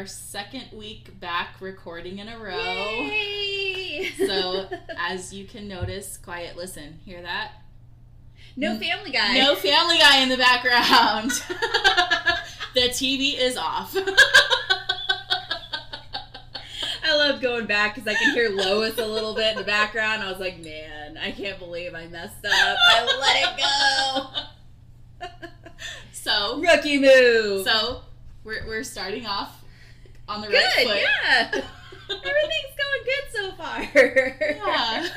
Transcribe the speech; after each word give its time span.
and 0.00 0.08
this 0.08 0.14
is 0.14 0.34
our 0.34 0.40
second 0.40 0.66
week 0.72 1.20
back 1.20 1.56
recording 1.60 2.18
in 2.20 2.28
a 2.28 2.38
row. 2.38 2.58
Yay! 2.58 4.10
So, 4.16 4.68
as 4.96 5.34
you 5.34 5.44
can 5.44 5.68
notice, 5.68 6.16
quiet 6.16 6.56
listen, 6.56 6.98
hear 7.04 7.20
that? 7.22 7.52
no 8.56 8.78
Family 8.78 9.10
Guy. 9.10 9.38
No 9.38 9.54
family 9.54 9.98
guy 9.98 10.22
in 10.22 10.28
the 10.28 10.36
background. 10.36 11.30
the 12.74 12.88
TV 12.88 13.38
is 13.38 13.56
off. 13.56 13.94
I 17.04 17.16
love 17.16 17.40
going 17.42 17.66
back 17.66 17.94
because 17.94 18.08
I 18.08 18.14
can 18.14 18.34
hear 18.34 18.50
Lois 18.50 18.98
a 18.98 19.06
little 19.06 19.34
bit 19.34 19.52
in 19.52 19.58
the 19.58 19.64
background. 19.64 20.22
I 20.22 20.30
was 20.30 20.40
like, 20.40 20.60
man, 20.60 21.18
I 21.18 21.32
can't 21.32 21.58
believe 21.58 21.94
I 21.94 22.06
messed 22.06 22.44
up. 22.44 22.52
I 22.52 23.04
let 23.20 23.36
it 23.42 23.56
go. 25.20 25.28
so. 26.12 26.60
Rookie 26.60 26.98
move. 26.98 27.66
so 27.66 28.02
we're, 28.44 28.66
we're 28.66 28.84
starting 28.84 29.26
off 29.26 29.59
on 30.30 30.40
the 30.40 30.46
good. 30.48 30.54
right 30.54 30.86
foot. 30.86 31.00
Yeah. 31.02 31.50
Everything's 32.10 32.76
going 32.76 33.04
good 33.04 33.26
so 33.32 33.52
far. 33.52 33.82
Yeah. 33.94 35.08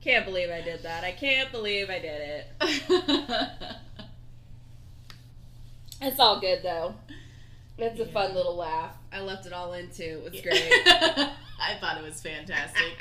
Can't 0.00 0.26
believe 0.26 0.50
I 0.50 0.60
did 0.60 0.82
that. 0.82 1.04
I 1.04 1.12
can't 1.12 1.50
believe 1.50 1.88
I 1.88 1.98
did 1.98 2.44
it. 2.60 3.76
It's 6.00 6.20
all 6.20 6.38
good 6.38 6.62
though. 6.62 6.94
It's 7.78 7.98
a 7.98 8.04
fun 8.04 8.34
little 8.34 8.56
laugh. 8.56 8.92
I 9.10 9.20
left 9.20 9.46
it 9.46 9.52
all 9.54 9.72
in 9.72 9.88
too. 9.90 10.22
It 10.26 10.32
was 10.32 10.40
great. 10.42 10.62
I 10.86 11.76
thought 11.80 11.96
it 11.96 12.04
was 12.04 12.20
fantastic. 12.20 12.92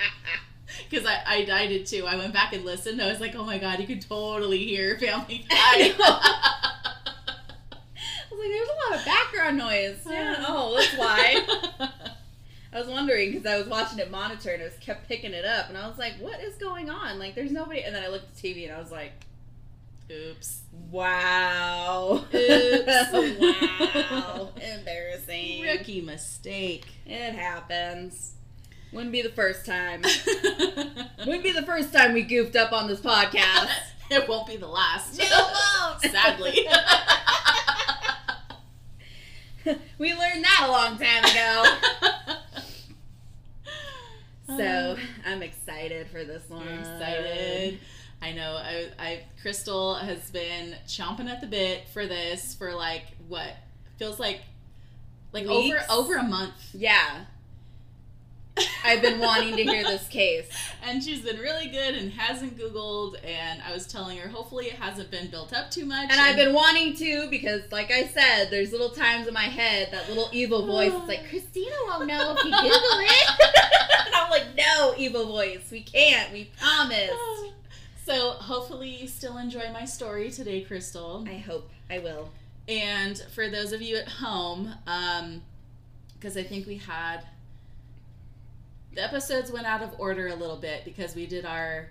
Because 0.89 1.05
I, 1.05 1.15
I, 1.25 1.47
I 1.51 1.67
did 1.67 1.85
too. 1.85 2.05
I 2.07 2.15
went 2.15 2.33
back 2.33 2.53
and 2.53 2.63
listened. 2.63 3.01
I 3.01 3.09
was 3.09 3.19
like, 3.19 3.35
oh 3.35 3.43
my 3.43 3.57
god, 3.57 3.79
you 3.79 3.87
could 3.87 4.01
totally 4.01 4.59
hear 4.65 4.97
Family 4.97 5.45
Guy. 5.49 5.93
Like, 8.43 8.51
there's 8.51 8.69
a 8.69 8.91
lot 8.91 8.99
of 8.99 9.05
background 9.05 9.57
noise. 9.57 9.99
Yeah. 10.05 10.35
Oh, 10.45 10.75
that's 10.75 10.97
why. 10.97 11.89
I 12.73 12.79
was 12.79 12.87
wondering 12.87 13.31
because 13.31 13.45
I 13.45 13.57
was 13.57 13.67
watching 13.67 13.99
it 13.99 14.11
monitor 14.11 14.49
and 14.51 14.61
it 14.61 14.65
was 14.65 14.77
kept 14.79 15.07
picking 15.07 15.31
it 15.31 15.45
up, 15.45 15.69
and 15.69 15.77
I 15.77 15.87
was 15.87 15.97
like, 15.97 16.15
what 16.19 16.41
is 16.41 16.55
going 16.55 16.89
on? 16.89 17.19
Like, 17.19 17.35
there's 17.35 17.51
nobody. 17.51 17.83
And 17.83 17.95
then 17.95 18.03
I 18.03 18.07
looked 18.07 18.25
at 18.25 18.35
the 18.35 18.53
TV 18.53 18.67
and 18.67 18.75
I 18.75 18.79
was 18.79 18.91
like, 18.91 19.13
Oops. 20.11 20.61
wow. 20.91 22.25
Oops. 22.33 23.13
wow. 23.39 24.49
Embarrassing. 24.57 25.61
Rookie 25.63 26.01
mistake. 26.01 26.87
It 27.05 27.33
happens. 27.33 28.33
Wouldn't 28.91 29.11
be 29.11 29.21
the 29.21 29.29
first 29.29 29.65
time. 29.65 30.01
Wouldn't 31.25 31.43
be 31.43 31.51
the 31.51 31.63
first 31.65 31.93
time 31.93 32.13
we 32.13 32.23
goofed 32.23 32.55
up 32.55 32.73
on 32.73 32.87
this 32.87 32.99
podcast. 32.99 33.69
it 34.11 34.27
won't 34.27 34.47
be 34.47 34.57
the 34.57 34.67
last. 34.67 35.17
No, 35.17 35.25
it 35.25 35.31
won't. 35.31 36.01
Sadly. 36.01 36.67
we 39.97 40.13
learned 40.13 40.43
that 40.43 40.65
a 40.67 40.71
long 40.71 40.97
time 40.97 41.23
ago. 41.25 42.33
So 44.45 44.91
um, 44.91 44.99
I'm 45.25 45.41
excited 45.41 46.07
for 46.07 46.23
this 46.23 46.47
one. 46.49 46.65
We're 46.65 46.79
excited. 46.79 47.79
I 48.21 48.33
know. 48.33 48.55
I, 48.55 48.87
I 48.99 49.23
Crystal 49.41 49.95
has 49.95 50.29
been 50.31 50.75
chomping 50.87 51.29
at 51.29 51.41
the 51.41 51.47
bit 51.47 51.87
for 51.89 52.05
this 52.05 52.53
for 52.53 52.73
like 52.73 53.05
what 53.27 53.55
feels 53.97 54.19
like 54.19 54.41
like 55.31 55.45
over 55.45 55.81
over 55.89 56.15
a 56.17 56.23
month, 56.23 56.53
Yeah. 56.73 57.25
I've 58.85 59.01
been 59.01 59.19
wanting 59.19 59.55
to 59.55 59.63
hear 59.63 59.83
this 59.83 60.07
case. 60.07 60.47
and 60.83 61.03
she's 61.03 61.21
been 61.21 61.39
really 61.39 61.67
good 61.67 61.95
and 61.95 62.11
hasn't 62.11 62.57
Googled. 62.57 63.15
And 63.25 63.61
I 63.61 63.73
was 63.73 63.87
telling 63.87 64.17
her, 64.17 64.29
hopefully 64.29 64.65
it 64.65 64.73
hasn't 64.73 65.09
been 65.09 65.27
built 65.27 65.53
up 65.53 65.71
too 65.71 65.85
much. 65.85 66.11
And 66.11 66.19
I've 66.19 66.35
been 66.35 66.53
wanting 66.53 66.95
to 66.95 67.27
because, 67.29 67.61
like 67.71 67.91
I 67.91 68.05
said, 68.07 68.49
there's 68.49 68.71
little 68.71 68.89
times 68.89 69.27
in 69.27 69.33
my 69.33 69.43
head 69.43 69.89
that 69.91 70.09
little 70.09 70.29
evil 70.31 70.65
voice 70.67 70.93
is 70.93 71.07
like, 71.07 71.21
Kristina 71.29 71.71
won't 71.87 72.07
know 72.07 72.35
if 72.37 72.43
you 72.43 72.51
Google 72.51 72.69
it. 72.69 73.29
and 74.05 74.15
I'm 74.15 74.29
like, 74.29 74.55
no, 74.57 74.93
evil 74.97 75.25
voice. 75.25 75.69
We 75.71 75.81
can't. 75.81 76.31
We 76.31 76.49
promise. 76.59 77.11
So 78.05 78.31
hopefully 78.31 78.89
you 78.89 79.07
still 79.07 79.37
enjoy 79.37 79.71
my 79.71 79.85
story 79.85 80.29
today, 80.29 80.59
Crystal. 80.59 81.25
I 81.25 81.37
hope 81.37 81.69
I 81.89 81.99
will. 81.99 82.31
And 82.67 83.17
for 83.33 83.49
those 83.49 83.71
of 83.71 83.81
you 83.81 83.95
at 83.95 84.09
home, 84.09 84.73
um, 84.87 85.41
because 86.13 86.35
I 86.35 86.43
think 86.43 86.67
we 86.67 86.75
had 86.75 87.23
the 88.95 89.03
episodes 89.03 89.51
went 89.51 89.65
out 89.65 89.81
of 89.81 89.99
order 89.99 90.27
a 90.27 90.35
little 90.35 90.57
bit 90.57 90.85
because 90.85 91.15
we 91.15 91.25
did 91.25 91.45
our 91.45 91.89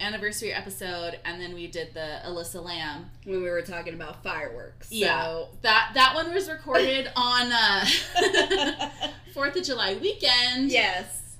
anniversary 0.00 0.52
episode 0.52 1.18
and 1.24 1.40
then 1.40 1.52
we 1.54 1.66
did 1.66 1.94
the 1.94 2.26
Elisa 2.28 2.60
Lam. 2.60 3.10
When 3.24 3.42
we 3.42 3.50
were 3.50 3.62
talking 3.62 3.94
about 3.94 4.22
fireworks. 4.22 4.90
Yeah. 4.90 5.44
That 5.62 5.92
that 5.94 6.14
one 6.14 6.32
was 6.32 6.48
recorded 6.48 7.10
on 7.16 7.52
uh, 7.52 7.84
Fourth 9.34 9.56
of 9.56 9.62
July 9.64 9.94
weekend. 10.00 10.70
yes. 10.70 11.36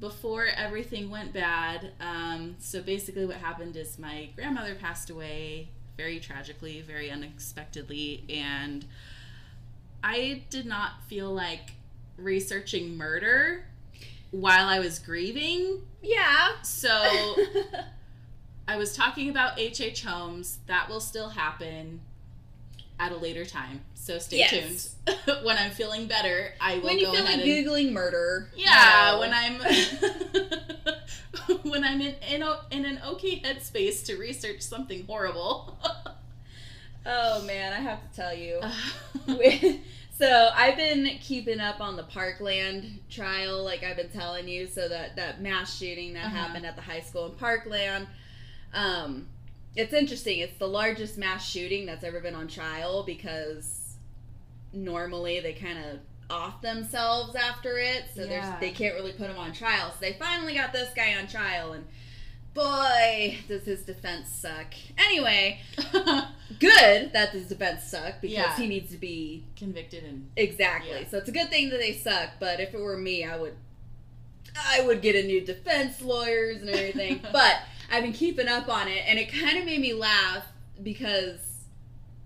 before 0.00 0.46
everything 0.56 1.10
went 1.10 1.32
bad. 1.32 1.92
Um, 2.00 2.56
so 2.58 2.82
basically, 2.82 3.26
what 3.26 3.36
happened 3.36 3.76
is 3.76 3.98
my 3.98 4.28
grandmother 4.36 4.74
passed 4.74 5.10
away 5.10 5.68
very 5.96 6.18
tragically, 6.18 6.80
very 6.80 7.10
unexpectedly, 7.10 8.24
and 8.28 8.84
I 10.02 10.42
did 10.50 10.66
not 10.66 11.02
feel 11.08 11.32
like 11.32 11.72
researching 12.16 12.96
murder 12.96 13.64
while 14.40 14.66
I 14.68 14.78
was 14.80 14.98
grieving. 14.98 15.82
Yeah. 16.02 16.60
So 16.62 16.90
I 18.68 18.76
was 18.76 18.96
talking 18.96 19.30
about 19.30 19.58
H.H. 19.58 19.80
H. 19.80 20.02
Holmes. 20.04 20.58
That 20.66 20.88
will 20.88 21.00
still 21.00 21.30
happen 21.30 22.00
at 22.98 23.12
a 23.12 23.16
later 23.16 23.44
time. 23.44 23.80
So 23.94 24.18
stay 24.18 24.38
Yes. 24.38 24.94
tuned. 25.06 25.16
when 25.44 25.56
I'm 25.56 25.70
feeling 25.70 26.06
better, 26.06 26.52
I 26.60 26.76
will 26.78 26.84
when 26.84 26.98
you 26.98 27.06
go 27.06 27.12
feel 27.12 27.24
ahead 27.24 27.40
like 27.40 27.48
and 27.48 27.66
Googling 27.66 27.92
murder. 27.92 28.50
yeah, 28.56 29.12
no. 29.12 29.20
when 29.20 29.32
I'm 29.34 29.60
when 31.62 31.84
I'm 31.84 32.00
in 32.00 32.14
in, 32.30 32.42
a, 32.42 32.60
in 32.70 32.84
an 32.84 33.00
okay 33.06 33.40
headspace 33.40 34.04
to 34.06 34.16
research 34.16 34.60
something 34.62 35.04
horrible. 35.06 35.76
Oh, 37.06 37.42
man. 37.42 37.72
I 37.72 37.80
have 37.80 38.00
to 38.10 38.16
tell 38.16 38.34
you. 38.34 38.60
So 40.16 40.50
I've 40.54 40.76
been 40.76 41.18
keeping 41.20 41.58
up 41.58 41.80
on 41.80 41.96
the 41.96 42.04
Parkland 42.04 43.00
trial, 43.10 43.64
like 43.64 43.82
I've 43.82 43.96
been 43.96 44.10
telling 44.10 44.46
you. 44.46 44.68
So 44.68 44.88
that 44.88 45.16
that 45.16 45.42
mass 45.42 45.76
shooting 45.76 46.12
that 46.12 46.26
Uh-huh. 46.26 46.36
happened 46.36 46.64
at 46.64 46.76
the 46.76 46.82
high 46.82 47.00
school 47.00 47.26
in 47.26 47.32
Parkland. 47.32 48.06
Um, 48.72 49.26
it's 49.74 49.92
interesting. 49.92 50.38
It's 50.38 50.56
the 50.56 50.68
largest 50.68 51.18
mass 51.18 51.44
shooting 51.44 51.84
that's 51.84 52.04
ever 52.04 52.20
been 52.20 52.36
on 52.36 52.46
trial 52.46 53.02
because 53.02 53.96
normally 54.72 55.40
they 55.40 55.52
kind 55.52 55.78
of 55.80 55.98
off 56.30 56.62
themselves 56.62 57.34
after 57.34 57.78
it, 57.78 58.04
so 58.14 58.22
Yeah. 58.22 58.28
there's 58.28 58.60
they 58.60 58.70
can't 58.70 58.94
really 58.94 59.12
put 59.14 59.28
him 59.28 59.36
on 59.38 59.52
trial. 59.52 59.90
So 59.90 59.96
they 60.00 60.12
finally 60.12 60.54
got 60.54 60.72
this 60.72 60.90
guy 60.94 61.16
on 61.16 61.26
trial, 61.26 61.72
and 61.72 61.84
boy, 62.54 63.38
does 63.48 63.62
his 63.64 63.82
defense 63.82 64.28
suck. 64.30 64.72
Anyway, 64.96 65.60
good 66.60 67.12
that 67.12 67.30
his 67.32 67.46
defense 67.48 67.84
suck 67.84 68.20
because 68.20 68.36
Yeah. 68.36 68.56
he 68.56 68.66
needs 68.66 68.90
to 68.92 68.96
be 68.96 69.44
Convicted 69.56 70.04
and 70.04 70.30
Exactly. 70.36 71.00
Yeah. 71.00 71.08
So 71.08 71.18
it's 71.18 71.28
a 71.28 71.32
good 71.32 71.50
thing 71.50 71.70
that 71.70 71.78
they 71.80 71.92
suck, 71.92 72.30
but 72.38 72.60
if 72.60 72.72
it 72.74 72.80
were 72.80 72.96
me, 72.96 73.24
I 73.24 73.36
would 73.36 73.54
I 74.56 74.82
would 74.86 75.02
get 75.02 75.16
a 75.16 75.26
new 75.26 75.40
defense 75.40 76.00
lawyers 76.00 76.60
and 76.60 76.70
everything. 76.70 77.20
but 77.32 77.56
I've 77.90 78.02
been 78.04 78.12
keeping 78.12 78.46
up 78.48 78.68
on 78.68 78.88
it 78.88 79.02
and 79.06 79.18
it 79.18 79.32
kind 79.32 79.58
of 79.58 79.64
made 79.64 79.80
me 79.80 79.92
laugh 79.92 80.44
because 80.82 81.40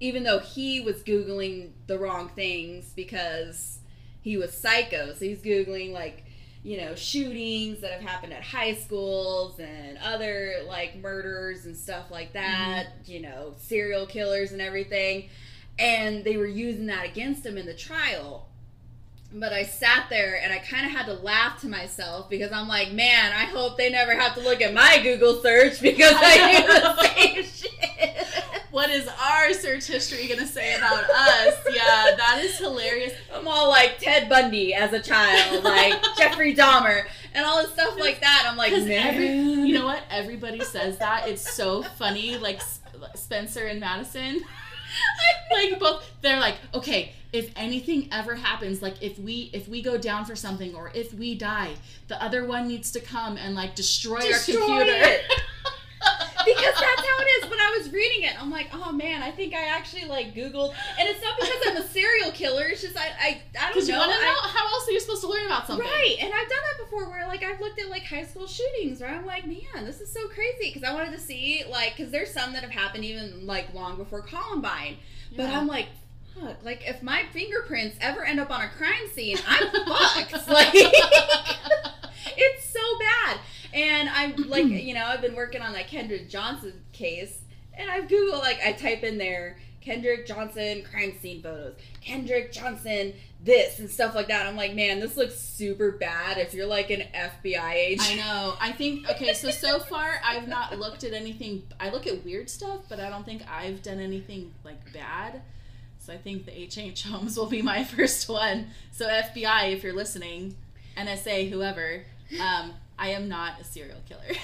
even 0.00 0.22
though 0.24 0.38
he 0.38 0.81
was 0.81 0.96
googling 1.02 1.70
the 1.86 1.98
wrong 1.98 2.28
things 2.36 2.92
because 2.94 3.78
he 4.20 4.36
was 4.36 4.52
psycho, 4.52 5.14
so 5.14 5.24
he's 5.24 5.40
googling 5.40 5.92
like 5.92 6.24
you 6.69 6.76
know 6.76 6.94
shootings 6.94 7.81
that 7.81 7.93
have 7.93 8.03
happened 8.03 8.32
at 8.32 8.43
high 8.43 8.75
schools 8.75 9.59
and 9.59 9.99
other 9.99 10.56
like 10.67 10.97
murders 10.97 11.65
and 11.67 11.76
stuff 11.76 12.11
like 12.11 12.32
that, 12.35 12.87
mm-hmm. 12.87 13.12
you 13.12 13.20
know, 13.20 13.55
serial 13.59 14.06
killers 14.06 14.53
and 14.53 14.61
everything 14.61 15.29
and 15.79 16.25
they 16.25 16.37
were 16.37 16.47
using 16.47 16.87
that 16.87 17.05
against 17.05 17.47
him 17.47 17.56
in 17.56 17.67
the 17.67 17.75
trial. 17.75 18.47
But 19.32 19.53
I 19.53 19.65
sat 19.65 20.06
there 20.09 20.41
and 20.43 20.53
I 20.53 20.59
kind 20.59 20.87
of 20.87 20.93
had 20.93 21.06
to 21.06 21.12
laugh 21.12 21.61
to 21.61 21.69
myself 21.69 22.31
because 22.31 22.50
I'm 22.50 22.67
like, 22.67 22.93
man, 22.93 23.32
I 23.32 23.44
hope 23.44 23.76
they 23.76 23.91
never 23.91 24.15
have 24.15 24.35
to 24.35 24.41
look 24.41 24.62
at 24.62 24.73
my 24.73 25.00
Google 25.03 25.43
search 25.43 25.81
because 25.82 26.15
I 26.17 26.61
do 26.61 26.67
the 26.67 27.03
same 27.03 27.44
shit. 27.44 28.44
What 28.70 28.91
is 28.91 29.09
our 29.09 29.53
search 29.53 29.87
history 29.87 30.26
gonna 30.26 30.47
say 30.47 30.75
about 30.75 31.05
us? 31.05 31.56
Yeah, 31.70 32.15
that 32.17 32.41
is 32.43 32.59
hilarious. 32.59 33.12
I'm 33.32 33.47
all 33.49 33.69
like 33.69 33.99
Ted 33.99 34.29
Bundy 34.29 34.75
as 34.75 34.93
a 34.93 35.00
child, 35.00 35.65
like 35.65 35.94
Jeffrey 36.17 36.55
Dahmer, 36.55 37.06
and 37.35 37.44
all 37.44 37.62
this 37.62 37.73
stuff 37.73 37.99
like 37.99 38.20
that. 38.20 38.47
I'm 38.49 38.56
like, 38.56 38.73
man. 38.73 39.15
every, 39.15 39.29
you 39.29 39.75
know 39.75 39.87
what? 39.87 40.03
Everybody 40.11 40.61
says 40.61 40.99
that. 40.99 41.29
It's 41.29 41.55
so 41.55 41.82
funny. 41.82 42.37
Like 42.37 42.61
Spencer 43.15 43.67
and 43.67 43.81
Madison. 43.81 44.41
like 45.53 45.79
both 45.79 46.11
they're 46.23 46.41
like 46.41 46.56
okay 46.73 47.12
if 47.32 47.53
anything 47.56 48.09
ever 48.11 48.35
happens 48.35 48.81
like 48.81 49.03
if 49.03 49.19
we 49.19 49.50
if 49.53 49.69
we 49.69 49.82
go 49.82 49.99
down 49.99 50.25
for 50.25 50.35
something 50.35 50.75
or 50.75 50.91
if 50.94 51.12
we 51.12 51.35
die 51.35 51.70
the 52.09 52.23
other 52.23 52.47
one 52.47 52.67
needs 52.67 52.91
to 52.91 53.00
come 53.00 53.37
and 53.37 53.55
like 53.55 53.75
destroy, 53.75 54.20
Destroy 54.20 54.61
our 54.61 54.85
computer. 54.85 55.17
because 56.56 56.74
that's 56.80 57.06
how 57.06 57.18
it 57.20 57.28
is. 57.44 57.50
When 57.50 57.58
I 57.60 57.76
was 57.78 57.92
reading 57.92 58.22
it, 58.28 58.40
I'm 58.40 58.50
like, 58.50 58.68
oh 58.72 58.92
man, 58.92 59.22
I 59.22 59.30
think 59.30 59.54
I 59.54 59.64
actually 59.64 60.04
like 60.06 60.34
Googled, 60.34 60.74
and 60.98 61.08
it's 61.08 61.22
not 61.22 61.38
because 61.38 61.60
I'm 61.66 61.76
a 61.76 61.86
serial 61.88 62.30
killer. 62.32 62.64
It's 62.66 62.82
just 62.82 62.96
I 62.96 63.08
I, 63.20 63.42
I 63.60 63.72
don't 63.72 63.84
you 63.86 63.92
know. 63.92 63.98
to 64.04 64.10
I- 64.12 64.20
know 64.20 64.48
how 64.48 64.66
else 64.66 64.88
are 64.88 64.92
you 64.92 65.00
supposed 65.00 65.22
to 65.22 65.28
learn 65.28 65.46
about 65.46 65.66
something? 65.66 65.86
Right, 65.86 66.16
and 66.20 66.32
I've 66.32 66.48
done 66.48 66.58
that 66.72 66.84
before 66.84 67.08
where 67.10 67.26
like 67.28 67.42
I've 67.42 67.60
looked 67.60 67.80
at 67.80 67.88
like 67.88 68.04
high 68.04 68.24
school 68.24 68.46
shootings 68.46 69.00
where 69.00 69.10
I'm 69.10 69.26
like, 69.26 69.46
man, 69.46 69.84
this 69.84 70.00
is 70.00 70.12
so 70.12 70.26
crazy 70.28 70.72
because 70.72 70.82
I 70.82 70.92
wanted 70.92 71.12
to 71.12 71.20
see 71.20 71.64
like 71.70 71.96
because 71.96 72.10
there's 72.12 72.32
some 72.32 72.52
that 72.54 72.62
have 72.62 72.70
happened 72.72 73.04
even 73.04 73.46
like 73.46 73.72
long 73.74 73.96
before 73.96 74.22
Columbine, 74.22 74.96
but 75.36 75.46
I'm 75.50 75.66
like, 75.66 75.86
fuck, 76.38 76.64
like 76.64 76.82
if 76.88 77.02
my 77.02 77.24
fingerprints 77.32 77.96
ever 78.00 78.24
end 78.24 78.40
up 78.40 78.50
on 78.50 78.60
a 78.62 78.68
crime 78.68 79.08
scene, 79.14 79.36
I'm 79.46 79.70
fucked. 79.72 79.86
Like 79.86 80.28
it's 80.34 80.44
so 80.46 80.52
bad, 80.52 81.77
and 83.75 84.09
I'm 84.09 84.35
like, 84.49 84.65
you 84.67 84.94
know, 84.94 85.05
I've 85.05 85.20
been 85.20 85.35
working 85.35 85.62
on 85.62 85.73
that 85.73 85.88
Kendrick 85.88 86.29
Johnson 86.29 86.75
case, 86.93 87.41
and 87.75 87.91
I've 87.91 88.09
googled 88.09 88.41
like 88.41 88.61
I 88.65 88.73
type 88.73 89.03
in 89.03 89.19
there 89.19 89.56
Kendrick 89.81 90.26
Johnson 90.26 90.82
crime 90.91 91.15
scene 91.20 91.43
photos, 91.43 91.76
Kendrick 92.03 92.53
Johnson 92.53 93.15
this 93.43 93.79
and 93.79 93.88
stuff 93.88 94.15
like 94.15 94.29
that. 94.29 94.47
I'm 94.47 94.56
like, 94.56 94.75
man, 94.75 95.00
this 95.00 95.17
looks 95.17 95.37
super 95.37 95.93
bad. 95.93 96.38
If 96.38 96.53
you're 96.53 96.67
like 96.67 96.91
an 96.91 97.05
FBI 97.15 97.73
agent, 97.73 98.11
I 98.11 98.17
know. 98.17 98.55
I 98.61 98.73
think 98.73 99.09
okay. 99.09 99.32
So 99.32 99.50
so 99.50 99.79
far, 99.79 100.20
I've 100.25 100.49
not 100.49 100.79
looked 100.79 101.05
at 101.05 101.12
anything. 101.12 101.62
I 101.81 101.91
look 101.91 102.06
at 102.06 102.25
weird 102.25 102.50
stuff, 102.50 102.81
but 102.88 103.00
I 103.00 103.09
don't 103.09 103.25
think 103.25 103.43
I've 103.50 103.82
done 103.82 104.00
anything 104.00 104.53
like 104.65 104.93
bad. 104.93 105.43
So 106.00 106.12
I 106.12 106.17
think 106.17 106.47
the 106.47 106.53
HH 106.53 107.03
Holmes 107.03 107.37
will 107.37 107.47
be 107.47 107.62
my 107.62 107.85
first 107.97 108.29
one. 108.29 108.69
So 108.93 109.06
FBI, 109.06 109.73
if 109.73 109.82
you're 109.82 109.94
listening, 109.94 110.56
NSA, 110.97 111.50
whoever, 111.50 112.05
um, 112.41 112.75
I 112.98 113.08
am 113.10 113.28
not 113.28 113.60
a 113.60 113.64
serial 113.64 113.98
killer. 114.08 114.22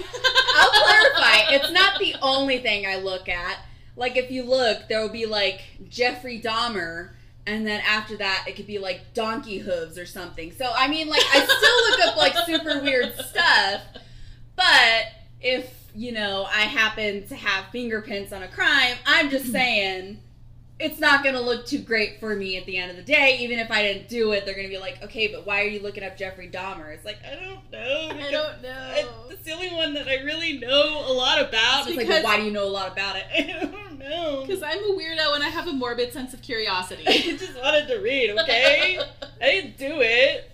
I'll 0.56 0.70
clarify. 0.70 1.54
It's 1.54 1.72
not 1.72 1.98
the 1.98 2.14
only 2.22 2.58
thing 2.58 2.86
I 2.86 2.96
look 2.96 3.28
at. 3.28 3.58
Like 3.96 4.16
if 4.16 4.30
you 4.30 4.44
look, 4.44 4.88
there 4.88 5.00
will 5.00 5.12
be 5.12 5.26
like 5.26 5.60
Jeffrey 5.88 6.40
Dahmer, 6.40 7.10
and 7.46 7.66
then 7.66 7.80
after 7.86 8.16
that, 8.16 8.44
it 8.48 8.56
could 8.56 8.66
be 8.66 8.78
like 8.78 9.14
donkey 9.14 9.58
hooves 9.58 9.98
or 9.98 10.06
something. 10.06 10.52
So 10.52 10.70
I 10.74 10.88
mean, 10.88 11.08
like 11.08 11.22
I 11.32 11.40
still 11.44 11.90
look 11.90 12.08
up 12.08 12.16
like 12.16 12.36
super 12.46 12.82
weird 12.82 13.14
stuff, 13.16 13.82
but 14.56 15.04
if 15.40 15.72
you 15.94 16.12
know 16.12 16.46
I 16.48 16.62
happen 16.62 17.26
to 17.28 17.36
have 17.36 17.66
fingerprints 17.66 18.32
on 18.32 18.42
a 18.42 18.48
crime, 18.48 18.96
I'm 19.06 19.30
just 19.30 19.46
saying. 19.52 20.18
It's 20.81 20.99
not 20.99 21.23
gonna 21.23 21.41
look 21.41 21.67
too 21.67 21.79
great 21.79 22.19
for 22.19 22.35
me 22.35 22.56
at 22.56 22.67
the 22.67 22.76
end 22.76 22.91
of 22.91 22.97
the 22.97 23.03
day. 23.03 23.38
Even 23.41 23.61
if 23.61 23.71
I 23.71 23.82
didn't 23.82 24.09
do 24.09 24.32
it, 24.32 24.44
they're 24.44 24.56
gonna 24.56 24.69
be 24.69 24.79
like, 24.79 25.03
"Okay, 25.05 25.29
but 25.29 25.47
why 25.47 25.62
are 25.62 25.69
you 25.69 25.81
looking 25.81 26.03
up 26.03 26.17
Jeffrey 26.17 26.49
Dahmer?" 26.49 26.93
It's 26.93 27.05
like 27.05 27.19
I 27.25 27.37
don't 27.37 27.71
know. 27.71 28.09
I 28.11 28.31
don't 28.31 28.62
know. 28.62 29.29
it's 29.31 29.44
the 29.44 29.53
only 29.53 29.71
one 29.71 29.94
that 29.94 30.09
I 30.09 30.23
really 30.23 30.59
know 30.59 31.05
a 31.06 31.12
lot 31.12 31.41
about. 31.41 31.87
It's 31.87 31.97
like, 31.97 32.09
well, 32.09 32.25
why 32.25 32.38
do 32.38 32.44
you 32.44 32.50
know 32.50 32.65
a 32.65 32.71
lot 32.71 32.91
about 32.91 33.17
it? 33.17 33.25
I 33.35 33.65
don't 33.65 33.99
know. 33.99 34.44
Because 34.47 34.62
I'm 34.65 34.79
a 34.79 34.97
weirdo 34.97 35.35
and 35.35 35.44
I 35.44 35.49
have 35.49 35.69
a 35.69 35.73
morbid 35.73 36.12
sense 36.12 36.35
of 36.35 36.43
curiosity. 36.43 37.05
I 37.06 37.37
just 37.37 37.56
wanted 37.56 37.87
to 37.88 37.99
read, 37.99 38.31
okay? 38.38 38.99
I 39.41 39.44
didn't 39.44 39.79
do 39.79 40.00
it. 40.00 40.50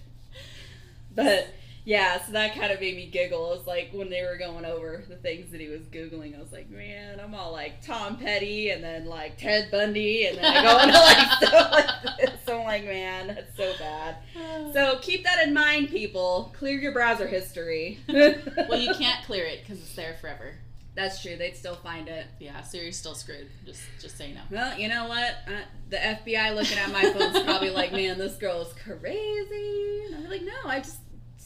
But 1.15 1.49
yeah, 1.85 2.25
so 2.25 2.32
that 2.32 2.55
kind 2.55 2.73
of 2.73 2.81
made 2.81 2.97
me 2.97 3.06
giggle. 3.06 3.53
It 3.53 3.59
was 3.59 3.67
like 3.67 3.91
when 3.93 4.11
they 4.11 4.23
were 4.23 4.37
going 4.37 4.65
over 4.65 5.05
the 5.09 5.17
things 5.17 5.50
that 5.50 5.61
he 5.61 5.69
was 5.69 5.81
Googling, 5.82 6.37
I 6.37 6.41
was 6.41 6.53
like, 6.53 6.71
man, 6.71 7.21
I'm 7.21 7.35
all 7.35 7.53
like 7.53 7.85
Tom 7.85 8.17
Petty 8.17 8.71
and 8.71 8.82
then 8.85 9.06
like 9.06 9.38
Ted 9.38 9.71
Bundy, 9.71 10.27
and 10.27 10.38
then 10.38 10.44
I 10.44 10.62
go 10.62 10.79
into 10.79 10.99
like 10.99 11.32
stuff 11.43 11.73
like 11.73 12.19
this. 12.19 12.41
I'm 12.49 12.65
like, 12.65 12.85
man, 12.85 13.29
that's 13.29 13.56
so 13.56 13.73
bad. 13.79 14.17
So 14.73 14.99
keep 15.00 15.25
that 15.25 15.47
in 15.47 15.53
mind, 15.53 15.88
people. 15.88 16.53
Clear 16.56 16.79
your 16.79 16.93
browser 16.93 17.27
history. 17.27 17.99
well, 18.09 18.79
you 18.79 18.94
can't 18.99 19.25
clear 19.25 19.44
it 19.44 19.61
because 19.62 19.81
it's 19.81 19.94
there 19.94 20.17
forever. 20.21 20.55
That's 20.94 21.23
true. 21.23 21.37
They'd 21.37 21.56
still 21.56 21.75
find 21.76 22.09
it. 22.09 22.26
Yeah, 22.38 22.62
so 22.62 22.79
you're 22.79 22.93
still 22.93 23.15
screwed. 23.15 23.49
Just 23.65 23.83
just 24.00 24.21
you 24.21 24.35
know. 24.35 24.43
Well, 24.50 24.79
you 24.79 24.88
know 24.88 25.09
what? 25.09 25.38
Uh, 25.47 25.62
the 25.88 25.97
FBI 25.97 26.55
looking 26.55 26.79
at 26.79 26.93
my 26.93 27.03
phone's 27.12 27.41
probably 27.43 27.71
like, 27.71 27.93
man, 27.93 28.19
this 28.19 28.37
girl 28.37 28.61
is 28.62 28.73
crazy. 28.85 30.03
And 30.06 30.17
I'm 30.17 30.31
like, 30.31 30.43
no, 30.43 30.53
I 30.67 30.81
just, 30.81 30.99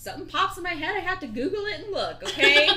something 0.05 0.27
pops 0.27 0.57
in 0.57 0.63
my 0.63 0.75
head. 0.75 0.95
I 0.97 1.01
have 1.01 1.19
to 1.21 1.27
Google 1.27 1.65
it 1.67 1.81
and 1.81 1.93
look, 1.93 2.23
okay? 2.23 2.69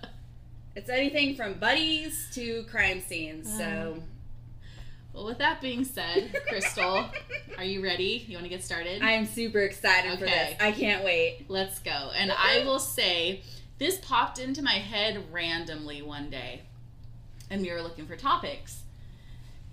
it's 0.76 0.90
anything 0.90 1.34
from 1.34 1.54
buddies 1.54 2.28
to 2.34 2.64
crime 2.64 3.00
scenes, 3.00 3.52
so. 3.52 3.96
Uh, 3.96 4.00
well, 5.12 5.24
with 5.24 5.38
that 5.38 5.60
being 5.60 5.84
said, 5.84 6.36
Crystal, 6.48 7.06
are 7.58 7.64
you 7.64 7.82
ready? 7.82 8.24
You 8.28 8.36
want 8.36 8.44
to 8.44 8.48
get 8.50 8.62
started? 8.62 9.02
I 9.02 9.12
am 9.12 9.26
super 9.26 9.58
excited 9.60 10.18
for 10.18 10.26
this. 10.26 10.54
I 10.60 10.70
can't 10.70 11.04
wait. 11.04 11.46
Let's 11.48 11.80
go. 11.80 12.12
And 12.16 12.30
I 12.30 12.62
will 12.64 12.78
say, 12.78 13.42
this 13.78 13.98
popped 13.98 14.38
into 14.38 14.62
my 14.62 14.74
head 14.74 15.32
randomly 15.32 16.02
one 16.02 16.30
day, 16.30 16.62
and 17.50 17.60
we 17.62 17.72
were 17.72 17.82
looking 17.82 18.06
for 18.06 18.14
topics. 18.14 18.82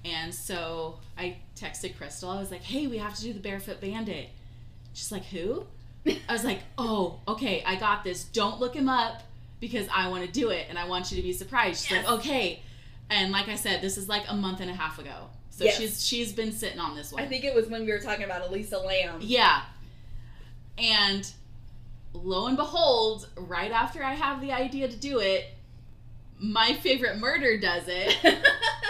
And 0.03 0.33
so 0.33 0.99
I 1.17 1.37
texted 1.55 1.97
Crystal. 1.97 2.29
I 2.29 2.39
was 2.39 2.49
like, 2.49 2.63
hey, 2.63 2.87
we 2.87 2.97
have 2.97 3.13
to 3.15 3.21
do 3.21 3.33
the 3.33 3.39
Barefoot 3.39 3.79
Bandit. 3.79 4.29
She's 4.93 5.11
like, 5.11 5.25
who? 5.25 5.67
I 6.29 6.33
was 6.33 6.43
like, 6.43 6.59
oh, 6.77 7.19
okay, 7.27 7.63
I 7.65 7.75
got 7.75 8.03
this. 8.03 8.23
Don't 8.25 8.59
look 8.59 8.75
him 8.75 8.89
up 8.89 9.23
because 9.59 9.87
I 9.93 10.07
want 10.09 10.25
to 10.25 10.31
do 10.31 10.49
it 10.49 10.67
and 10.69 10.77
I 10.77 10.87
want 10.87 11.11
you 11.11 11.17
to 11.17 11.23
be 11.23 11.33
surprised. 11.33 11.83
She's 11.83 11.91
Yes. 11.91 12.05
like, 12.05 12.19
okay. 12.19 12.61
And 13.09 13.31
like 13.31 13.47
I 13.47 13.55
said, 13.55 13.81
this 13.81 13.97
is 13.97 14.07
like 14.09 14.23
a 14.27 14.35
month 14.35 14.59
and 14.59 14.69
a 14.69 14.73
half 14.73 14.99
ago. 14.99 15.29
So 15.49 15.63
Yes. 15.63 15.77
she's 15.77 16.05
she's 16.05 16.33
been 16.33 16.51
sitting 16.51 16.79
on 16.79 16.95
this 16.95 17.11
one. 17.11 17.23
I 17.23 17.25
think 17.27 17.43
it 17.43 17.55
was 17.55 17.67
when 17.67 17.85
we 17.85 17.91
were 17.91 17.99
talking 17.99 18.25
about 18.25 18.47
Elisa 18.47 18.77
Lam. 18.77 19.19
Yeah. 19.21 19.61
And 20.77 21.29
lo 22.13 22.47
and 22.47 22.57
behold, 22.57 23.27
right 23.35 23.71
after 23.71 24.03
I 24.03 24.13
have 24.13 24.41
the 24.41 24.51
idea 24.51 24.87
to 24.87 24.95
do 24.95 25.19
it, 25.19 25.45
my 26.39 26.73
favorite 26.73 27.17
murder 27.17 27.57
does 27.57 27.83
it. 27.87 28.17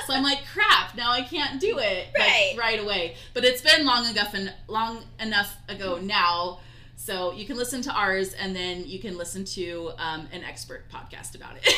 So 0.08 0.14
I'm 0.14 0.24
like, 0.24 0.40
crap, 0.54 0.96
now 0.96 1.12
I 1.12 1.22
can't 1.22 1.60
do 1.60 1.80
it 1.80 2.08
like, 2.18 2.28
Right. 2.28 2.56
right 2.58 2.80
away. 2.80 3.16
But 3.34 3.44
it's 3.44 3.62
been 3.62 3.86
long 3.86 4.08
enough 4.10 4.34
and 4.34 4.54
long 4.70 5.04
enough 5.20 5.58
ago 5.68 5.98
hmm. 5.98 6.08
now. 6.08 6.60
So 7.08 7.32
you 7.32 7.46
can 7.46 7.56
listen 7.56 7.82
to 7.84 7.92
ours 7.94 8.34
and 8.34 8.54
then 8.54 8.84
you 8.86 9.00
can 9.00 9.18
listen 9.18 9.46
to 9.46 9.92
um, 9.98 10.28
an 10.34 10.44
expert 10.44 10.90
podcast 10.92 11.36
about 11.36 11.56
it. 11.56 11.74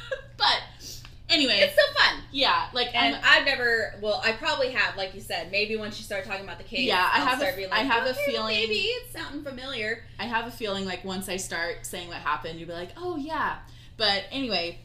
but 0.36 0.60
anyway, 1.28 1.60
it's 1.60 1.76
so 1.76 1.92
fun. 2.02 2.20
yeah, 2.32 2.66
like 2.72 2.88
And 2.92 3.14
I'm- 3.14 3.22
I've 3.24 3.44
never, 3.44 3.94
well, 4.02 4.20
I 4.24 4.32
probably 4.32 4.70
have, 4.72 4.96
like 4.96 5.14
you 5.14 5.20
said, 5.20 5.52
maybe 5.52 5.76
once 5.76 5.98
you 6.00 6.04
start 6.04 6.24
talking 6.24 6.42
about 6.42 6.58
the 6.58 6.64
case, 6.64 6.80
Yeah, 6.80 6.96
I 7.14 7.20
I'll 7.20 7.26
have 7.26 7.38
a- 7.38 7.42
start 7.42 7.56
being 7.56 7.68
I 7.70 7.82
like, 7.84 7.92
have 7.92 8.08
a 8.08 8.14
feeling- 8.14 8.56
Maybe 8.56 8.74
it's 8.80 9.12
sounding 9.12 9.44
familiar. 9.44 10.02
I 10.18 10.24
have 10.24 10.48
a 10.48 10.50
feeling 10.50 10.84
like 10.84 11.04
once 11.04 11.28
I 11.28 11.36
start 11.36 11.86
saying 11.86 12.08
what 12.08 12.16
happened, 12.16 12.58
you'll 12.58 12.66
be 12.68 12.74
like, 12.74 12.90
oh 12.96 13.14
yeah. 13.16 13.58
But 13.96 14.24
anyway, 14.32 14.80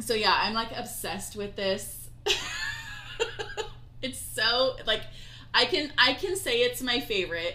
so 0.00 0.12
yeah, 0.12 0.36
I'm 0.38 0.52
like 0.52 0.68
obsessed 0.76 1.34
with 1.34 1.56
this. 1.56 2.10
it's 4.02 4.18
so 4.18 4.76
like 4.86 5.00
I 5.54 5.64
can 5.64 5.90
I 5.96 6.12
can 6.12 6.36
say 6.36 6.58
it's 6.58 6.82
my 6.82 7.00
favorite 7.00 7.54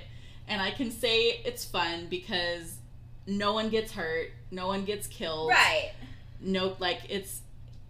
and 0.50 0.62
I 0.62 0.72
can 0.72 0.92
say 0.92 1.42
it's 1.46 1.64
fun 1.64 2.08
because 2.10 2.76
no 3.28 3.54
one 3.54 3.70
gets 3.70 3.92
hurt, 3.92 4.32
no 4.52 4.68
one 4.68 4.84
gets 4.84 5.08
killed. 5.08 5.50
Right. 5.50 5.92
Nope, 6.42 6.80
like 6.80 7.02
it's 7.08 7.42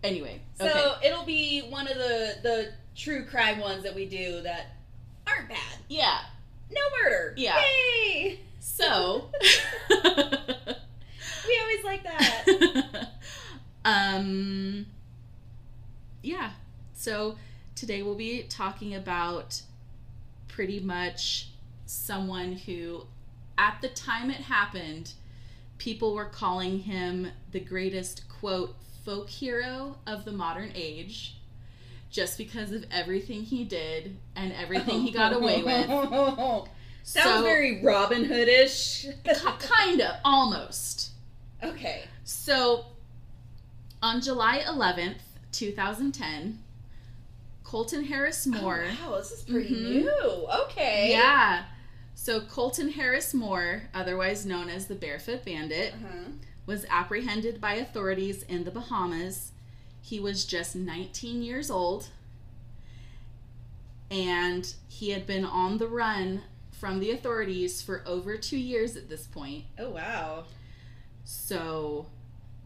anyway. 0.03 0.41
So 0.59 0.67
okay. 0.67 1.07
it'll 1.07 1.25
be 1.25 1.61
one 1.61 1.87
of 1.87 1.95
the 1.95 2.35
the 2.43 2.73
true 2.95 3.25
crime 3.25 3.59
ones 3.59 3.83
that 3.83 3.95
we 3.95 4.05
do 4.05 4.41
that 4.41 4.75
aren't 5.25 5.49
bad. 5.49 5.77
Yeah. 5.87 6.19
No 6.69 6.81
murder. 7.01 7.33
Yeah. 7.37 7.59
Yay! 7.59 8.41
So 8.59 9.29
We 9.89 11.59
always 11.61 11.83
like 11.83 12.03
that. 12.03 13.07
um 13.85 14.85
yeah 16.21 16.51
so 16.93 17.37
today 17.75 18.03
we'll 18.03 18.13
be 18.13 18.43
talking 18.43 18.93
about 18.93 19.61
pretty 20.49 20.81
much 20.81 21.47
someone 21.89 22.53
who 22.53 23.03
at 23.57 23.79
the 23.81 23.87
time 23.89 24.29
it 24.29 24.37
happened 24.41 25.13
people 25.79 26.13
were 26.13 26.25
calling 26.25 26.79
him 26.79 27.27
the 27.51 27.59
greatest 27.59 28.21
quote 28.29 28.75
folk 29.03 29.27
hero 29.27 29.97
of 30.05 30.23
the 30.23 30.31
modern 30.31 30.71
age 30.75 31.35
just 32.11 32.37
because 32.37 32.71
of 32.71 32.85
everything 32.91 33.41
he 33.43 33.63
did 33.63 34.15
and 34.35 34.53
everything 34.53 35.01
he 35.01 35.11
got 35.11 35.33
away 35.33 35.63
with 35.63 35.87
Sounds 37.01 37.37
So- 37.37 37.41
very 37.43 37.81
Robin 37.83 38.25
Hoodish. 38.25 39.03
Ki- 39.23 39.67
kind 39.67 40.01
of 40.01 40.15
almost 40.23 41.11
okay. 41.63 42.03
So, 42.23 42.85
on 44.03 44.21
July 44.21 44.59
11th, 44.67 45.15
2010, 45.51 46.59
Colton 47.63 48.03
Harris 48.05 48.45
Moore. 48.45 48.85
Oh, 49.05 49.11
wow, 49.11 49.17
this 49.17 49.31
is 49.31 49.41
pretty 49.43 49.73
Mhm. 49.75 49.91
new. 50.03 50.47
Okay. 50.65 51.09
Yeah. 51.11 51.65
So, 52.21 52.41
Colton 52.41 52.89
Harris 52.91 53.33
Moore, 53.33 53.83
otherwise 53.93 54.45
known 54.45 54.69
as 54.69 54.87
the 54.87 54.93
Barefoot 54.95 55.45
Bandit, 55.45 55.93
Uh-huh. 55.93 56.31
was 56.65 56.85
apprehended 56.89 57.61
by 57.61 57.75
authorities 57.75 58.43
in 58.43 58.65
the 58.65 58.71
Bahamas. 58.71 59.53
He 60.01 60.19
was 60.19 60.43
just 60.43 60.75
19 60.75 61.41
years 61.41 61.71
old. 61.71 62.09
And 64.11 64.73
he 64.89 65.11
had 65.11 65.25
been 65.25 65.45
on 65.45 65.77
the 65.77 65.87
run 65.87 66.41
from 66.71 66.99
the 66.99 67.11
authorities 67.11 67.81
for 67.81 68.03
over 68.05 68.35
two 68.37 68.57
years 68.57 68.97
at 68.97 69.07
this 69.07 69.25
point. 69.25 69.63
Oh 69.77 69.91
wow. 69.91 70.43
So, 71.23 72.07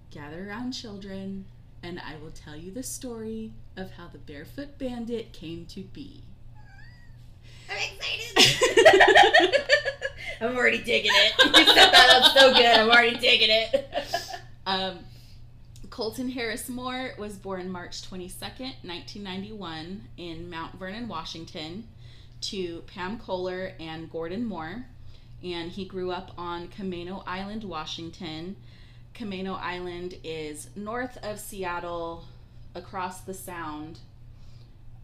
gather 0.10 0.50
around, 0.50 0.72
children. 0.72 1.46
and 1.84 2.00
I 2.00 2.16
will 2.16 2.32
tell 2.32 2.56
you 2.56 2.72
the 2.72 2.82
story 2.82 3.52
of 3.78 3.92
how 3.92 4.08
the 4.08 4.18
Barefoot 4.18 4.78
Bandit 4.80 5.32
came 5.34 5.66
to 5.68 5.82
be. 5.84 6.24
I'm 7.70 7.78
excited. 7.78 9.56
I'm 10.42 10.56
already 10.56 10.80
digging 10.80 11.12
it. 11.14 11.34
You 11.58 11.66
set 11.74 11.92
that 11.92 12.10
up 12.22 12.38
so 12.38 12.54
good. 12.54 12.66
I'm 12.66 12.90
already 12.90 13.18
digging 13.18 13.50
it. 13.50 13.90
Um, 14.66 15.00
Colton 15.90 16.30
Harris 16.30 16.70
Moore 16.70 17.12
was 17.18 17.34
born 17.34 17.70
March 17.70 18.10
22nd, 18.10 18.76
1991, 18.82 20.04
in 20.16 20.50
Mount 20.50 20.80
Vernon, 20.80 21.10
Washington, 21.10 21.86
to 22.40 22.82
Pam 22.88 23.20
Kohler 23.20 23.74
and 23.78 24.10
Gordon 24.10 24.46
Moore. 24.46 24.86
And 25.44 25.70
he 25.70 25.84
grew 25.84 26.12
up 26.12 26.32
on 26.38 26.70
Camano 26.70 27.24
Island, 27.28 27.66
Washington. 27.66 28.56
Camano 29.14 29.60
Island 29.60 30.16
is 30.24 30.70
north 30.78 31.18
of 31.22 31.42
Seattle, 31.42 32.24
across 32.76 33.22
the 33.22 33.34
Sound. 33.34 34.00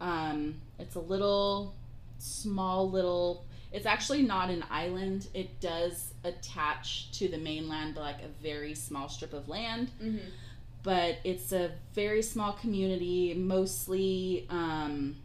Um, 0.00 0.56
it's 0.78 0.94
a 0.94 1.00
little 1.00 1.74
small 2.20 2.90
little 2.90 3.46
it's 3.72 3.86
actually 3.86 4.22
not 4.22 4.50
an 4.50 4.64
island. 4.68 5.28
It 5.32 5.60
does 5.60 6.12
attach 6.24 7.12
to 7.18 7.28
the 7.28 7.38
mainland 7.38 7.94
but 7.94 8.00
like 8.00 8.22
a 8.22 8.42
very 8.42 8.74
small 8.74 9.08
strip 9.08 9.32
of 9.32 9.48
land. 9.48 9.90
Mm-hmm. 10.02 10.28
but 10.82 11.18
it's 11.24 11.52
a 11.52 11.70
very 11.94 12.22
small 12.22 12.52
community 12.54 13.34
mostly 13.34 14.46
um, 14.48 15.16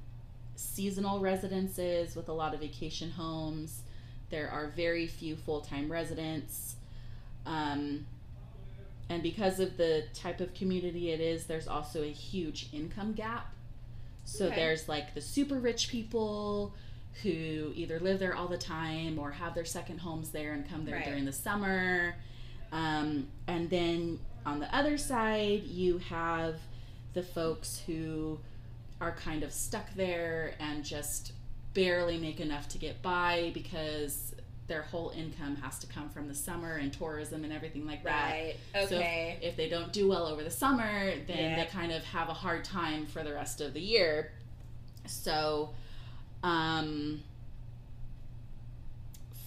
seasonal 0.56 1.20
residences 1.20 2.16
with 2.16 2.30
a 2.30 2.34
lot 2.34 2.54
of 2.54 2.60
vacation 2.60 3.10
homes. 3.12 3.82
There 4.30 4.50
are 4.50 4.68
very 4.76 5.08
few 5.08 5.36
full-time 5.36 5.92
residents. 5.92 6.76
Um, 7.46 8.06
and 9.10 9.22
because 9.22 9.60
of 9.60 9.78
the 9.78 10.06
type 10.14 10.42
of 10.42 10.54
community 10.54 11.12
it 11.12 11.20
is 11.20 11.46
there's 11.46 11.68
also 11.68 12.02
a 12.02 12.12
huge 12.12 12.70
income 12.74 13.14
gap 13.14 13.55
so 14.26 14.46
Okay. 14.48 14.56
there's 14.56 14.90
like 14.90 15.14
the 15.14 15.22
super 15.22 15.56
rich 15.60 15.88
people 15.90 16.74
who 17.24 17.72
either 17.76 18.00
live 18.00 18.20
there 18.20 18.36
all 18.36 18.48
the 18.48 18.58
time 18.58 19.18
or 19.18 19.32
have 19.32 19.56
their 19.56 19.64
second 19.66 20.00
homes 20.00 20.32
there 20.32 20.52
and 20.54 20.70
come 20.70 20.84
there 20.86 20.96
Right. 20.96 21.06
during 21.06 21.24
the 21.26 21.32
summer. 21.32 22.16
Um, 22.74 23.28
and 23.48 23.70
then 23.70 24.20
on 24.46 24.60
the 24.60 24.76
other 24.76 24.98
side, 24.98 25.64
you 25.64 26.00
have 26.00 26.56
the 27.14 27.24
folks 27.24 27.80
who 27.86 28.40
are 29.00 29.14
kind 29.14 29.44
of 29.44 29.54
stuck 29.54 29.94
there 29.96 30.56
and 30.60 30.84
just 30.84 31.32
barely 31.74 32.18
make 32.18 32.40
enough 32.42 32.68
to 32.70 32.78
get 32.78 33.02
by 33.02 33.52
because 33.54 34.35
their 34.68 34.82
whole 34.82 35.12
income 35.12 35.56
has 35.58 35.78
to 35.80 35.88
come 35.88 36.10
from 36.10 36.28
the 36.28 36.34
summer 36.34 36.74
and 36.76 36.92
tourism 36.92 37.44
and 37.44 37.54
everything 37.54 37.86
like 37.86 38.04
that. 38.04 38.32
Right. 38.32 38.56
So 38.74 38.80
if- 38.80 38.92
Okay. 38.94 39.38
if 39.42 39.56
they 39.56 39.70
don't 39.70 39.94
do 39.94 40.08
well 40.08 40.26
over 40.26 40.44
the 40.44 40.50
summer, 40.52 41.14
then 41.28 41.38
Yeah. 41.38 41.56
they 41.64 41.66
kind 41.70 41.92
of 41.92 42.04
have 42.06 42.30
a 42.30 42.34
hard 42.34 42.64
time 42.64 43.06
for 43.06 43.24
the 43.24 43.32
rest 43.34 43.62
of 43.62 43.74
the 43.74 43.82
year. 43.82 44.32
So, 45.06 45.74
um, 46.42 47.22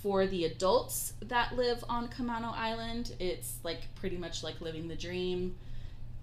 for 0.03 0.27
the 0.29 0.45
adults 0.45 1.15
that 1.21 1.57
live 1.57 1.85
on 1.89 2.09
Camano 2.09 2.53
Island, 2.57 3.15
it's 3.19 3.57
like 3.65 3.93
pretty 3.97 4.17
much 4.17 4.45
like 4.45 4.61
living 4.61 4.87
the 4.87 4.95
dream. 4.97 5.57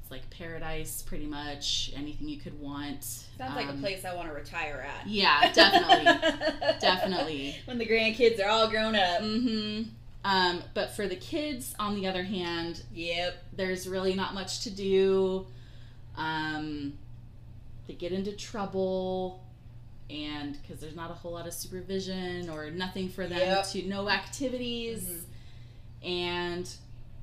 It's 0.05 0.11
like 0.11 0.29
paradise, 0.29 1.01
pretty 1.01 1.25
much. 1.25 1.91
Anything 1.95 2.27
you 2.29 2.37
could 2.39 2.59
want. 2.61 3.03
Sounds 3.03 3.55
like 3.55 3.65
a 3.65 3.71
Um, 3.71 3.79
place 3.79 4.05
I 4.05 4.13
want 4.13 4.27
to 4.27 4.35
retire 4.35 4.85
at. 4.87 5.07
Yeah, 5.07 5.51
definitely. 5.51 6.05
definitely. 6.79 7.55
When 7.65 7.79
the 7.79 7.87
grandkids 7.87 8.39
are 8.39 8.47
all 8.47 8.67
grown 8.69 8.95
up. 8.95 9.21
Mm-hmm. 9.21 9.89
Um, 10.23 10.61
but 10.75 10.91
for 10.95 11.07
the 11.07 11.15
kids, 11.15 11.73
on 11.79 11.95
the 11.95 12.05
other 12.07 12.21
hand, 12.21 12.83
Yep. 12.93 13.45
there's 13.53 13.87
really 13.89 14.13
not 14.13 14.35
much 14.35 14.61
to 14.65 14.69
do. 14.69 15.47
Um, 16.15 16.93
they 17.87 17.95
get 17.95 18.11
into 18.11 18.31
trouble, 18.33 19.43
and 20.11 20.55
because 20.61 20.79
there's 20.79 20.95
not 20.95 21.09
a 21.09 21.15
whole 21.15 21.31
lot 21.31 21.47
of 21.47 21.53
supervision 21.53 22.47
or 22.51 22.69
nothing 22.69 23.09
for 23.09 23.25
them 23.25 23.39
Yep. 23.39 23.67
to, 23.71 23.87
no 23.87 24.07
activities. 24.07 25.03
Mhm. 26.03 26.07
And 26.07 26.69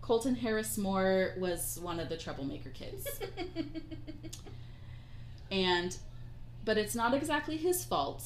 Colton 0.03 0.35
Harris 0.35 0.77
Moore 0.77 1.35
was 1.39 1.79
one 1.81 2.01
of 2.01 2.09
the 2.09 2.17
troublemaker 2.17 2.71
kids. 2.71 3.09
and, 5.51 5.97
but 6.65 6.77
it's 6.77 6.95
not 6.95 7.15
exactly 7.15 7.57
his 7.57 7.85
fault. 7.85 8.25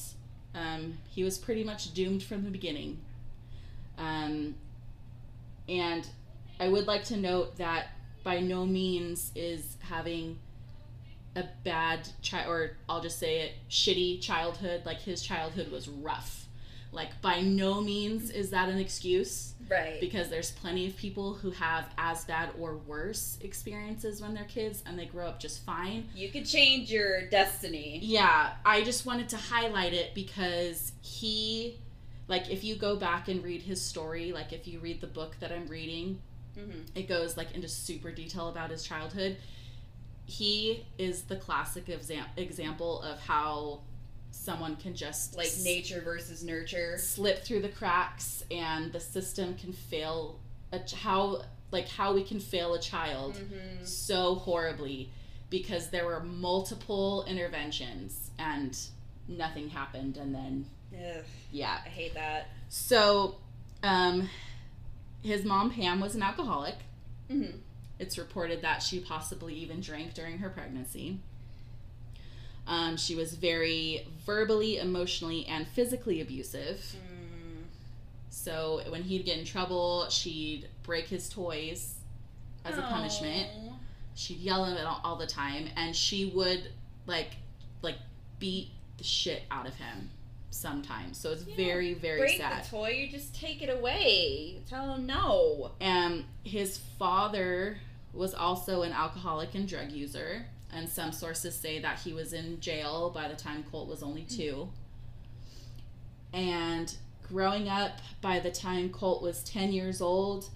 Um, 0.55 0.97
he 1.07 1.23
was 1.23 1.37
pretty 1.37 1.63
much 1.63 1.93
doomed 1.93 2.23
from 2.23 2.43
the 2.43 2.49
beginning. 2.49 2.99
Um, 3.97 4.55
and 5.69 6.07
I 6.59 6.67
would 6.67 6.87
like 6.87 7.03
to 7.05 7.17
note 7.17 7.57
that 7.57 7.89
by 8.23 8.39
no 8.39 8.65
means 8.65 9.31
is 9.35 9.77
having 9.79 10.39
a 11.35 11.43
bad 11.63 12.09
child, 12.23 12.49
or 12.49 12.71
I'll 12.89 13.01
just 13.01 13.19
say 13.19 13.41
it, 13.41 13.53
shitty 13.69 14.19
childhood. 14.19 14.81
Like 14.83 14.99
his 15.01 15.21
childhood 15.21 15.71
was 15.71 15.87
rough. 15.87 16.46
Like 16.91 17.21
by 17.21 17.41
no 17.41 17.81
means 17.81 18.29
is 18.31 18.49
that 18.51 18.69
an 18.69 18.77
excuse 18.79 19.53
right. 19.69 19.99
because 19.99 20.29
there's 20.29 20.51
plenty 20.51 20.87
of 20.87 20.95
people 20.95 21.33
who 21.33 21.51
have 21.51 21.85
as 21.97 22.23
bad 22.25 22.49
or 22.57 22.77
worse 22.77 23.37
experiences 23.41 24.21
when 24.21 24.33
they're 24.33 24.45
kids 24.45 24.83
and 24.85 24.97
they 24.97 25.05
grow 25.05 25.27
up 25.27 25.39
just 25.39 25.65
fine. 25.65 26.07
you 26.15 26.29
could 26.29 26.45
change 26.45 26.89
your 26.91 27.27
destiny. 27.29 27.99
Yeah, 28.01 28.53
I 28.65 28.83
just 28.83 29.05
wanted 29.05 29.29
to 29.29 29.37
highlight 29.37 29.93
it 29.93 30.15
because 30.15 30.93
he, 31.01 31.77
like, 32.29 32.49
if 32.49 32.63
you 32.63 32.75
go 32.75 32.95
back 32.95 33.27
and 33.27 33.43
read 33.43 33.61
his 33.63 33.81
story, 33.81 34.31
like, 34.31 34.53
if 34.53 34.67
you 34.67 34.79
read 34.79 35.01
the 35.01 35.07
book 35.07 35.35
that 35.41 35.51
I'm 35.51 35.67
reading, 35.67 36.19
Mm-hmm. 36.57 36.79
it 36.95 37.07
goes 37.07 37.37
like 37.37 37.53
into 37.53 37.67
super 37.67 38.09
detail 38.11 38.49
about 38.49 38.71
his 38.71 38.81
childhood. 38.81 39.37
He 40.25 40.85
is 40.97 41.21
the 41.23 41.35
classic 41.35 41.87
exam- 41.87 42.25
example 42.35 42.99
of 43.03 43.19
how 43.19 43.81
someone 44.37 44.75
can 44.77 44.95
just 44.95 45.35
Like 45.37 45.51
nature 45.63 46.01
versus 46.01 46.43
nurture. 46.43 46.97
slip 46.97 47.43
through 47.43 47.61
the 47.61 47.69
cracks 47.69 48.43
and 48.51 48.91
the 48.93 48.99
system 48.99 49.55
can 49.55 49.73
fail 49.73 50.39
a 50.71 50.79
ch- 50.79 50.93
how 50.93 51.43
like 51.71 51.87
how 51.89 52.13
we 52.13 52.23
can 52.23 52.39
fail 52.39 52.73
a 52.73 52.79
child 52.79 53.35
Mm-hmm. 53.35 53.83
so 53.83 54.35
horribly 54.35 55.09
because 55.49 55.89
there 55.89 56.05
were 56.05 56.21
multiple 56.21 57.25
interventions 57.27 58.31
and 58.39 58.77
nothing 59.27 59.69
happened 59.69 60.17
and 60.17 60.33
then 60.33 60.65
Ugh, 60.93 61.23
yeah 61.51 61.79
I 61.85 61.89
hate 61.89 62.13
that. 62.13 62.47
so 62.69 63.35
um 63.83 64.29
his 65.23 65.43
mom 65.43 65.71
pam 65.71 65.99
was 65.99 66.15
an 66.15 66.23
alcoholic 66.23 66.75
Mm-hmm. 67.29 67.57
it's 67.99 68.17
reported 68.17 68.61
that 68.61 68.81
she 68.81 68.99
possibly 69.01 69.53
even 69.55 69.81
drank 69.81 70.13
during 70.13 70.37
her 70.37 70.49
pregnancy 70.49 71.19
um, 72.67 72.97
she 72.97 73.15
was 73.15 73.33
very 73.35 74.05
verbally 74.25 74.77
emotionally 74.77 75.45
and 75.47 75.67
physically 75.67 76.21
abusive 76.21 76.79
Mm. 76.95 77.63
So 78.29 78.81
when 78.89 79.03
he'd 79.03 79.25
get 79.25 79.37
in 79.39 79.45
trouble, 79.45 80.07
she'd 80.09 80.67
break 80.83 81.07
his 81.07 81.27
toys 81.29 81.95
as 82.63 82.77
a 82.77 82.81
punishment. 82.83 83.47
She'd 84.15 84.37
yell 84.37 84.65
at 84.65 84.77
him 84.77 84.85
all, 84.87 85.01
all 85.03 85.15
the 85.15 85.27
time, 85.27 85.67
and 85.75 85.95
she 85.95 86.27
would 86.35 86.71
like 87.07 87.31
like 87.81 87.97
beat 88.39 88.69
the 88.97 89.03
shit 89.03 89.43
out 89.51 89.67
of 89.67 89.73
him 89.75 90.09
sometimes. 90.51 91.17
So 91.17 91.31
it's 91.31 91.45
Yeah, 91.45 91.55
very 91.55 91.93
very 91.93 92.19
Break 92.19 92.37
sad. 92.37 92.63
the 92.63 92.69
toy, 92.69 92.89
you 92.89 93.09
just 93.09 93.35
take 93.35 93.61
it 93.61 93.69
away. 93.69 94.61
Tell 94.69 94.93
him 94.95 95.05
no. 95.05 95.71
And 95.81 96.25
his 96.43 96.77
father 96.99 97.77
was 98.13 98.33
also 98.33 98.81
an 98.83 98.91
alcoholic 98.93 99.55
and 99.55 99.67
drug 99.67 99.91
user, 99.91 100.45
and 100.73 100.89
some 100.89 101.11
sources 101.11 101.55
say 101.55 101.79
that 101.79 101.99
he 101.99 102.13
was 102.13 102.33
in 102.33 102.59
jail 102.59 103.09
by 103.09 103.27
the 103.27 103.35
time 103.35 103.63
Colt 103.71 103.87
was 103.87 104.03
only 104.03 104.21
hmm. 104.21 104.35
two. 104.35 104.69
And 106.33 106.93
growing 107.23 107.69
up, 107.69 107.99
by 108.21 108.39
the 108.39 108.51
time 108.51 108.89
Colt 108.89 109.21
was 109.21 109.43
10 109.43 109.71
years 109.71 110.01
old, 110.01 110.49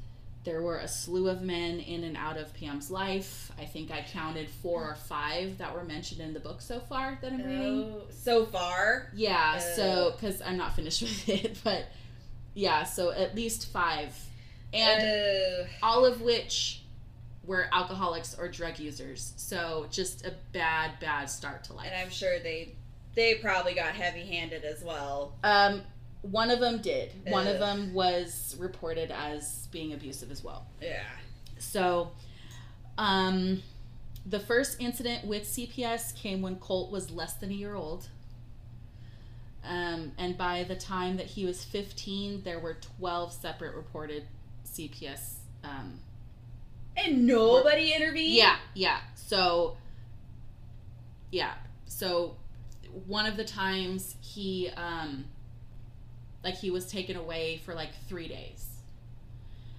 there 0.44 0.62
were 0.62 0.78
a 0.78 0.88
slew 0.88 1.30
of 1.30 1.42
men 1.42 1.80
in 1.80 2.04
and 2.04 2.18
out 2.18 2.38
of 2.38 2.54
Pam's 2.56 2.90
life. 2.90 3.52
I 3.60 3.66
think 3.66 3.92
I 3.92 4.02
counted 4.12 4.50
four 4.50 4.84
or 4.84 4.96
five 4.96 5.60
that 5.60 5.74
were 5.74 5.84
mentioned 5.84 6.20
in 6.20 6.34
the 6.34 6.40
book 6.40 6.62
so 6.62 6.80
far 6.80 7.20
that 7.22 7.32
I'm 7.32 7.44
reading. 7.44 7.94
Oh, 7.94 8.02
so 8.10 8.46
far. 8.46 9.10
Yeah, 9.14 9.60
oh. 9.60 9.76
so 9.76 10.14
because 10.16 10.42
I'm 10.42 10.58
not 10.58 10.76
finished 10.76 11.02
with 11.04 11.30
it, 11.30 11.60
but 11.64 11.86
yeah, 12.54 12.84
so 12.84 13.12
at 13.12 13.36
least 13.36 13.72
five. 13.72 14.16
And 14.74 15.02
Ugh. 15.62 15.68
all 15.84 16.06
of 16.06 16.22
which 16.22 16.81
were 17.46 17.68
alcoholics 17.72 18.38
or 18.38 18.48
drug 18.48 18.80
users. 18.80 19.34
So 19.38 19.88
just 19.90 20.26
a 20.26 20.34
bad, 20.54 21.00
bad 21.00 21.30
start 21.30 21.64
to 21.66 21.74
life. 21.74 21.88
and 21.92 22.02
I'm 22.02 22.10
sure 22.10 22.40
they 22.40 22.76
they 23.14 23.36
probably 23.36 23.74
got 23.74 23.94
heavy 23.94 24.26
handed 24.26 24.64
as 24.64 24.84
well. 24.84 25.34
Um, 25.44 25.82
one 26.22 26.50
of 26.50 26.60
them 26.60 26.82
did. 26.82 27.12
One 27.28 27.48
of 27.48 27.60
them 27.60 27.94
was 27.94 28.56
reported 28.60 29.12
as 29.12 29.68
being 29.72 29.94
abusive 29.94 30.32
as 30.32 30.44
well. 30.44 30.66
Yeah. 30.82 31.04
So, 31.58 32.12
um, 32.98 33.64
the 34.26 34.40
first 34.40 34.80
incident 34.80 35.26
with 35.26 35.44
CPS 35.44 36.16
came 36.16 36.42
when 36.42 36.56
Colt 36.58 36.92
was 36.92 37.12
less 37.12 37.34
than 37.34 37.50
a 37.50 37.54
year 37.54 37.76
old. 37.76 38.08
Um, 39.64 40.12
and 40.18 40.38
by 40.38 40.64
the 40.64 40.76
time 40.76 41.18
that 41.18 41.28
he 41.28 41.46
was 41.46 41.64
15, 41.64 42.44
there 42.44 42.60
were 42.60 42.78
12 43.00 43.34
separate 43.34 43.76
reported 43.76 44.26
CPS 44.66 45.36
um, 45.64 46.00
And 46.98 47.26
nobody 47.26 47.94
intervened? 47.94 48.34
Yeah, 48.34 48.58
yeah. 48.74 49.00
So, 49.16 49.78
yeah. 51.32 51.54
So, 51.86 52.36
one 53.06 53.26
of 53.26 53.38
the 53.38 53.46
times 53.46 54.16
he, 54.22 54.70
um, 54.76 55.26
like, 56.44 56.56
he 56.56 56.72
was 56.72 56.88
taken 56.88 57.16
away 57.16 57.62
for 57.66 57.74
like 57.74 57.92
three 58.08 58.28
days. 58.28 58.68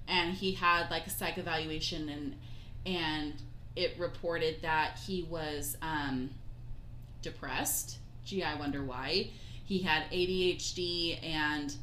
And 0.09 0.35
he 0.35 0.53
had 0.53 0.91
like 0.91 1.07
a 1.07 1.11
psych 1.11 1.39
evaluation, 1.39 2.09
and, 2.09 2.37
and 2.87 3.35
it 3.77 3.95
reported 3.99 4.63
that 4.63 4.99
he 5.07 5.23
was, 5.25 5.77
um, 5.83 6.31
depressed. 7.23 7.99
Gee, 8.25 8.43
I 8.43 8.57
wonder 8.57 8.83
why. 8.83 9.31
He 9.65 9.79
had 9.81 10.05
ADHD 10.11 11.23
and 11.25 11.75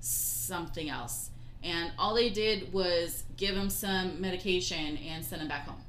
something 0.00 0.88
else. 0.88 1.30
And 1.62 1.92
all 1.98 2.14
they 2.14 2.30
did 2.30 2.72
was 2.72 3.24
give 3.36 3.56
him 3.56 3.68
some 3.70 4.20
medication 4.20 4.96
and 4.98 5.24
send 5.24 5.42
him 5.42 5.48
back 5.48 5.66
home. 5.66 5.80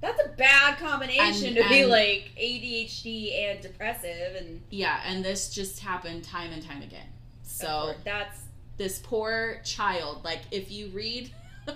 That's 0.00 0.20
a 0.22 0.28
bad 0.28 0.78
combination 0.78 1.48
And- 1.48 1.56
to 1.56 1.68
be 1.68 1.84
like 1.86 2.32
ADHD 2.36 3.48
and 3.48 3.60
depressive 3.60 4.36
and 4.36 4.62
Yeah, 4.70 5.00
and 5.06 5.24
this 5.24 5.52
just 5.52 5.80
happened 5.80 6.24
time 6.24 6.52
and 6.52 6.62
time 6.62 6.82
again. 6.82 7.06
So 7.42 7.94
that's 8.04 8.40
this 8.76 8.98
poor 8.98 9.60
child, 9.64 10.24
like 10.24 10.40
if 10.50 10.70
you 10.70 10.88
read, 10.88 11.30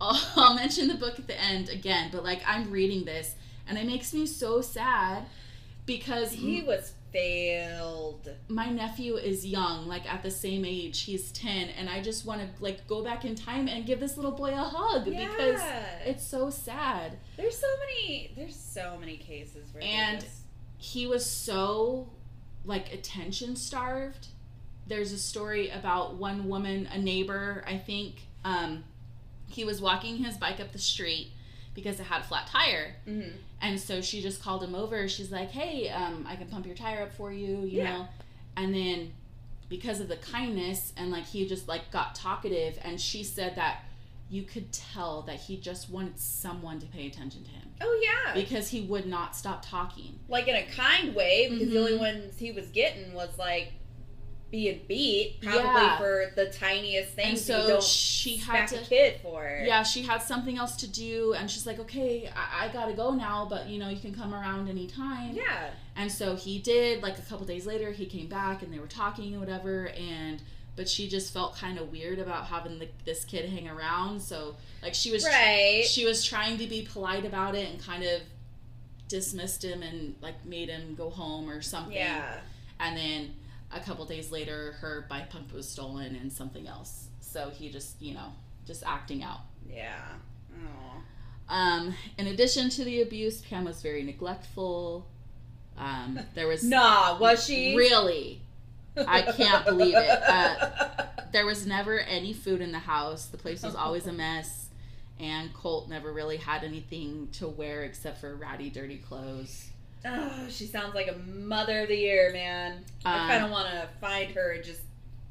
I'll, 0.00 0.20
I'll 0.36 0.54
mention 0.54 0.86
the 0.88 0.94
book 0.94 1.18
at 1.18 1.26
the 1.26 1.40
end 1.40 1.68
again, 1.68 2.10
but 2.12 2.22
like 2.22 2.42
I'm 2.46 2.70
reading 2.70 3.04
this 3.04 3.34
and 3.66 3.76
it 3.78 3.86
makes 3.86 4.12
me 4.14 4.26
so 4.26 4.60
sad 4.60 5.24
because 5.86 6.32
he 6.32 6.62
was 6.62 6.92
failed. 7.12 8.28
my 8.48 8.68
nephew 8.70 9.16
is 9.16 9.46
young, 9.46 9.86
like 9.86 10.10
at 10.12 10.22
the 10.22 10.30
same 10.30 10.64
age, 10.64 11.02
he's 11.02 11.30
10, 11.32 11.68
and 11.70 11.88
I 11.88 12.00
just 12.02 12.24
want 12.26 12.40
to 12.40 12.62
like 12.62 12.86
go 12.86 13.02
back 13.04 13.24
in 13.24 13.34
time 13.34 13.68
and 13.68 13.84
give 13.86 14.00
this 14.00 14.16
little 14.16 14.32
boy 14.32 14.52
a 14.52 14.56
hug 14.56 15.04
because 15.04 15.60
it's 16.04 16.26
so 16.26 16.50
sad. 16.50 17.18
there's 17.36 17.56
so 17.58 17.66
many 17.80 18.32
there's 18.36 18.56
so 18.56 18.96
many 18.98 19.16
cases 19.16 19.72
where 19.72 19.82
And- 19.82 20.20
just- 20.20 20.38
he 20.78 21.06
was 21.06 21.24
so 21.24 22.10
like 22.64 22.92
attention 22.92 23.54
starved. 23.56 24.28
There's 24.86 25.12
a 25.12 25.18
story 25.18 25.70
about 25.70 26.16
one 26.16 26.48
woman, 26.48 26.86
a 26.92 26.98
neighbor, 26.98 27.62
I 27.68 27.78
think, 27.78 28.16
um, 28.44 28.82
he 29.48 29.64
was 29.64 29.80
walking 29.80 30.16
his 30.16 30.36
bike 30.36 30.58
up 30.58 30.72
the 30.72 30.78
street 30.78 31.28
because 31.74 32.00
it 32.00 32.04
had 32.06 32.22
a 32.22 32.24
flat 32.24 32.48
tire. 32.48 32.96
Mhm. 33.06 33.32
And 33.62 33.78
so 33.80 34.00
she 34.02 34.20
just 34.20 34.42
called 34.42 34.62
him 34.62 34.74
over. 34.74 35.08
She's 35.08 35.30
like, 35.32 35.50
hey, 35.52 35.88
um, 35.88 36.26
I 36.28 36.34
can 36.36 36.48
pump 36.48 36.66
your 36.66 36.74
tire 36.74 37.02
up 37.02 37.12
for 37.12 37.32
you, 37.32 37.58
you 37.60 37.78
Yeah. 37.82 37.92
know? 37.98 38.08
And 38.56 38.74
then 38.74 39.12
because 39.68 40.00
of 40.00 40.08
the 40.08 40.16
kindness 40.16 40.92
and 40.98 41.10
like 41.10 41.24
he 41.24 41.46
just 41.46 41.66
like 41.68 41.90
got 41.90 42.14
talkative 42.14 42.78
and 42.84 43.00
she 43.00 43.22
said 43.24 43.56
that 43.56 43.84
you 44.28 44.42
could 44.42 44.70
tell 44.72 45.22
that 45.22 45.36
he 45.36 45.56
just 45.56 45.88
wanted 45.90 46.18
someone 46.18 46.78
to 46.80 46.86
pay 46.86 47.06
attention 47.06 47.42
to 47.44 47.50
him 47.50 47.62
Oh 47.80 48.00
yeah. 48.02 48.34
because 48.34 48.68
he 48.68 48.82
would 48.82 49.06
not 49.06 49.34
stop 49.36 49.64
talking. 49.64 50.18
like 50.28 50.48
in 50.48 50.56
a 50.56 50.64
kind 50.64 51.14
way 51.14 51.48
because 51.50 51.68
the 51.70 51.78
only 51.78 51.92
Mhm. 51.92 51.98
ones 52.00 52.38
he 52.38 52.52
was 52.52 52.66
getting 52.68 53.14
was 53.14 53.30
like 53.38 53.72
being 54.52 54.80
beat 54.86 55.40
probably 55.40 55.62
Yeah. 55.62 55.96
for 55.98 56.30
the 56.36 56.46
tiniest 56.46 57.08
And 57.08 57.16
things 57.16 57.44
so 57.44 57.62
you 57.62 57.68
don't 57.68 57.82
she 57.82 58.36
had 58.36 58.66
to 58.68 58.76
a 58.80 58.84
kid 58.84 59.18
for. 59.22 59.62
Yeah, 59.64 59.82
she 59.82 60.02
had 60.02 60.22
something 60.22 60.56
else 60.58 60.76
to 60.76 60.86
do, 60.86 61.32
and 61.32 61.50
she's 61.50 61.66
like, 61.66 61.80
okay, 61.80 62.30
I, 62.36 62.66
I 62.66 62.68
gotta 62.72 62.92
go 62.92 63.10
now, 63.12 63.46
but 63.48 63.66
you 63.68 63.78
know, 63.80 63.88
you 63.88 63.98
can 63.98 64.14
come 64.14 64.32
around 64.34 64.68
anytime. 64.68 65.34
Yeah. 65.34 65.70
And 65.96 66.12
so 66.12 66.36
he 66.36 66.58
did. 66.60 67.02
Like 67.02 67.18
a 67.18 67.22
couple 67.22 67.46
days 67.46 67.66
later, 67.66 67.90
he 67.90 68.06
came 68.06 68.28
back, 68.28 68.62
and 68.62 68.72
they 68.72 68.78
were 68.78 68.86
talking 68.86 69.32
and 69.32 69.40
whatever. 69.40 69.86
And 69.98 70.40
but 70.76 70.88
she 70.88 71.08
just 71.08 71.32
felt 71.34 71.56
kind 71.56 71.78
of 71.78 71.90
weird 71.90 72.18
about 72.18 72.46
having 72.46 72.78
the, 72.78 72.88
this 73.04 73.24
kid 73.24 73.48
hang 73.50 73.68
around. 73.68 74.20
So 74.20 74.54
like 74.82 74.94
she 74.94 75.10
was 75.10 75.24
Right. 75.24 75.84
she 75.86 76.04
was 76.04 76.24
trying 76.24 76.58
to 76.58 76.66
be 76.66 76.86
polite 76.90 77.24
about 77.24 77.54
it 77.54 77.68
and 77.70 77.80
kind 77.82 78.02
of 78.04 78.20
dismissed 79.08 79.64
him 79.64 79.82
and 79.82 80.14
like 80.22 80.44
made 80.44 80.68
him 80.68 80.94
go 80.94 81.10
home 81.10 81.48
or 81.50 81.60
something. 81.62 81.92
Yeah. 81.94 82.38
And 82.80 82.96
then 82.96 83.34
a 83.74 83.80
couple 83.80 84.04
days 84.04 84.30
later, 84.30 84.72
her 84.80 85.06
bike 85.08 85.30
pump 85.30 85.52
was 85.52 85.68
stolen 85.68 86.14
and 86.16 86.32
something 86.32 86.66
else. 86.66 87.08
So 87.20 87.50
he 87.50 87.70
just 87.70 88.00
you 88.00 88.14
know 88.14 88.32
just 88.66 88.82
acting 88.86 89.22
out. 89.22 89.40
Yeah. 89.68 90.02
Oh. 90.54 91.54
Um, 91.54 91.94
in 92.18 92.28
addition 92.28 92.68
to 92.70 92.84
the 92.84 93.02
abuse, 93.02 93.40
Pam 93.42 93.64
was 93.64 93.82
very 93.82 94.02
neglectful. 94.02 95.06
Um, 95.78 96.18
there 96.34 96.46
was 96.46 96.62
Nah, 96.68 97.18
was 97.18 97.44
she? 97.44 97.74
really 97.76 98.42
I 98.96 99.22
can't 99.22 99.64
believe 99.64 99.94
it. 99.96 100.22
Uh, 100.22 101.06
there 101.32 101.46
was 101.46 101.66
never 101.66 101.98
any 102.00 102.32
food 102.32 102.60
in 102.60 102.72
the 102.72 102.78
house. 102.78 103.26
The 103.26 103.38
place 103.38 103.62
was 103.62 103.74
always 103.74 104.06
a 104.06 104.12
mess, 104.12 104.68
and 105.18 105.52
Colt 105.54 105.88
never 105.88 106.12
really 106.12 106.36
had 106.36 106.62
anything 106.62 107.28
to 107.32 107.48
wear 107.48 107.84
except 107.84 108.20
for 108.20 108.34
ratty, 108.34 108.68
dirty 108.70 108.98
clothes. 108.98 109.70
Oh, 110.04 110.46
she 110.48 110.66
sounds 110.66 110.94
like 110.94 111.08
a 111.08 111.16
mother 111.28 111.80
of 111.80 111.88
the 111.88 111.96
year, 111.96 112.30
man. 112.32 112.84
I 113.04 113.20
Um, 113.20 113.28
kind 113.28 113.44
of 113.44 113.50
want 113.50 113.68
to 113.68 113.88
find 114.00 114.30
her 114.32 114.52
and 114.52 114.64
just 114.64 114.80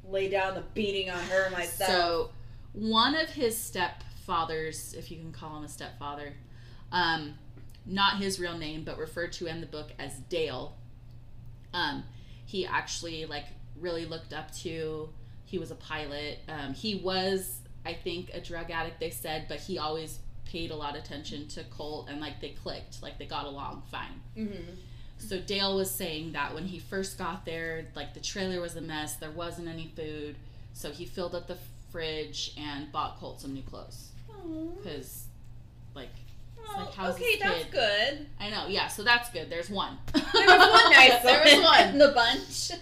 lay 0.07 0.29
down 0.29 0.55
the 0.55 0.63
beating 0.73 1.10
on 1.10 1.19
her 1.25 1.49
myself. 1.51 1.89
So, 1.89 2.29
one 2.73 3.15
of 3.15 3.29
his 3.29 3.55
stepfathers, 3.57 4.95
if 4.95 5.12
you 5.12 5.17
can 5.17 5.31
call 5.31 5.57
him 5.57 5.63
a 5.63 5.69
stepfather, 5.69 6.34
um, 6.91 7.36
not 7.86 8.17
his 8.17 8.39
real 8.39 8.57
name, 8.57 8.84
but 8.84 8.97
referred 8.97 9.34
to 9.34 9.47
in 9.47 9.62
the 9.62 9.67
book 9.67 9.91
as 9.99 10.15
Dale. 10.29 10.75
Um, 11.73 12.03
he 12.45 12.65
actually 12.65 13.25
like 13.25 13.45
really 13.79 14.05
looked 14.05 14.34
up 14.34 14.53
to. 14.57 15.10
He 15.45 15.57
was 15.57 15.71
a 15.71 15.75
pilot. 15.75 16.39
Um, 16.47 16.73
he 16.73 16.95
was, 16.95 17.60
I 17.86 17.93
think, 17.93 18.29
a 18.34 18.39
drug 18.39 18.71
addict. 18.71 18.99
They 18.99 19.10
said, 19.10 19.45
but 19.49 19.60
he 19.60 19.77
always 19.77 20.19
paid 20.51 20.71
a 20.71 20.75
lot 20.75 20.97
of 20.97 21.03
attention 21.03 21.47
to 21.49 21.63
Colt, 21.65 22.07
and 22.09 22.19
like 22.19 22.41
they 22.41 22.49
clicked, 22.49 23.01
like 23.01 23.17
they 23.17 23.25
got 23.25 23.45
along 23.45 23.83
fine. 23.91 24.21
Mhm. 24.37 24.75
So 25.17 25.39
Dale 25.39 25.75
was 25.75 25.89
saying 25.91 26.31
that 26.33 26.53
when 26.53 26.65
he 26.65 26.79
first 26.79 27.17
got 27.17 27.45
there, 27.45 27.85
like 27.95 28.13
the 28.13 28.19
trailer 28.19 28.59
was 28.59 28.75
a 28.75 28.81
mess, 28.81 29.15
there 29.17 29.31
wasn't 29.31 29.67
any 29.67 29.91
food. 29.95 30.35
So 30.73 30.91
he 30.91 31.05
filled 31.05 31.35
up 31.35 31.47
the 31.47 31.57
fridge 31.91 32.53
and 32.57 32.91
bought 32.91 33.19
Colt 33.19 33.39
some 33.41 33.53
new 33.53 33.61
clothes 33.61 34.09
because, 34.77 35.25
like, 35.93 36.09
okay, 36.97 37.37
that's 37.39 37.63
kid? 37.65 37.71
good. 37.71 38.25
I 38.39 38.49
know, 38.49 38.67
yeah. 38.67 38.87
So 38.87 39.03
that's 39.03 39.29
good. 39.29 39.49
There's 39.49 39.69
one. 39.69 39.97
There 40.13 40.23
was 40.23 40.69
one 40.69 40.91
nice 40.91 41.21
there 41.23 41.43
was 41.43 41.63
one 41.63 41.89
in 41.89 41.97
the 42.05 42.11
bunch. 42.13 42.71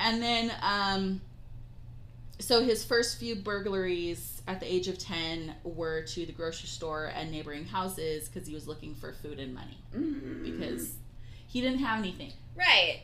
And 0.00 0.22
then, 0.22 0.52
um, 0.62 1.20
so 2.48 2.62
his 2.64 2.82
first 2.82 3.18
few 3.18 3.34
burglaries 3.36 4.40
at 4.48 4.58
the 4.58 4.72
age 4.72 4.88
of 4.88 4.96
ten 4.98 5.54
were 5.64 6.00
to 6.00 6.24
the 6.24 6.32
grocery 6.32 6.66
store 6.68 7.12
and 7.14 7.30
neighboring 7.30 7.66
houses 7.66 8.26
because 8.26 8.48
he 8.48 8.54
was 8.54 8.66
looking 8.66 8.94
for 8.94 9.12
food 9.12 9.38
and 9.38 9.52
money 9.54 9.76
Mm. 9.94 10.42
because 10.44 10.94
he 11.46 11.60
didn't 11.60 11.80
have 11.80 11.98
anything. 11.98 12.32
right. 12.56 13.02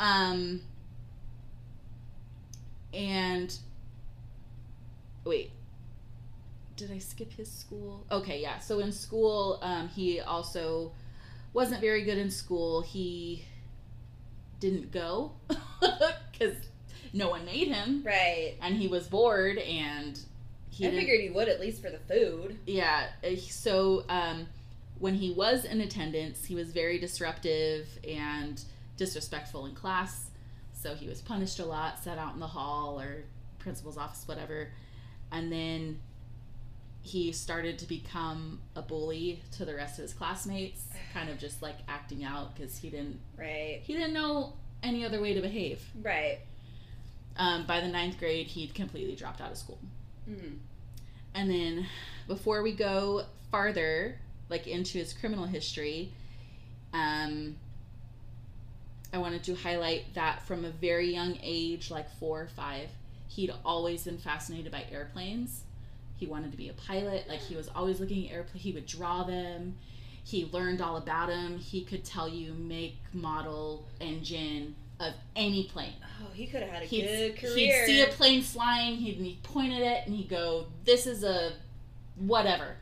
Um, 0.00 0.62
and 2.92 3.56
wait, 5.24 5.52
did 6.76 6.90
I 6.90 6.98
skip 6.98 7.32
his 7.32 7.48
school? 7.50 8.04
Okay, 8.10 8.42
yeah. 8.42 8.58
So 8.58 8.80
in 8.80 8.90
school, 8.90 9.60
um, 9.62 9.88
he 9.88 10.18
also 10.20 10.90
wasn't 11.52 11.80
very 11.80 12.02
good 12.02 12.18
in 12.18 12.30
school. 12.32 12.82
He 12.82 13.44
didn't 14.58 14.90
go 14.90 15.32
because 16.32 16.56
no 17.14 17.30
one 17.30 17.44
made 17.46 17.68
him, 17.68 18.02
Right. 18.04 18.56
and 18.60 18.76
he 18.76 18.88
was 18.88 19.06
bored, 19.06 19.56
and 19.58 20.18
he 20.70 20.86
I 20.86 20.90
figured 20.90 21.20
he 21.20 21.30
would 21.30 21.48
at 21.48 21.60
least 21.60 21.80
for 21.80 21.88
the 21.90 21.98
food. 22.00 22.58
Yeah. 22.66 23.06
uh, 23.24 23.36
So 23.36 24.04
um, 24.10 24.46
when 24.98 25.14
he 25.14 25.30
was 25.30 25.64
in 25.64 25.80
attendance, 25.80 26.44
he 26.44 26.54
was 26.54 26.72
very 26.72 26.98
disruptive 26.98 27.86
and 28.06 28.62
disrespectful 28.96 29.66
in 29.66 29.74
class. 29.74 30.26
So 30.72 30.94
he 30.94 31.06
was 31.08 31.22
punished 31.22 31.60
a 31.60 31.64
lot, 31.64 32.02
set 32.02 32.18
out 32.18 32.34
in 32.34 32.40
the 32.40 32.46
hall 32.48 33.00
or 33.00 33.22
principal's 33.60 33.96
office, 33.96 34.26
whatever. 34.28 34.68
And 35.32 35.50
then 35.50 36.00
he 37.02 37.32
started 37.32 37.78
to 37.78 37.86
become 37.86 38.60
a 38.74 38.82
bully 38.82 39.42
to 39.52 39.64
the 39.64 39.74
rest 39.74 39.98
of 39.98 40.02
his 40.02 40.12
classmates, 40.14 40.82
kind 41.12 41.28
of 41.30 41.38
just 41.38 41.62
like 41.62 41.76
acting 41.88 42.24
out 42.24 42.54
because 42.56 42.76
he 42.78 42.88
didn't 42.90 43.20
Right. 43.38 43.80
he 43.84 43.92
didn't 43.92 44.12
know 44.14 44.54
any 44.82 45.04
other 45.04 45.20
way 45.20 45.34
to 45.34 45.40
behave. 45.40 45.82
Right. 46.02 46.40
Um, 47.36 47.66
by 47.66 47.80
the 47.80 47.88
ninth 47.88 48.18
grade, 48.18 48.46
he'd 48.46 48.74
completely 48.74 49.16
dropped 49.16 49.40
out 49.40 49.50
of 49.50 49.58
school. 49.58 49.78
Mm. 50.28 50.58
And 51.34 51.50
then 51.50 51.86
before 52.28 52.62
we 52.62 52.72
go 52.72 53.24
farther, 53.50 54.16
like 54.48 54.66
into 54.66 54.98
his 54.98 55.12
criminal 55.12 55.44
history, 55.44 56.12
um, 56.92 57.56
I 59.12 59.18
wanted 59.18 59.44
to 59.44 59.54
highlight 59.54 60.14
that 60.14 60.42
from 60.46 60.64
a 60.64 60.70
very 60.70 61.12
young 61.12 61.38
age, 61.42 61.90
like 61.90 62.10
four 62.18 62.42
or 62.42 62.48
five, 62.48 62.88
he'd 63.28 63.52
always 63.64 64.04
been 64.04 64.18
fascinated 64.18 64.70
by 64.70 64.84
airplanes. 64.90 65.62
He 66.16 66.26
wanted 66.26 66.52
to 66.52 66.56
be 66.56 66.68
a 66.68 66.72
pilot. 66.72 67.28
Like 67.28 67.40
he 67.40 67.56
was 67.56 67.68
always 67.74 68.00
looking 68.00 68.28
at 68.28 68.34
airplanes. 68.34 68.62
He 68.62 68.72
would 68.72 68.86
draw 68.86 69.24
them. 69.24 69.76
He 70.22 70.46
learned 70.46 70.80
all 70.80 70.96
about 70.96 71.28
them. 71.28 71.58
He 71.58 71.84
could 71.84 72.04
tell 72.04 72.28
you 72.28 72.54
make, 72.54 72.96
model, 73.12 73.84
engine, 74.00 74.74
of 75.00 75.12
any 75.36 75.64
plane. 75.64 75.94
Oh, 76.22 76.28
he 76.32 76.46
could 76.46 76.62
have 76.62 76.70
had 76.70 76.82
a 76.82 76.86
He'd, 76.86 77.02
good 77.02 77.38
he'd 77.56 77.84
see 77.86 78.00
a 78.02 78.06
plane 78.06 78.42
flying, 78.42 78.96
he'd, 78.96 79.16
he'd 79.16 79.42
point 79.42 79.72
at 79.72 79.80
it, 79.82 80.06
and 80.06 80.14
he'd 80.14 80.28
go, 80.28 80.66
"This 80.84 81.06
is 81.06 81.24
a 81.24 81.52
whatever." 82.16 82.76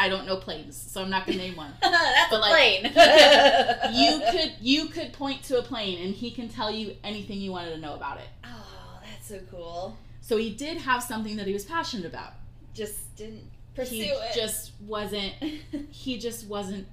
I 0.00 0.08
don't 0.08 0.26
know 0.26 0.36
planes, 0.36 0.76
so 0.76 1.02
I'm 1.02 1.10
not 1.10 1.26
gonna 1.26 1.38
name 1.38 1.56
one. 1.56 1.72
That's 1.82 2.30
But, 2.30 2.36
a 2.36 2.40
like, 2.40 2.52
plane. 2.52 2.84
you 3.94 4.20
could 4.30 4.52
you 4.60 4.86
could 4.86 5.12
point 5.12 5.42
to 5.44 5.58
a 5.58 5.62
plane, 5.62 6.04
and 6.04 6.14
he 6.14 6.30
can 6.30 6.48
tell 6.48 6.70
you 6.70 6.96
anything 7.02 7.40
you 7.40 7.50
wanted 7.50 7.70
to 7.70 7.78
know 7.78 7.94
about 7.94 8.18
it. 8.18 8.28
Oh, 8.44 9.00
that's 9.04 9.26
so 9.28 9.40
cool. 9.50 9.96
So 10.20 10.36
he 10.36 10.50
did 10.50 10.78
have 10.78 11.02
something 11.02 11.36
that 11.36 11.46
he 11.46 11.52
was 11.52 11.64
passionate 11.64 12.06
about. 12.06 12.34
Just 12.74 13.16
didn't 13.16 13.42
pursue 13.74 13.94
he 13.96 14.02
it. 14.04 14.34
just 14.34 14.72
wasn't. 14.86 15.32
He 15.90 16.18
just 16.18 16.46
wasn't 16.46 16.86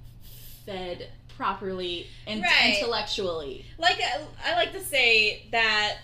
fed 0.66 1.10
properly 1.38 2.08
and 2.28 2.42
Right. 2.42 2.78
intellectually. 2.80 3.66
like 3.78 4.00
I, 4.02 4.22
I 4.52 4.56
like 4.56 4.72
to 4.74 4.82
say 4.84 5.48
that 5.52 5.98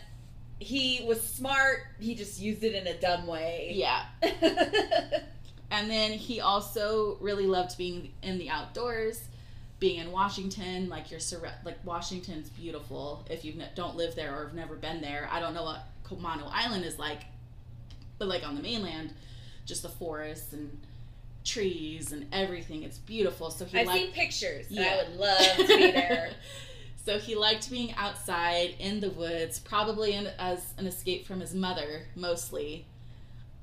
he 0.59 1.03
was 1.07 1.21
smart. 1.21 1.79
He 1.99 2.13
just 2.15 2.39
used 2.39 2.63
it 2.63 2.75
in 2.75 2.85
a 2.87 2.99
dumb 2.99 3.25
way. 3.27 3.71
Yeah. 3.73 4.03
And 5.73 5.89
then 5.89 6.11
he 6.11 6.41
also 6.41 7.17
really 7.21 7.47
loved 7.47 7.77
being 7.77 8.11
in 8.21 8.37
the 8.37 8.49
outdoors, 8.49 9.21
being 9.79 9.99
in 10.01 10.11
Washington. 10.11 10.89
Like 10.89 11.09
you're 11.09 11.21
surra- 11.21 11.63
like 11.63 11.77
Washington's 11.85 12.49
beautiful. 12.49 13.25
If 13.29 13.45
you 13.45 13.53
don't 13.73 13.95
live 13.95 14.13
there 14.13 14.35
or 14.37 14.43
have 14.47 14.53
never 14.53 14.75
been 14.75 14.99
there, 14.99 15.29
I 15.31 15.39
don't 15.39 15.53
know 15.53 15.63
what 15.63 15.87
Camano 16.05 16.49
Island 16.51 16.83
is 16.83 16.99
like, 16.99 17.21
but 18.17 18.27
like 18.27 18.45
on 18.45 18.55
the 18.55 18.61
mainland, 18.61 19.13
just 19.65 19.81
the 19.81 19.87
forests 19.87 20.51
and 20.51 20.77
trees 21.43 22.11
and 22.11 22.27
everything. 22.31 22.83
It's 22.83 22.97
beautiful. 22.97 23.51
So 23.51 23.65
he 23.65 23.79
I've 23.79 23.87
liked 23.87 24.03
seen 24.05 24.11
pictures. 24.13 24.65
Yeah. 24.69 24.83
I 24.83 24.97
would 25.09 25.17
love 25.19 25.57
to 25.57 25.67
be 25.67 25.91
there. 25.91 26.31
so 27.05 27.17
he 27.19 27.35
liked 27.35 27.69
being 27.69 27.93
outside 27.95 28.75
in 28.79 28.99
the 28.99 29.09
woods, 29.09 29.59
probably 29.59 30.13
in, 30.13 30.27
as 30.39 30.73
an 30.77 30.87
escape 30.87 31.25
from 31.25 31.39
his 31.39 31.53
mother, 31.53 32.03
mostly. 32.15 32.85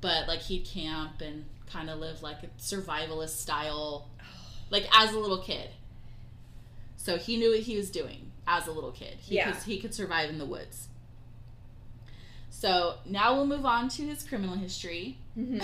But 0.00 0.28
like 0.28 0.40
he'd 0.40 0.64
camp 0.64 1.20
and 1.20 1.44
kind 1.70 1.90
of 1.90 1.98
live 1.98 2.22
like 2.22 2.38
a 2.42 2.48
survivalist 2.60 3.36
style, 3.36 4.08
like 4.70 4.86
as 4.96 5.12
a 5.12 5.18
little 5.18 5.42
kid. 5.42 5.70
So 6.96 7.16
he 7.16 7.36
knew 7.36 7.50
what 7.50 7.60
he 7.60 7.76
was 7.76 7.90
doing 7.90 8.30
as 8.46 8.66
a 8.66 8.72
little 8.72 8.92
kid. 8.92 9.16
He 9.20 9.36
Yeah. 9.36 9.52
could, 9.52 9.62
he 9.62 9.78
could 9.78 9.94
survive 9.94 10.28
in 10.30 10.38
the 10.38 10.44
woods. 10.44 10.88
So 12.60 12.94
now 13.06 13.36
we'll 13.36 13.46
move 13.46 13.64
on 13.64 13.88
to 13.90 14.02
his 14.02 14.24
criminal 14.24 14.56
history. 14.56 15.16
Mhm. 15.38 15.62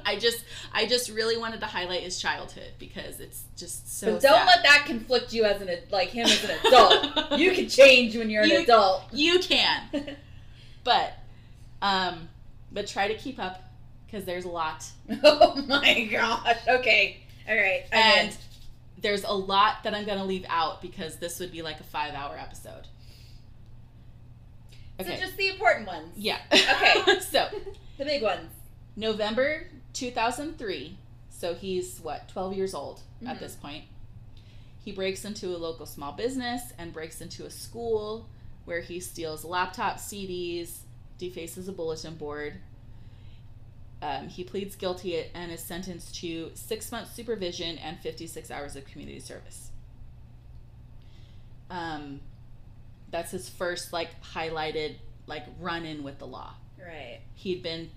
I 0.06 0.16
just 0.16 0.42
I 0.72 0.86
just 0.86 1.10
really 1.10 1.36
wanted 1.36 1.60
to 1.60 1.66
highlight 1.66 2.00
his 2.00 2.18
childhood 2.18 2.72
because 2.78 3.20
it's 3.20 3.44
just 3.54 3.98
so 3.98 4.14
but 4.14 4.22
don't 4.22 4.32
sad. 4.32 4.46
let 4.46 4.62
that 4.62 4.84
conflict 4.86 5.34
you 5.34 5.44
as 5.44 5.60
an 5.60 5.68
like 5.90 6.08
him 6.08 6.24
as 6.24 6.42
an 6.42 6.56
adult. 6.64 7.38
you 7.38 7.52
can 7.52 7.68
change 7.68 8.16
when 8.16 8.30
you're 8.30 8.44
an 8.44 8.50
adult. 8.50 9.02
You 9.12 9.40
can. 9.40 10.16
but 10.84 11.12
um 11.82 12.30
but 12.72 12.86
try 12.86 13.08
to 13.08 13.14
keep 13.14 13.38
up 13.38 13.62
because 14.06 14.24
there's 14.24 14.46
a 14.46 14.50
lot 14.50 14.86
oh 15.22 15.62
my 15.68 16.04
gosh. 16.04 16.56
Okay. 16.66 17.18
All 17.46 17.54
right. 17.56 17.84
And 17.92 18.34
there's 19.02 19.24
a 19.24 19.32
lot 19.34 19.84
that 19.84 19.92
I'm 19.92 20.06
going 20.06 20.18
to 20.18 20.24
leave 20.24 20.46
out 20.48 20.80
because 20.80 21.16
this 21.16 21.38
would 21.40 21.52
be 21.52 21.60
like 21.60 21.78
a 21.80 21.84
5-hour 21.84 22.38
episode. 22.38 22.86
Okay. 25.00 25.14
So 25.16 25.20
just 25.20 25.36
the 25.36 25.48
important 25.48 25.86
ones. 25.86 26.12
yeah. 26.16 26.38
Okay. 26.52 27.20
so, 27.30 27.48
The 27.98 28.04
big 28.04 28.22
ones. 28.22 28.50
November 28.96 29.66
2003. 29.92 30.96
So 31.30 31.54
he's 31.54 31.98
what, 32.00 32.28
12 32.28 32.54
years 32.54 32.74
old 32.74 33.00
at 33.26 33.36
Mhm. 33.36 33.40
this 33.40 33.54
point. 33.56 33.84
He 34.82 34.92
breaks 34.92 35.24
into 35.24 35.48
a 35.54 35.58
local 35.58 35.84
small 35.84 36.12
business 36.12 36.62
and 36.78 36.92
breaks 36.92 37.20
into 37.20 37.44
a 37.44 37.50
school 37.50 38.28
where 38.64 38.80
he 38.80 39.00
steals 39.00 39.44
laptop 39.44 39.98
CDs, 39.98 40.78
defaces 41.18 41.68
a 41.68 41.72
bulletin 41.72 42.14
board. 42.16 42.54
Um, 44.02 44.28
he 44.28 44.44
pleads 44.44 44.76
guilty 44.76 45.24
and 45.34 45.50
is 45.52 45.60
sentenced 45.60 46.14
to 46.20 46.50
six 46.54 46.90
months 46.92 47.12
supervision 47.12 47.78
and 47.78 47.98
56 48.00 48.50
hours 48.50 48.76
of 48.76 48.84
community 48.86 49.20
service. 49.20 49.70
Um, 51.70 52.20
that's 53.16 53.30
his 53.30 53.48
first 53.48 53.92
like 53.92 54.08
highlighted 54.22 54.94
like 55.26 55.44
run 55.58 55.84
in 55.86 56.02
with 56.02 56.18
the 56.18 56.26
law 56.26 56.52
Right. 56.78 57.20
he'd 57.34 57.62
been 57.62 57.90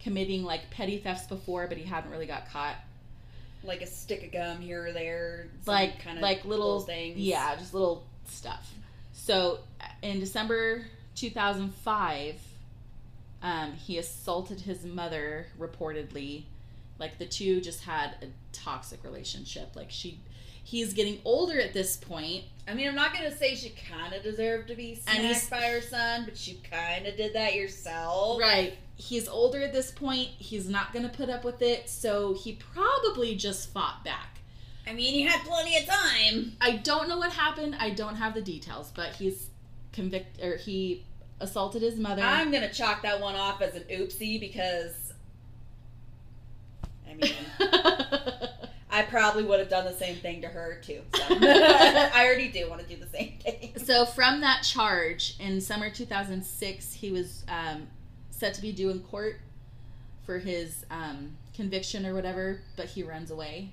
committing 0.00 0.44
like 0.44 0.70
petty 0.70 0.98
thefts 0.98 1.26
before, 1.26 1.66
but 1.66 1.78
he 1.78 1.84
hadn't 1.84 2.10
really 2.12 2.26
got 2.26 2.48
caught. 2.50 2.76
Like 3.64 3.82
a 3.82 3.86
stick 3.86 4.22
of 4.22 4.30
gum 4.30 4.60
here 4.60 4.86
or 4.86 4.92
there. 4.92 5.48
Like 5.66 5.98
kind 6.04 6.16
of 6.18 6.22
like 6.22 6.44
little, 6.44 6.78
things. 6.80 7.16
yeah, 7.18 7.56
just 7.56 7.74
little 7.74 8.04
stuff. 8.26 8.70
So 9.14 9.58
in 10.02 10.20
December 10.20 10.84
2005, 11.16 12.40
um, 13.42 13.72
he 13.72 13.98
assaulted 13.98 14.60
his 14.60 14.84
mother 14.84 15.46
reportedly. 15.58 16.44
Like 17.00 17.18
the 17.18 17.26
two 17.26 17.60
just 17.60 17.82
had 17.82 18.14
a 18.22 18.26
toxic 18.52 19.02
relationship. 19.02 19.74
Like 19.74 19.90
she, 19.90 20.20
he's 20.66 20.92
getting 20.92 21.20
older 21.24 21.60
at 21.60 21.72
this 21.72 21.96
point, 21.96 22.42
I 22.66 22.74
mean, 22.74 22.88
I'm 22.88 22.96
not 22.96 23.14
gonna 23.14 23.34
say 23.34 23.54
she 23.54 23.70
kind 23.70 24.12
of 24.12 24.24
deserved 24.24 24.66
to 24.68 24.74
be 24.74 24.96
smacked 24.96 25.48
by 25.48 25.60
her 25.60 25.80
son, 25.80 26.24
but 26.24 26.44
you 26.48 26.56
kind 26.68 27.06
of 27.06 27.16
did 27.16 27.34
that 27.34 27.54
yourself. 27.54 28.40
Right. 28.40 28.76
He's 28.96 29.28
older 29.28 29.60
at 29.62 29.72
this 29.72 29.92
point. 29.92 30.30
He's 30.38 30.68
not 30.68 30.92
going 30.92 31.04
to 31.06 31.14
put 31.14 31.28
up 31.28 31.44
with 31.44 31.60
it. 31.60 31.86
So 31.90 32.32
he 32.32 32.58
probably 32.74 33.34
just 33.34 33.70
fought 33.70 34.02
back. 34.04 34.38
I 34.86 34.94
mean, 34.94 35.12
he 35.12 35.22
had 35.22 35.44
plenty 35.44 35.76
of 35.76 35.84
time. 35.84 36.56
I 36.62 36.76
don't 36.82 37.06
know 37.06 37.18
what 37.18 37.30
happened. 37.30 37.76
I 37.78 37.90
don't 37.90 38.16
have 38.16 38.32
the 38.32 38.40
details, 38.40 38.90
but 38.96 39.14
he's 39.14 39.50
convicted 39.92 40.42
or 40.42 40.56
he 40.56 41.04
assaulted 41.40 41.82
his 41.82 41.98
mother. 41.98 42.22
I'm 42.22 42.50
gonna 42.50 42.72
chalk 42.72 43.02
that 43.02 43.20
one 43.20 43.34
off 43.36 43.60
as 43.60 43.74
an 43.74 43.84
oopsie 43.90 44.40
because. 44.40 45.12
I 47.08 47.14
mean, 47.14 47.34
I 48.96 49.02
probably 49.02 49.42
would 49.44 49.58
have 49.58 49.68
done 49.68 49.84
the 49.84 49.92
same 49.92 50.16
thing 50.16 50.40
to 50.40 50.48
her 50.48 50.80
too. 50.82 51.02
So. 51.14 51.22
I 51.28 52.24
already 52.24 52.48
do 52.48 52.66
want 52.70 52.80
to 52.80 52.88
do 52.88 52.96
the 52.96 53.10
same 53.10 53.34
thing. 53.42 53.72
so 53.76 54.06
from 54.06 54.40
that 54.40 54.62
charge 54.62 55.36
in 55.38 55.60
summer 55.60 55.90
2006, 55.90 56.94
he 56.94 57.12
was 57.12 57.44
um, 57.46 57.88
set 58.30 58.54
to 58.54 58.62
be 58.62 58.72
due 58.72 58.88
in 58.88 59.00
court 59.00 59.38
for 60.24 60.38
his 60.38 60.86
um, 60.90 61.36
conviction 61.54 62.06
or 62.06 62.14
whatever, 62.14 62.62
but 62.74 62.86
he 62.86 63.02
runs 63.02 63.30
away. 63.30 63.68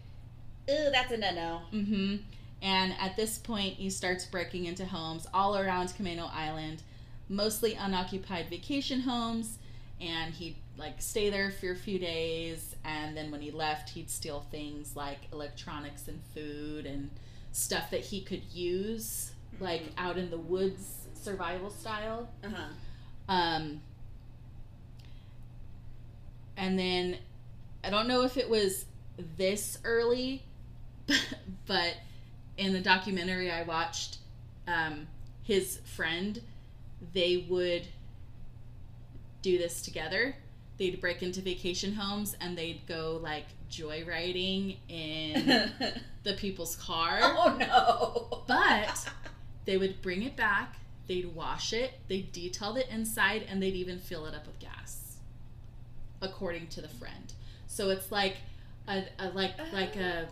Ooh, 0.69 0.89
that's 0.91 1.13
a 1.13 1.17
no-no. 1.17 1.61
Mm-hmm. 1.73 2.15
And 2.61 2.93
at 2.99 3.15
this 3.15 3.37
point, 3.37 3.75
he 3.75 3.89
starts 3.89 4.25
breaking 4.25 4.65
into 4.65 4.85
homes 4.85 5.25
all 5.33 5.57
around 5.57 5.87
Camano 5.87 6.29
Island, 6.33 6.83
mostly 7.29 7.75
unoccupied 7.75 8.49
vacation 8.49 9.01
homes, 9.01 9.57
and 10.01 10.33
he'd 10.33 10.57
like 10.77 11.01
stay 11.01 11.29
there 11.29 11.51
for 11.51 11.71
a 11.71 11.75
few 11.75 11.99
days, 11.99 12.75
and 12.83 13.15
then 13.15 13.31
when 13.31 13.41
he 13.41 13.51
left, 13.51 13.89
he'd 13.89 14.09
steal 14.09 14.45
things 14.51 14.95
like 14.95 15.19
electronics 15.31 16.07
and 16.07 16.19
food 16.33 16.85
and 16.85 17.09
stuff 17.51 17.91
that 17.91 18.01
he 18.01 18.21
could 18.21 18.43
use, 18.51 19.31
like 19.59 19.83
out 19.97 20.17
in 20.17 20.29
the 20.29 20.37
woods, 20.37 21.07
survival 21.13 21.69
style. 21.69 22.27
Uh 22.43 22.49
huh. 22.49 22.67
Um, 23.29 23.81
and 26.57 26.77
then 26.77 27.17
I 27.83 27.89
don't 27.89 28.07
know 28.07 28.23
if 28.23 28.37
it 28.37 28.49
was 28.49 28.85
this 29.37 29.77
early, 29.83 30.43
but 31.67 31.95
in 32.57 32.73
the 32.73 32.81
documentary 32.81 33.51
I 33.51 33.63
watched, 33.63 34.17
um, 34.67 35.07
his 35.43 35.79
friend, 35.85 36.41
they 37.13 37.45
would 37.49 37.87
do 39.41 39.57
this 39.57 39.81
together. 39.81 40.35
They'd 40.77 40.99
break 40.99 41.21
into 41.21 41.41
vacation 41.41 41.93
homes 41.93 42.35
and 42.41 42.57
they'd 42.57 42.85
go 42.87 43.19
like 43.21 43.45
joyriding 43.71 44.77
in 44.89 45.71
the 46.23 46.33
people's 46.33 46.75
car. 46.75 47.19
oh 47.21 47.55
no. 47.59 48.43
But 48.47 49.07
they 49.65 49.77
would 49.77 50.01
bring 50.01 50.23
it 50.23 50.35
back, 50.35 50.75
they'd 51.07 51.33
wash 51.35 51.73
it, 51.73 51.93
they'd 52.07 52.31
detail 52.31 52.73
the 52.73 52.91
inside, 52.93 53.45
and 53.49 53.61
they'd 53.61 53.75
even 53.75 53.99
fill 53.99 54.25
it 54.25 54.33
up 54.33 54.45
with 54.47 54.59
gas. 54.59 55.17
According 56.21 56.67
to 56.67 56.81
the 56.81 56.87
friend. 56.87 57.33
So 57.67 57.89
it's 57.89 58.11
like 58.11 58.37
a, 58.87 59.03
a 59.19 59.29
like 59.29 59.53
like 59.71 59.95
a 59.95 60.27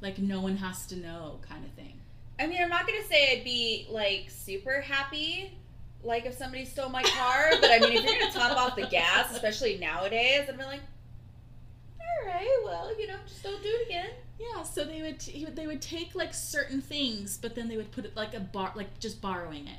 like 0.00 0.18
no 0.18 0.40
one 0.40 0.56
has 0.56 0.86
to 0.86 0.96
know 0.96 1.38
kind 1.48 1.64
of 1.64 1.70
thing. 1.72 1.94
I 2.38 2.46
mean, 2.46 2.62
I'm 2.62 2.68
not 2.68 2.86
gonna 2.86 3.04
say 3.04 3.36
I'd 3.36 3.44
be 3.44 3.86
like 3.90 4.26
super 4.28 4.80
happy, 4.80 5.52
like 6.02 6.26
if 6.26 6.34
somebody 6.34 6.64
stole 6.64 6.88
my 6.88 7.02
car. 7.02 7.50
but 7.60 7.70
I 7.70 7.78
mean, 7.80 7.98
if 7.98 8.04
you're 8.04 8.18
gonna 8.20 8.32
top 8.32 8.56
off 8.56 8.76
the 8.76 8.86
gas, 8.86 9.32
especially 9.32 9.78
nowadays, 9.78 10.46
I'd 10.48 10.58
be 10.58 10.64
like, 10.64 10.80
all 12.00 12.26
right, 12.26 12.60
well, 12.64 12.98
you 12.98 13.06
know, 13.06 13.16
just 13.26 13.42
don't 13.42 13.62
do 13.62 13.68
it 13.68 13.88
again. 13.88 14.10
Yeah, 14.38 14.62
so 14.62 14.84
they 14.84 15.02
would 15.02 15.22
he 15.22 15.44
would 15.44 15.56
they 15.56 15.66
would 15.66 15.82
take 15.82 16.14
like 16.14 16.34
certain 16.34 16.80
things, 16.80 17.38
but 17.38 17.54
then 17.54 17.68
they 17.68 17.76
would 17.76 17.90
put 17.90 18.04
it 18.04 18.16
like 18.16 18.34
a 18.34 18.40
bar 18.40 18.72
like 18.74 18.98
just 18.98 19.20
borrowing 19.20 19.66
it. 19.66 19.78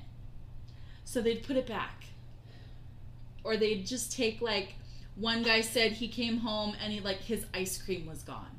So 1.06 1.21
they'd 1.21 1.43
put 1.43 1.56
it 1.56 1.67
back. 1.67 2.06
Or 3.43 3.56
they'd 3.56 3.86
just 3.86 4.12
take 4.12 4.41
like 4.41 4.75
one 5.15 5.43
guy 5.43 5.62
said 5.62 5.93
he 5.93 6.08
came 6.08 6.38
home 6.38 6.75
and 6.84 6.91
he 6.91 6.99
like 6.99 7.19
his 7.19 7.45
ice 7.53 7.82
cream 7.82 8.08
was 8.08 8.23
gone. 8.23 8.58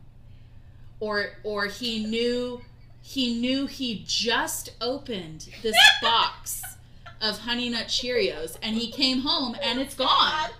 Or 1.00 1.32
or 1.42 1.66
he 1.66 2.06
knew 2.06 2.62
he 3.02 3.40
knew 3.40 3.66
he 3.66 4.04
just 4.06 4.70
opened 4.80 5.48
this 5.62 5.76
box 6.00 6.62
of 7.20 7.38
Honey 7.38 7.68
Nut 7.68 7.86
Cheerios 7.86 8.56
and 8.62 8.76
he 8.76 8.90
came 8.90 9.20
home 9.20 9.56
and 9.62 9.80
it's 9.80 9.94
gone. 10.06 10.50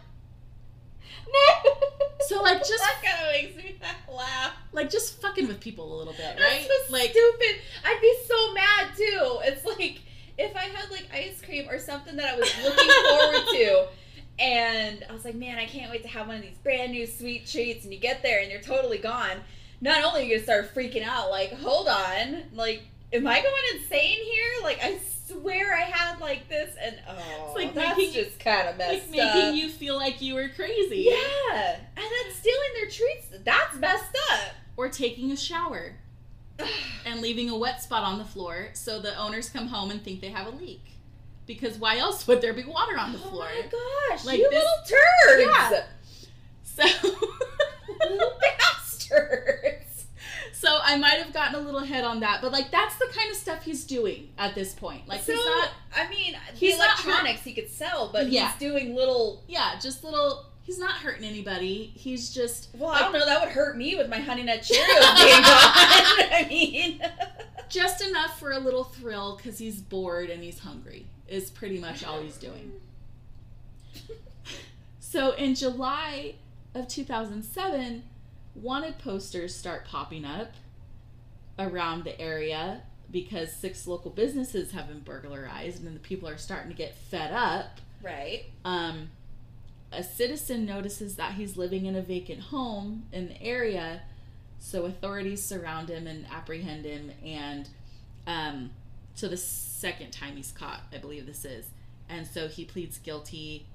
No. 1.26 1.72
So, 2.26 2.42
like, 2.42 2.58
just- 2.58 2.78
that 2.78 3.02
kind 3.02 3.26
of 3.26 3.32
makes 3.32 3.56
me 3.56 3.76
laugh. 4.14 4.52
Like 4.72 4.90
just 4.90 5.20
fucking 5.20 5.48
with 5.48 5.60
people 5.60 5.94
a 5.94 5.96
little 5.98 6.12
bit, 6.12 6.36
That's 6.38 6.40
right? 6.40 6.68
so 6.86 6.92
like 6.92 7.10
stupid. 7.10 7.56
I'd 7.84 7.98
be 8.00 8.14
so 8.26 8.52
mad 8.54 8.86
too. 8.96 9.38
It's 9.44 9.64
like 9.64 10.00
if 10.36 10.54
I 10.54 10.64
had 10.64 10.90
like 10.90 11.06
ice 11.12 11.40
cream 11.42 11.68
or 11.68 11.78
something 11.78 12.16
that 12.16 12.34
I 12.34 12.38
was 12.38 12.48
looking 12.62 12.88
forward 13.08 13.46
to, 13.56 13.88
and 14.38 15.04
I 15.08 15.12
was 15.12 15.24
like, 15.24 15.34
man, 15.34 15.58
I 15.58 15.64
can't 15.66 15.90
wait 15.90 16.02
to 16.02 16.08
have 16.08 16.28
one 16.28 16.36
of 16.36 16.42
these 16.42 16.58
brand 16.62 16.92
new 16.92 17.06
sweet 17.06 17.46
treats, 17.46 17.84
and 17.84 17.92
you 17.92 17.98
get 17.98 18.22
there 18.22 18.40
and 18.40 18.50
you're 18.50 18.60
totally 18.60 18.98
gone. 18.98 19.38
Not 19.80 20.04
only 20.04 20.20
are 20.20 20.24
you 20.24 20.34
gonna 20.34 20.44
start 20.44 20.74
freaking 20.74 21.02
out, 21.04 21.30
like, 21.30 21.52
hold 21.52 21.88
on, 21.88 22.42
like, 22.54 22.82
am 23.12 23.26
I 23.26 23.40
going 23.42 23.80
insane 23.80 24.18
here? 24.24 24.62
Like, 24.62 24.78
I 24.82 24.98
swear 25.26 25.74
I 25.74 25.80
had 25.82 26.20
like 26.20 26.48
this, 26.48 26.74
and 26.82 26.96
oh, 27.08 27.46
It's 27.46 27.54
like 27.56 27.74
that's 27.74 27.96
making- 27.98 28.12
just 28.14 28.38
kind 28.40 28.68
of 28.68 28.76
messed 28.76 29.10
like 29.10 29.20
up. 29.20 29.34
making 29.34 29.56
you 29.60 29.68
feel 29.70 29.96
like 29.96 30.20
you 30.22 30.34
were 30.34 30.48
crazy. 30.48 31.08
yeah, 31.10 31.76
and 31.76 32.04
then 32.04 32.34
stealing 32.34 32.70
their 32.74 32.90
treats. 32.90 33.26
That's 33.44 33.76
messed 33.76 34.16
up. 34.32 34.40
Or 34.76 34.88
taking 34.88 35.32
a 35.32 35.36
shower 35.36 35.94
and 37.06 37.20
leaving 37.20 37.50
a 37.50 37.56
wet 37.58 37.82
spot 37.82 38.04
on 38.04 38.18
the 38.18 38.24
floor 38.24 38.68
so 38.74 39.00
the 39.00 39.16
owners 39.18 39.48
come 39.50 39.66
home 39.68 39.90
and 39.90 40.02
think 40.02 40.20
they 40.20 40.30
have 40.30 40.46
a 40.46 40.50
leak. 40.50 40.84
Because 41.46 41.78
why 41.78 41.96
else 41.98 42.26
would 42.28 42.40
there 42.42 42.52
be 42.52 42.64
water 42.64 42.96
on 42.98 43.12
the 43.12 43.18
oh 43.18 43.22
floor? 43.30 43.48
Oh 43.50 43.62
my 43.62 44.14
gosh, 44.16 44.24
Like 44.26 44.38
you 44.38 44.48
this- 44.50 44.64
little 44.64 45.00
turds! 45.36 45.86
Yeah. 46.76 46.88
So 47.00 47.08
little 48.10 48.38
bastards! 48.40 49.87
So 50.60 50.80
I 50.82 50.98
might 50.98 51.18
have 51.22 51.32
gotten 51.32 51.54
a 51.54 51.60
little 51.60 51.82
hit 51.82 52.04
on 52.04 52.18
that, 52.18 52.42
but 52.42 52.50
like 52.50 52.72
that's 52.72 52.96
the 52.96 53.06
kind 53.14 53.30
of 53.30 53.36
stuff 53.36 53.62
he's 53.62 53.84
doing 53.84 54.30
at 54.38 54.56
this 54.56 54.74
point. 54.74 55.06
Like 55.06 55.20
so, 55.22 55.32
he's 55.32 55.44
not 55.44 55.68
I 55.94 56.08
mean, 56.08 56.36
he's 56.56 56.74
electronics 56.74 57.42
he 57.42 57.52
could 57.52 57.70
sell, 57.70 58.10
but 58.12 58.28
Yeah. 58.28 58.50
he's 58.50 58.58
doing 58.58 58.96
little. 58.96 59.44
yeah, 59.46 59.78
just 59.80 60.02
little 60.02 60.46
he's 60.64 60.80
not 60.80 60.94
hurting 60.96 61.24
anybody. 61.24 61.92
He's 61.94 62.34
just 62.34 62.70
Well, 62.74 62.90
I 62.90 62.98
don't 62.98 63.12
know. 63.12 63.24
That 63.24 63.40
would 63.40 63.50
hurt 63.50 63.76
me 63.76 63.94
with 63.94 64.08
my 64.08 64.18
Honey 64.18 64.42
Nut 64.42 64.58
Cheerios 64.62 65.16
being 65.22 65.42
gone. 65.42 65.44
I 66.32 66.46
mean, 66.48 67.02
just 67.68 68.04
enough 68.04 68.40
for 68.40 68.50
a 68.50 68.58
little 68.58 68.82
thrill 68.82 69.36
because 69.36 69.58
he's 69.58 69.80
bored 69.80 70.28
and 70.28 70.42
he's 70.42 70.58
hungry 70.58 71.06
is 71.28 71.50
pretty 71.52 71.78
much 71.78 72.02
all 72.04 72.20
he's 72.20 72.36
doing. 72.36 72.72
So 75.00 75.30
in 75.32 75.54
July 75.54 76.34
of 76.74 76.86
2007, 76.86 78.02
wanted 78.62 78.98
posters 78.98 79.54
start 79.54 79.84
popping 79.84 80.24
up 80.24 80.52
around 81.58 82.04
the 82.04 82.20
area 82.20 82.82
because 83.10 83.52
six 83.52 83.86
local 83.86 84.10
businesses 84.10 84.72
have 84.72 84.88
been 84.88 85.00
burglarized 85.00 85.84
and 85.84 85.96
the 85.96 86.00
people 86.00 86.28
are 86.28 86.36
starting 86.36 86.70
to 86.70 86.76
get 86.76 86.94
fed 86.94 87.32
up. 87.32 87.80
right? 88.02 88.44
Um, 88.64 89.10
a 89.92 90.02
citizen 90.02 90.66
notices 90.66 91.16
that 91.16 91.32
he's 91.32 91.56
living 91.56 91.86
in 91.86 91.96
a 91.96 92.02
vacant 92.02 92.40
home 92.40 93.06
in 93.12 93.28
the 93.28 93.42
area, 93.42 94.02
so 94.58 94.84
authorities 94.84 95.42
surround 95.42 95.88
him 95.88 96.06
and 96.06 96.26
apprehend 96.30 96.84
him. 96.84 97.10
And 97.24 97.68
um, 98.26 98.70
so 99.14 99.28
the 99.28 99.36
second 99.36 100.10
time 100.12 100.36
he's 100.36 100.52
caught, 100.52 100.82
I 100.92 100.98
believe 100.98 101.26
this 101.26 101.44
is, 101.44 101.66
and 102.08 102.26
so 102.26 102.48
he 102.48 102.64
pleads 102.64 102.98
guilty 102.98 103.66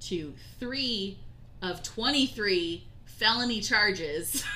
to 0.00 0.34
three 0.58 1.18
of 1.60 1.82
twenty-three 1.82 2.86
felony 3.18 3.60
charges. 3.60 4.44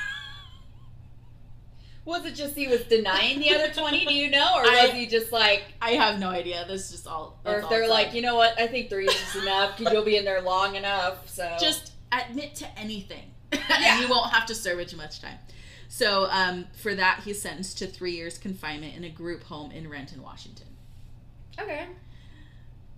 Was 2.05 2.27
it 2.27 2.35
just 2.35 2.57
he 2.57 2.67
was 2.67 2.83
denying 2.83 3.39
the 3.39 3.55
other 3.55 3.73
twenty? 3.73 4.05
Do 4.05 4.13
you 4.13 4.29
know, 4.29 4.55
or 4.57 4.63
I- 4.67 4.87
was 4.87 4.91
he 4.93 5.07
just 5.07 5.31
like, 5.31 5.63
I 5.81 5.91
have 5.93 6.19
no 6.19 6.31
idea. 6.31 6.65
This 6.67 6.87
is 6.87 6.91
just 6.91 7.07
all. 7.07 7.39
or 7.45 7.59
if 7.59 7.65
all 7.65 7.71
they're 7.71 7.87
like, 7.89 8.13
you 8.13 8.23
know 8.23 8.35
what? 8.35 8.59
I 8.61 8.67
think 8.67 8.91
three 8.91 9.07
is 9.07 9.37
enough 9.37 9.79
because 9.79 9.93
you'll 9.93 10.05
be 10.05 10.17
in 10.17 10.25
there 10.25 10.43
long 10.43 10.75
enough. 10.75 11.29
So 11.29 11.57
just 11.61 11.93
admit 12.13 12.55
to 12.57 12.79
anything 12.79 13.31
Yeah. 13.53 13.61
and 13.71 14.03
you 14.03 14.09
won't 14.09 14.33
have 14.33 14.47
to 14.47 14.55
serve 14.55 14.79
it 14.79 14.89
too 14.89 14.97
much 14.97 15.21
time 15.21 15.39
so 15.89 16.29
um, 16.31 16.67
for 16.77 16.95
that 16.95 17.21
he's 17.25 17.41
sentenced 17.41 17.79
to 17.79 17.87
three 17.87 18.13
years 18.13 18.39
confinement 18.39 18.95
in 18.97 19.05
a 19.05 19.11
group 19.11 19.45
home 19.45 19.71
in 19.71 19.89
renton 19.89 20.23
washington 20.23 20.67
okay. 21.59 21.87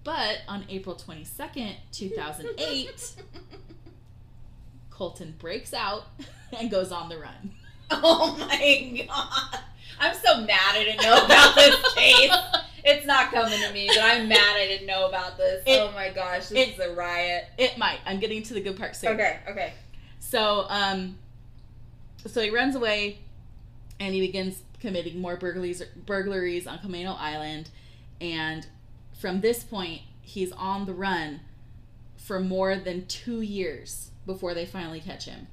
but 0.02 0.38
on 0.48 0.64
april 0.68 0.96
22nd 0.96 1.74
2008 1.92 3.14
colton 4.94 5.34
breaks 5.38 5.74
out 5.74 6.04
and 6.58 6.70
goes 6.70 6.90
on 6.92 7.08
the 7.08 7.18
run 7.18 7.50
Oh 7.90 8.34
my 8.38 9.04
god. 9.06 9.60
I'm 10.00 10.14
so 10.16 10.40
mad 10.40 10.74
I 10.74 10.84
didn't 10.84 11.02
know 11.02 11.24
about 11.24 11.54
this 11.54 11.94
case. 11.94 12.32
It's 12.82 13.06
not 13.06 13.30
coming 13.30 13.60
to 13.60 13.72
me, 13.72 13.88
but 13.88 13.98
I'm 14.02 14.26
mad 14.28 14.56
I 14.56 14.66
didn't 14.66 14.86
know 14.86 15.06
about 15.06 15.36
this. 15.36 15.62
It- 15.66 15.78
oh 15.80 15.92
my 15.92 16.08
gosh, 16.10 16.48
this 16.48 16.52
it- 16.68 16.74
is 16.74 16.80
a 16.80 16.94
riot. 16.94 17.44
it 17.58 17.76
might 17.78 17.98
i'm 18.06 18.18
getting 18.20 18.42
to 18.44 18.54
the 18.54 18.60
good 18.60 18.76
part 18.78 18.96
soon 18.96 19.10
Okay, 19.12 19.38
okay. 19.48 19.72
So, 20.18 20.64
um, 20.70 21.18
so 22.26 22.40
he 22.40 22.48
runs 22.50 22.74
away, 22.74 23.18
and 24.00 24.14
he 24.14 24.20
begins 24.20 24.62
committing 24.80 25.20
more 25.20 25.36
burglaries 25.36 25.82
burglaries 26.06 26.66
on 26.66 26.78
Camano 26.78 27.14
Island, 27.18 27.68
and 28.20 28.66
from 29.20 29.42
this 29.42 29.62
point, 29.62 30.00
he's 30.22 30.50
on 30.52 30.86
the 30.86 30.94
run 30.94 31.40
for 32.16 32.40
more 32.40 32.76
than 32.76 33.06
two 33.06 33.42
years 33.42 34.10
before 34.26 34.54
they 34.54 34.66
finally 34.66 35.00
catch 35.00 35.24
him, 35.26 35.46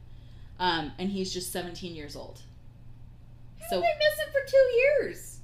um, 0.59 0.91
and 0.97 1.09
he's 1.11 1.33
just 1.33 1.51
17 1.51 1.95
years 1.95 2.15
old. 2.15 2.41
So 3.69 3.75
So 3.77 3.81
they 3.81 3.87
miss 3.99 4.19
him 4.25 4.31
for 4.31 4.49
two 4.49 4.57
years. 5.07 5.39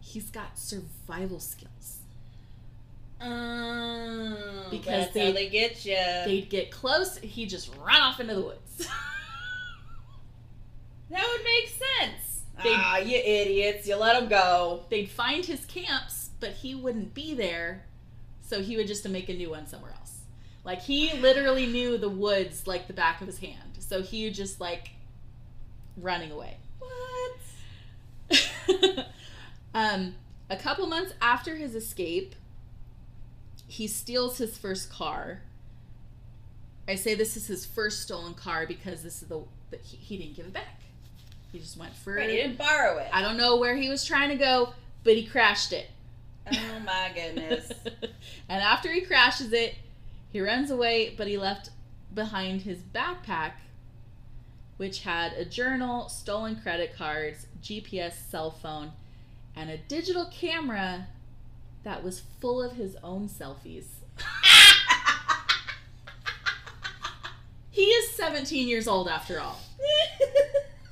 he's 0.00 0.30
got 0.30 0.58
survival 0.58 1.40
skills. 1.40 1.98
Um, 3.20 4.36
Because 4.70 5.10
they- 5.12 5.26
how 5.26 5.32
they 5.32 5.48
get 5.48 5.84
you. 5.84 5.94
They'd 5.96 6.48
get 6.50 6.70
close, 6.70 7.16
he 7.18 7.46
just 7.46 7.74
run 7.76 8.00
off 8.00 8.20
into 8.20 8.34
the 8.34 8.42
woods. 8.42 8.76
that 11.10 11.26
would 11.28 11.44
make 11.44 11.68
sense. 11.68 12.42
They- 12.62 12.72
ah, 12.74 12.98
you 12.98 13.16
idiots! 13.18 13.86
You 13.86 13.96
let 13.96 14.20
him 14.20 14.28
go. 14.28 14.84
they'd 14.90 15.08
find 15.10 15.44
his 15.44 15.64
camps, 15.66 16.30
but 16.40 16.50
he 16.52 16.74
wouldn't 16.74 17.14
be 17.14 17.34
there, 17.34 17.84
so 18.42 18.62
he 18.62 18.76
would 18.76 18.86
just 18.86 19.06
make 19.08 19.28
a 19.28 19.34
new 19.34 19.50
one 19.50 19.66
somewhere 19.66 19.92
else. 19.92 20.05
Like 20.66 20.82
he 20.82 21.12
literally 21.20 21.64
knew 21.66 21.96
the 21.96 22.08
woods 22.08 22.66
like 22.66 22.88
the 22.88 22.92
back 22.92 23.20
of 23.20 23.28
his 23.28 23.38
hand, 23.38 23.76
so 23.78 24.02
he 24.02 24.28
just 24.30 24.60
like 24.60 24.90
running 25.96 26.32
away. 26.32 26.56
What? 28.28 28.40
um, 29.74 30.16
a 30.50 30.56
couple 30.56 30.88
months 30.88 31.14
after 31.22 31.54
his 31.54 31.76
escape, 31.76 32.34
he 33.68 33.86
steals 33.86 34.38
his 34.38 34.58
first 34.58 34.90
car. 34.90 35.42
I 36.88 36.96
say 36.96 37.14
this 37.14 37.36
is 37.36 37.46
his 37.46 37.64
first 37.64 38.02
stolen 38.02 38.34
car 38.34 38.66
because 38.66 39.04
this 39.04 39.22
is 39.22 39.28
the 39.28 39.42
that 39.70 39.82
he, 39.82 39.96
he 39.96 40.16
didn't 40.16 40.34
give 40.34 40.46
it 40.46 40.52
back. 40.52 40.80
He 41.52 41.60
just 41.60 41.76
went 41.76 41.94
for 41.94 42.14
Right, 42.14 42.28
you 42.28 42.38
didn't 42.38 42.58
borrow 42.58 42.98
it. 42.98 43.08
I 43.12 43.22
don't 43.22 43.36
know 43.36 43.54
where 43.54 43.76
he 43.76 43.88
was 43.88 44.04
trying 44.04 44.30
to 44.30 44.36
go, 44.36 44.70
but 45.04 45.14
he 45.14 45.26
crashed 45.26 45.72
it. 45.72 45.90
oh 46.52 46.80
my 46.84 47.12
goodness. 47.14 47.70
and 48.48 48.62
after 48.62 48.90
he 48.92 49.02
crashes 49.02 49.52
it, 49.52 49.76
he 50.36 50.42
runs 50.42 50.70
away, 50.70 51.14
but 51.16 51.26
he 51.26 51.38
left 51.38 51.70
behind 52.12 52.60
his 52.60 52.80
backpack, 52.94 53.52
which 54.76 55.00
had 55.00 55.32
a 55.32 55.46
journal, 55.46 56.10
stolen 56.10 56.56
credit 56.56 56.94
cards, 56.94 57.46
GPS, 57.62 58.12
cell 58.30 58.50
phone, 58.50 58.92
and 59.56 59.70
a 59.70 59.78
digital 59.78 60.26
camera 60.26 61.06
that 61.84 62.04
was 62.04 62.20
full 62.38 62.62
of 62.62 62.72
his 62.72 62.98
own 63.02 63.30
selfies. 63.30 63.86
He 67.70 67.84
is 67.84 68.12
17 68.12 68.68
years 68.68 68.88
old 68.88 69.06
after 69.06 69.38
all. 69.38 69.60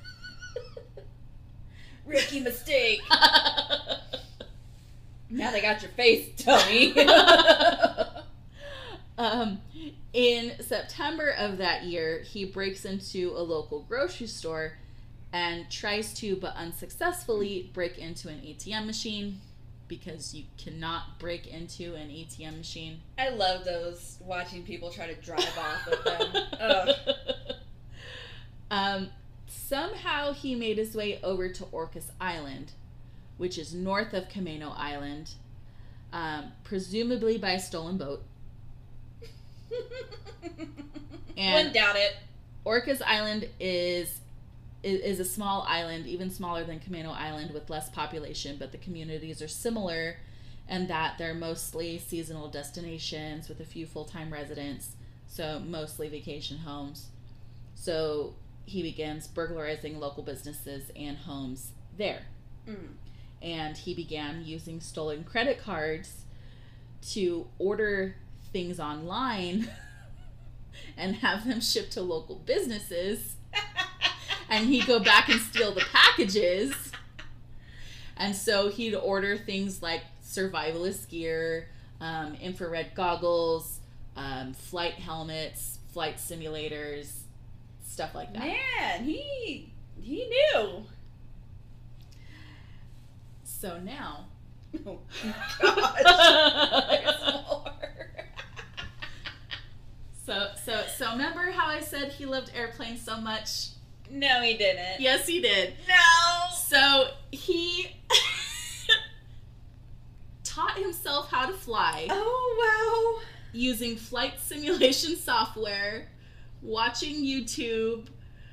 Ricky 2.07 2.41
mistake. 2.41 3.01
Now 5.31 5.51
they 5.51 5.63
got 5.63 5.83
your 5.83 5.91
face, 5.91 6.29
dummy. 6.45 6.95
Um, 9.17 9.61
in 10.13 10.53
September 10.61 11.31
of 11.31 11.59
that 11.59 11.85
year, 11.85 12.21
he 12.23 12.45
breaks 12.45 12.85
into 12.85 13.33
a 13.37 13.43
local 13.43 13.85
grocery 13.89 14.27
store 14.27 14.73
and 15.33 15.71
tries 15.71 16.15
to, 16.15 16.37
but 16.37 16.55
unsuccessfully, 16.57 17.71
break 17.73 17.99
into 17.99 18.29
an 18.29 18.41
ATM 18.41 18.87
machine 18.87 19.41
because 19.89 20.35
you 20.35 20.45
cannot 20.57 21.19
break 21.19 21.47
into 21.47 21.95
an 21.95 22.09
ATM 22.09 22.57
machine. 22.57 23.01
I 23.19 23.31
love 23.31 23.65
those 23.65 24.19
watching 24.21 24.63
people 24.63 24.91
try 24.91 25.07
to 25.07 25.15
drive 25.21 25.59
off 25.59 25.89
with 25.89 26.05
them. 26.05 27.57
Um, 28.71 29.09
somehow 29.47 30.33
he 30.33 30.55
made 30.55 30.79
his 30.79 30.97
way 30.97 31.21
over 31.23 31.49
to 31.49 31.65
Orcas 31.67 32.11
Island, 32.21 32.73
which 33.37 33.59
is 33.59 33.73
north 33.73 34.13
of 34.15 34.29
Camano 34.29 34.75
Island, 34.77 35.31
um, 36.13 36.53
presumably 36.65 37.39
by 37.39 37.53
a 37.53 37.61
stolen 37.61 37.99
boat. 37.99 38.25
And 41.45 41.55
Wouldn't 41.55 41.75
doubt 41.75 41.97
it. 41.97 42.17
Orcas 42.65 43.03
Island 43.03 43.49
is 43.61 44.21
is 44.83 45.19
a 45.19 45.25
small 45.25 45.65
island, 45.67 46.07
even 46.07 46.31
smaller 46.31 46.63
than 46.63 46.79
Camano 46.79 47.15
Island, 47.15 47.53
with 47.53 47.71
less 47.71 47.89
population, 47.89 48.57
but 48.59 48.71
the 48.71 48.77
communities 48.77 49.41
are 49.41 49.49
similar 49.49 50.17
and 50.69 50.89
that 50.89 51.17
they're 51.19 51.35
mostly 51.35 51.99
seasonal 51.99 52.49
destinations 52.49 53.49
with 53.49 53.61
a 53.61 53.65
few 53.65 53.87
full 53.87 54.05
time 54.05 54.33
residents, 54.33 54.97
so 55.27 55.59
mostly 55.59 56.09
vacation 56.09 56.59
homes. 56.59 57.09
So 57.75 58.35
he 58.67 58.83
begins 58.83 59.27
burglarizing 59.27 59.99
local 59.99 60.23
businesses 60.23 60.91
and 60.97 61.19
homes 61.19 61.73
there. 61.97 62.23
Mm. 62.67 62.95
And 63.43 63.77
he 63.77 63.95
began 63.95 64.43
using 64.45 64.81
stolen 64.81 65.25
credit 65.25 65.59
cards 65.63 66.23
to 67.11 67.47
order 67.59 68.17
things 68.53 68.81
online 68.81 69.69
and 70.97 71.17
have 71.17 71.47
them 71.47 71.61
shipped 71.61 71.93
to 71.93 72.03
local 72.03 72.37
businesses. 72.37 73.37
And 74.49 74.67
he'd 74.67 74.87
go 74.87 75.01
back 75.01 75.29
and 75.29 75.41
steal 75.41 75.73
the 75.73 75.81
packages. 75.93 76.75
And 78.17 78.37
so 78.37 78.69
he'd 78.69 78.95
order 78.95 79.37
things 79.37 79.83
like 79.83 80.03
survivalist 80.25 81.09
gear, 81.09 81.69
um, 82.01 82.35
infrared 82.41 82.95
goggles, 82.95 83.81
um, 84.17 84.53
flight 84.53 84.95
helmets, 84.95 85.79
flight 85.93 86.17
simulators, 86.19 87.11
stuff 87.85 88.15
like 88.15 88.33
that. 88.35 88.41
Man, 88.45 89.05
he 89.05 89.73
he 90.01 90.27
knew. 90.27 90.85
So 93.45 93.79
now. 93.81 94.27
Oh 94.87 94.99
gosh. 95.23 96.03
There's 96.91 97.21
more. 97.33 97.44
So 100.25 100.49
so 100.65 100.85
so 100.97 101.11
remember 101.13 101.51
how 101.51 101.67
I 101.67 101.81
said 101.81 102.13
he 102.13 102.27
loved 102.27 102.51
airplanes 102.55 103.03
so 103.03 103.21
much? 103.21 103.69
no, 104.11 104.43
he 104.43 104.55
didn't. 104.55 105.01
Yes, 105.01 105.27
he 105.27 105.41
did. 105.41 105.73
No. 105.89 106.55
So 106.57 107.09
he 107.33 107.91
taught 110.45 110.79
himself 110.79 111.31
how 111.31 111.47
to 111.47 111.53
fly 111.53 112.07
Oh 112.11 112.57
well. 112.59 113.23
using 113.53 113.97
flight 113.97 114.35
simulation 114.41 115.17
software, 115.17 116.09
watching 116.63 117.17
YouTube, 117.25 118.07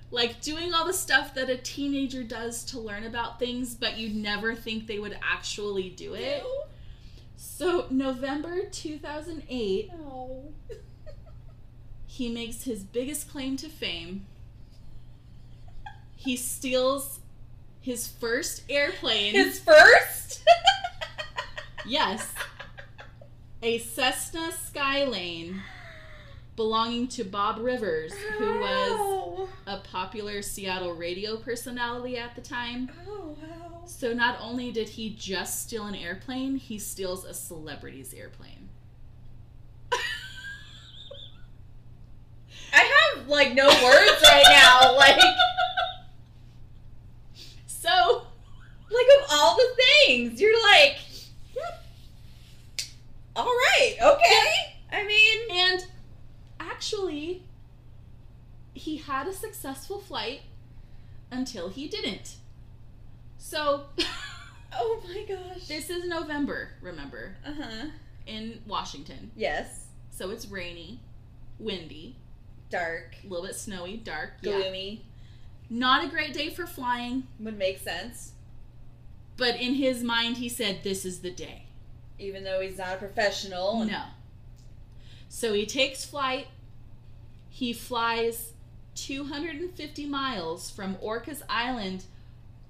like 0.10 0.42
doing 0.42 0.74
all 0.74 0.86
the 0.86 0.94
stuff 0.94 1.34
that 1.36 1.50
a 1.50 1.58
teenager 1.58 2.24
does 2.24 2.64
to 2.66 2.80
learn 2.80 3.04
about 3.06 3.40
things, 3.40 3.76
but 3.76 3.98
you'd 3.98 4.16
never 4.16 4.56
think 4.56 4.88
they 4.88 5.00
would 5.00 5.18
actually 5.22 5.90
do 5.90 6.12
wow. 6.12 6.18
it. 6.18 6.44
So, 7.36 7.86
November 7.90 8.66
2008, 8.72 9.92
No. 10.00 10.54
he 12.22 12.30
makes 12.30 12.66
his 12.66 12.84
biggest 12.84 13.32
claim 13.32 13.58
to 13.58 13.68
fame. 13.68 14.28
He 16.16 16.36
steals 16.36 17.20
his 17.80 18.08
first 18.08 18.62
airplane. 18.70 19.34
His 19.34 19.60
first. 19.60 20.44
yes. 21.88 22.32
A 23.64 23.80
Cessna 23.80 24.52
Skylane 24.52 25.62
belonging 26.56 27.08
to 27.08 27.24
Bob 27.24 27.58
Rivers, 27.58 28.14
who 28.38 28.60
was 28.60 29.50
a 29.66 29.78
popular 29.78 30.44
Seattle 30.44 30.94
radio 30.94 31.38
personality 31.38 32.20
at 32.20 32.36
the 32.36 32.42
time. 32.42 32.92
Oh 33.08 33.36
wow. 33.42 33.82
So 33.88 34.14
not 34.14 34.38
only 34.40 34.72
did 34.72 34.90
he 34.90 35.10
just 35.10 35.64
steal 35.64 35.88
an 35.88 35.96
airplane, 35.96 36.58
he 36.58 36.78
steals 36.78 37.26
a 37.26 37.34
celebrity's 37.34 38.14
airplane. 38.14 38.70
I 42.74 43.14
have 43.16 43.21
like 43.32 43.54
no 43.56 43.68
words 43.68 44.22
right 44.24 44.44
now. 44.50 44.96
Like 44.98 45.20
So, 47.66 48.24
like 48.92 49.08
of 49.20 49.28
all 49.32 49.56
the 49.56 49.68
things, 50.06 50.40
you're 50.40 50.62
like, 50.64 50.98
yep. 51.56 51.84
All 53.36 53.46
right. 53.46 53.96
Okay. 54.02 54.52
I 54.92 55.06
mean, 55.08 55.40
and 55.52 55.86
actually, 56.60 57.44
he 58.74 58.98
had 58.98 59.28
a 59.28 59.34
successful 59.34 60.00
flight 60.00 60.42
until 61.32 61.70
he 61.70 61.88
didn't. 61.88 62.36
So, 63.38 63.86
oh 64.74 65.02
my 65.08 65.24
gosh. 65.28 65.68
this 65.68 65.90
is 65.90 66.06
November, 66.08 66.70
remember, 66.82 67.38
Uh 67.46 67.54
huh. 67.54 67.86
in 68.28 68.62
Washington. 68.68 69.32
Yes. 69.36 69.88
So 70.12 70.30
it's 70.30 70.48
rainy, 70.48 71.00
windy, 71.58 72.18
Dark, 72.72 73.16
a 73.24 73.28
little 73.28 73.46
bit 73.46 73.56
snowy, 73.56 73.98
dark. 73.98 74.32
Yeah. 74.42 74.54
gloomy 74.54 75.06
Not 75.70 76.04
a 76.04 76.08
great 76.08 76.34
day 76.34 76.50
for 76.50 76.66
flying, 76.66 77.28
would 77.40 77.58
make 77.58 77.78
sense, 77.80 78.32
but 79.38 79.56
in 79.58 79.76
his 79.76 80.04
mind, 80.04 80.38
he 80.38 80.50
said, 80.50 80.80
This 80.84 81.06
is 81.06 81.20
the 81.20 81.32
day. 81.32 81.66
even 82.18 82.44
though 82.44 82.60
he's 82.62 82.78
not 82.78 82.94
a 82.96 82.98
professional. 82.98 83.84
No. 83.86 84.04
So 85.30 85.54
he 85.54 85.66
takes 85.66 86.04
flight. 86.06 86.48
He 87.50 87.74
flies 87.74 88.54
250 88.96 90.06
miles 90.06 90.70
from 90.70 90.96
Orcas 90.96 91.42
Island 91.50 92.06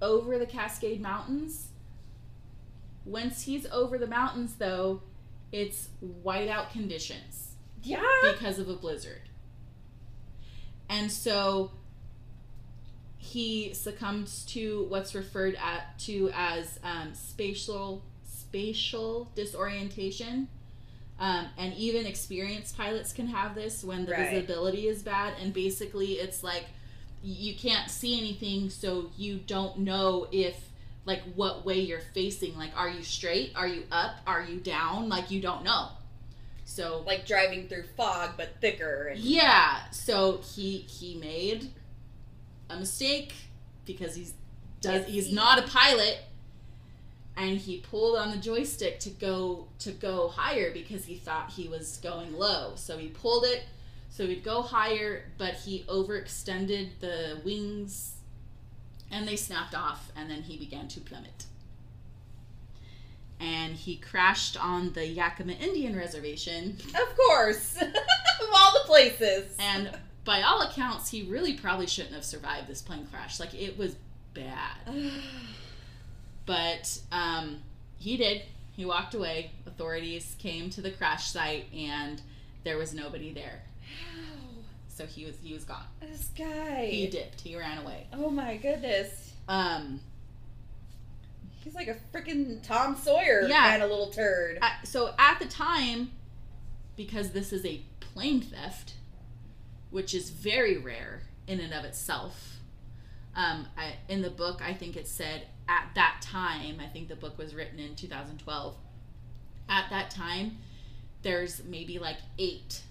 over 0.00 0.38
the 0.38 0.46
Cascade 0.46 1.00
Mountains. 1.00 1.68
Once 3.04 3.42
he's 3.42 3.66
over 3.66 3.98
the 3.98 4.06
mountains, 4.06 4.54
though, 4.58 5.02
it's 5.50 5.88
whiteout 6.24 6.70
conditions 6.70 7.56
Yeah. 7.82 8.02
because 8.32 8.58
of 8.58 8.68
a 8.68 8.74
blizzard. 8.74 9.22
And 10.92 11.10
so 11.10 11.70
he 13.16 13.72
succumbs 13.72 14.44
to 14.46 14.84
what's 14.90 15.14
referred 15.14 15.54
at, 15.54 15.98
to 16.00 16.30
as 16.34 16.78
um, 16.84 17.14
spatial 17.14 18.02
spatial 18.26 19.30
disorientation. 19.34 20.48
Um, 21.18 21.46
and 21.56 21.72
even 21.74 22.04
experienced 22.04 22.76
pilots 22.76 23.12
can 23.12 23.28
have 23.28 23.54
this 23.54 23.82
when 23.82 24.04
the 24.04 24.12
Right. 24.12 24.30
visibility 24.30 24.86
is 24.88 25.02
bad. 25.02 25.34
And 25.40 25.54
basically, 25.54 26.14
it's 26.14 26.42
like 26.42 26.66
you 27.22 27.54
can't 27.54 27.90
see 27.90 28.18
anything, 28.18 28.68
so 28.68 29.10
you 29.16 29.38
don't 29.38 29.78
know 29.78 30.26
if 30.30 30.56
like 31.06 31.22
what 31.34 31.64
way 31.64 31.80
you're 31.80 32.00
facing. 32.12 32.58
Like, 32.58 32.72
are 32.76 32.90
you 32.90 33.02
straight? 33.02 33.52
Are 33.56 33.66
you 33.66 33.84
up? 33.90 34.16
Are 34.26 34.42
you 34.42 34.58
down? 34.60 35.08
Like, 35.08 35.30
you 35.30 35.40
don't 35.40 35.64
know. 35.64 35.88
So 36.74 37.02
Like 37.06 37.26
driving 37.26 37.68
through 37.68 37.84
fog, 37.96 38.30
but 38.36 38.60
thicker. 38.60 39.08
And 39.08 39.20
yeah, 39.20 39.90
so 39.90 40.38
he 40.38 40.78
he 40.78 41.16
made 41.16 41.70
a 42.70 42.78
mistake 42.78 43.34
because 43.84 44.14
he's 44.14 44.32
does 44.80 45.06
he's 45.06 45.32
not 45.32 45.58
a 45.58 45.62
pilot 45.68 46.20
and 47.36 47.58
he 47.58 47.78
pulled 47.78 48.18
on 48.18 48.30
the 48.30 48.36
joystick 48.38 49.00
to 49.00 49.10
go 49.10 49.68
to 49.80 49.92
go 49.92 50.28
higher 50.28 50.72
because 50.72 51.04
he 51.04 51.16
thought 51.16 51.50
he 51.50 51.68
was 51.68 51.98
going 51.98 52.32
low. 52.38 52.72
So 52.76 52.96
he 52.96 53.08
pulled 53.08 53.44
it 53.44 53.64
so 54.12 54.26
he'd 54.26 54.44
go 54.44 54.60
higher, 54.60 55.24
but 55.38 55.54
he 55.54 55.84
overextended 55.88 57.00
the 57.00 57.40
wings 57.44 58.16
and 59.10 59.26
they 59.26 59.36
snapped 59.36 59.74
off 59.74 60.10
and 60.14 60.30
then 60.30 60.42
he 60.42 60.58
began 60.58 60.88
to 60.88 61.00
plummet. 61.00 61.46
And 63.42 63.74
he 63.74 63.96
crashed 63.96 64.56
on 64.62 64.92
the 64.92 65.04
Yakima 65.06 65.54
Indian 65.54 65.96
Reservation 65.96 66.76
Of 66.88 67.16
course. 67.16 67.76
of 67.82 68.48
all 68.54 68.72
the 68.72 68.84
places. 68.86 69.56
and 69.58 69.90
by 70.24 70.42
all 70.42 70.62
accounts, 70.62 71.10
he 71.10 71.24
really 71.24 71.54
probably 71.54 71.88
shouldn't 71.88 72.14
have 72.14 72.24
survived 72.24 72.68
this 72.68 72.80
plane 72.80 73.06
crash. 73.10 73.40
Like 73.40 73.52
it 73.54 73.76
was 73.76 73.96
bad. 74.34 74.78
But 76.46 76.98
um, 77.12 77.58
he 77.98 78.16
did. 78.16 78.42
He 78.72 78.84
walked 78.84 79.14
away. 79.14 79.52
Authorities 79.66 80.34
came 80.38 80.70
to 80.70 80.80
the 80.80 80.90
crash 80.90 81.30
site, 81.30 81.66
and 81.72 82.20
there 82.64 82.76
was 82.78 82.92
nobody 82.94 83.32
there. 83.32 83.62
Wow. 83.80 84.64
So 84.88 85.06
he 85.06 85.24
was 85.24 85.36
he 85.42 85.54
was 85.54 85.64
gone. 85.64 85.84
This 86.00 86.30
guy. 86.36 86.86
He 86.86 87.06
dipped. 87.06 87.40
He 87.42 87.56
ran 87.56 87.78
away. 87.78 88.06
Oh 88.12 88.28
my 88.30 88.56
goodness. 88.56 89.32
Um, 89.48 90.00
He's 91.62 91.74
like 91.74 91.88
a 91.88 91.96
freaking 92.12 92.62
Tom 92.62 92.96
Sawyer 92.96 93.46
Yeah. 93.48 93.70
kind 93.70 93.82
of 93.82 93.90
little 93.90 94.10
turd. 94.10 94.58
at- 94.62 94.86
so 94.86 95.14
at 95.18 95.38
the 95.38 95.46
time, 95.46 96.12
because 96.96 97.30
this 97.30 97.52
is 97.52 97.64
a 97.64 97.82
plane 98.00 98.40
theft, 98.40 98.94
which 99.90 100.14
is 100.14 100.30
very 100.30 100.76
rare 100.76 101.22
in 101.46 101.60
and 101.60 101.72
of 101.72 101.84
itself. 101.84 102.58
Um, 103.34 103.66
I, 103.76 103.94
in 104.08 104.22
the 104.22 104.30
book, 104.30 104.60
I 104.62 104.74
think 104.74 104.96
it 104.96 105.06
said 105.08 105.46
at 105.68 105.90
that 105.94 106.20
time. 106.22 106.80
I 106.80 106.86
think 106.86 107.08
the 107.08 107.16
book 107.16 107.38
was 107.38 107.54
written 107.54 107.78
in 107.78 107.94
2012. 107.96 108.76
At 109.68 109.88
that 109.90 110.10
time, 110.10 110.58
there's 111.22 111.62
maybe 111.64 111.98
like 111.98 112.18
eight 112.38 112.82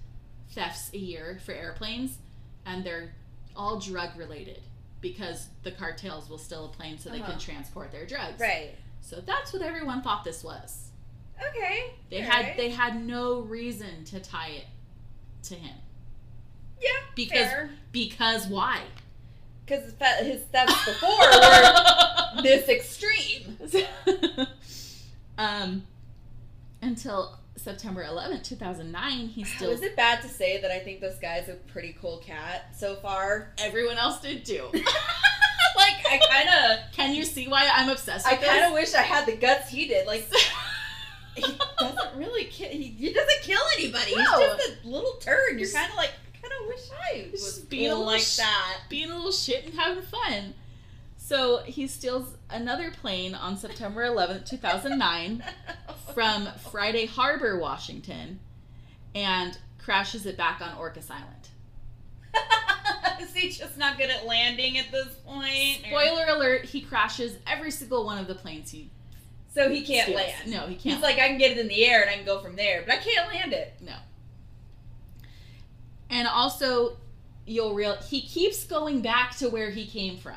thefts 0.50 0.90
a 0.94 0.98
year 0.98 1.40
for 1.46 1.52
airplanes, 1.54 2.18
and 2.66 2.84
they're 2.84 3.14
all 3.56 3.80
drug 3.80 4.18
related 4.18 4.62
because 5.02 5.48
the 5.64 5.72
cartels 5.72 6.30
will 6.30 6.38
steal 6.38 6.66
a 6.66 6.70
plane 6.70 6.98
so 6.98 7.10
they 7.10 7.20
Uh-huh. 7.20 7.32
can 7.32 7.40
transport 7.40 7.92
their 7.92 8.06
drugs. 8.06 8.40
Right. 8.40 8.76
So 9.02 9.20
that's 9.20 9.52
what 9.52 9.62
everyone 9.62 10.02
thought 10.04 10.24
this 10.24 10.44
was. 10.44 10.90
Okay. 11.50 11.94
They 12.12 12.18
All 12.24 12.30
had 12.30 12.46
right. 12.46 12.58
they 12.58 12.70
had 12.70 13.04
no 13.04 13.40
reason 13.42 14.06
to 14.06 14.20
tie 14.20 14.50
it 14.50 14.66
to 15.44 15.56
him 15.56 15.76
Yeah. 16.80 16.90
because 17.16 17.32
fair. 17.50 17.72
because 17.92 18.48
why? 18.48 18.82
because 19.66 19.94
his 20.20 20.44
steps 20.44 20.86
before 20.86 21.18
were 21.18 22.42
this 22.44 22.68
extreme. 22.70 23.58
um, 25.38 25.84
until 26.82 27.38
September 27.62 28.04
11th, 28.04 28.44
2009, 28.44 29.28
he 29.28 29.44
still. 29.44 29.70
Is 29.70 29.82
it 29.82 29.96
bad 29.96 30.22
to 30.22 30.28
say 30.28 30.62
that 30.62 30.72
I 30.72 30.80
think 30.80 31.00
this 31.00 31.18
guy's 31.20 31.48
a 31.48 31.54
pretty 31.54 31.96
cool 32.02 32.18
cat 32.18 32.76
so 32.76 32.96
far? 32.96 33.54
Everyone 33.60 33.98
else 33.98 34.20
did 34.20 34.44
too. 34.46 34.64
like 35.76 36.06
I 36.10 36.20
kind 36.30 36.50
of. 36.50 36.92
Can 36.92 37.16
you 37.16 37.24
see 37.24 37.48
why 37.48 37.70
I'm 37.74 37.90
obsessed? 37.90 38.28
I 38.28 38.36
kind 38.36 38.66
of 38.66 38.74
wish 38.74 38.94
I 38.94 39.02
had 39.02 39.26
the 39.26 39.36
guts 39.36 39.70
he 39.70 39.88
did. 39.88 40.08
Like 40.08 40.28
he 41.36 41.44
doesn't 41.80 42.18
really 42.18 42.46
kill. 42.46 42.70
He, 42.70 42.84
he 42.84 43.14
doesn't 43.14 43.42
kill 43.42 43.62
anybody. 43.78 44.16
No. 44.16 44.24
He's 44.24 44.66
just 44.66 44.86
a 44.86 44.88
little 44.88 45.14
turd. 45.14 45.60
You're 45.60 45.70
kind 45.70 45.92
of 45.92 45.98
like, 45.98 46.12
I 46.34 46.48
kind 46.48 46.54
of 46.62 46.68
wish 46.68 46.90
I 46.92 47.28
was 47.32 47.60
being 47.60 47.92
cool 47.92 48.06
like 48.06 48.22
sh- 48.22 48.38
that. 48.38 48.80
being 48.90 49.12
a 49.12 49.16
little 49.16 49.32
shit 49.32 49.66
and 49.66 49.74
having 49.76 50.04
fun. 50.04 50.54
So 51.18 51.60
he 51.60 51.88
steals 51.88 52.36
another 52.50 52.92
plane 52.92 53.36
on 53.36 53.56
September 53.56 54.04
11th, 54.04 54.50
2009, 54.50 55.42
from 56.14 56.48
Friday 56.72 57.06
Harbor, 57.06 57.58
Washington, 57.60 58.40
and 59.16 59.58
crashes 59.80 60.26
it 60.26 60.38
back 60.38 60.62
on 60.62 60.70
Orcas 60.78 61.10
Island. 61.10 61.48
Is 63.22 63.34
he 63.36 63.50
just 63.50 63.78
not 63.78 63.98
good 63.98 64.10
at 64.10 64.26
landing 64.26 64.78
at 64.78 64.92
this 64.92 65.08
point? 65.26 65.82
or- 65.84 65.90
Spoiler 66.02 66.26
alert: 66.30 66.66
He 66.66 66.82
crashes 66.82 67.38
every 67.48 67.72
single 67.72 68.06
one 68.06 68.18
of 68.18 68.28
the 68.28 68.36
planes 68.36 68.72
he 68.72 68.90
So 69.54 69.70
he 69.70 69.82
can't 69.82 70.08
steals. 70.08 70.22
land. 70.22 70.52
No, 70.52 70.60
he 70.68 70.76
can't. 70.76 70.96
He's 70.96 71.02
like, 71.02 71.16
I 71.20 71.28
can 71.28 71.38
get 71.38 71.52
it 71.52 71.58
in 71.58 71.68
the 71.68 71.86
air 71.86 72.02
and 72.02 72.10
I 72.10 72.14
can 72.16 72.26
go 72.26 72.40
from 72.40 72.56
there, 72.56 72.84
but 72.86 72.96
I 72.96 72.98
can't 72.98 73.28
land 73.34 73.54
it. 73.54 73.74
No. 73.82 73.94
And 76.10 76.28
also, 76.28 76.98
you'll 77.46 77.74
real 77.74 77.96
he 77.98 78.22
keeps 78.22 78.64
going 78.66 79.02
back 79.02 79.36
to 79.38 79.50
where 79.50 79.70
he 79.72 79.86
came 79.86 80.18
from. 80.18 80.36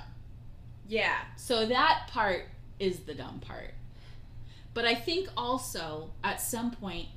Yeah. 0.88 1.16
So 1.36 1.66
that 1.66 2.08
part 2.08 2.46
is 2.78 3.00
the 3.00 3.14
dumb 3.14 3.40
part. 3.40 3.72
But 4.74 4.84
I 4.84 4.94
think 4.94 5.28
also 5.36 6.10
at 6.22 6.40
some 6.40 6.72
point 6.72 7.08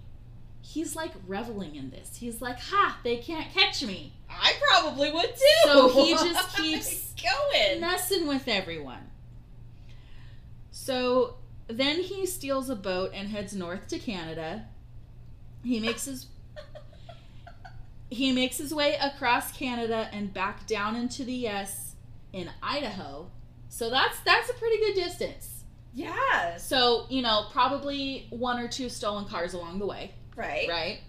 he's 0.61 0.95
like 0.95 1.11
reveling 1.25 1.75
in 1.75 1.89
this. 1.89 2.17
He's 2.17 2.41
like, 2.41 2.59
"Ha, 2.59 2.99
they 3.03 3.17
can't 3.17 3.51
catch 3.53 3.83
me." 3.83 4.13
I 4.29 4.53
probably 4.69 5.11
would 5.11 5.35
too. 5.35 5.63
So 5.63 5.89
he 5.89 6.11
just 6.13 6.57
keeps 6.57 7.13
going. 7.13 7.81
messing 7.81 8.27
with 8.27 8.47
everyone. 8.47 9.09
So 10.71 11.35
then 11.67 12.01
he 12.01 12.25
steals 12.25 12.69
a 12.69 12.75
boat 12.75 13.11
and 13.13 13.29
heads 13.29 13.53
north 13.53 13.87
to 13.87 13.99
Canada. 13.99 14.65
He 15.63 15.79
makes 15.79 16.05
his 16.05 16.27
he 18.09 18.31
makes 18.31 18.57
his 18.57 18.73
way 18.73 18.95
across 19.01 19.51
Canada 19.51 20.09
and 20.13 20.33
back 20.33 20.67
down 20.67 20.95
into 20.95 21.23
the 21.23 21.47
US 21.47 21.95
in 22.31 22.49
Idaho. 22.61 23.31
So 23.69 23.89
that's 23.89 24.19
that's 24.21 24.49
a 24.49 24.53
pretty 24.53 24.77
good 24.77 24.93
distance. 24.95 25.56
Yes. 25.97 26.67
So, 26.67 27.07
you 27.09 27.21
know, 27.23 27.45
probably 27.51 28.27
one 28.29 28.59
or 28.59 28.67
two 28.67 28.87
stolen 28.87 29.25
cars 29.25 29.53
along 29.53 29.79
the 29.79 29.87
way, 29.87 30.11
Right. 30.35 30.69
right? 30.69 30.99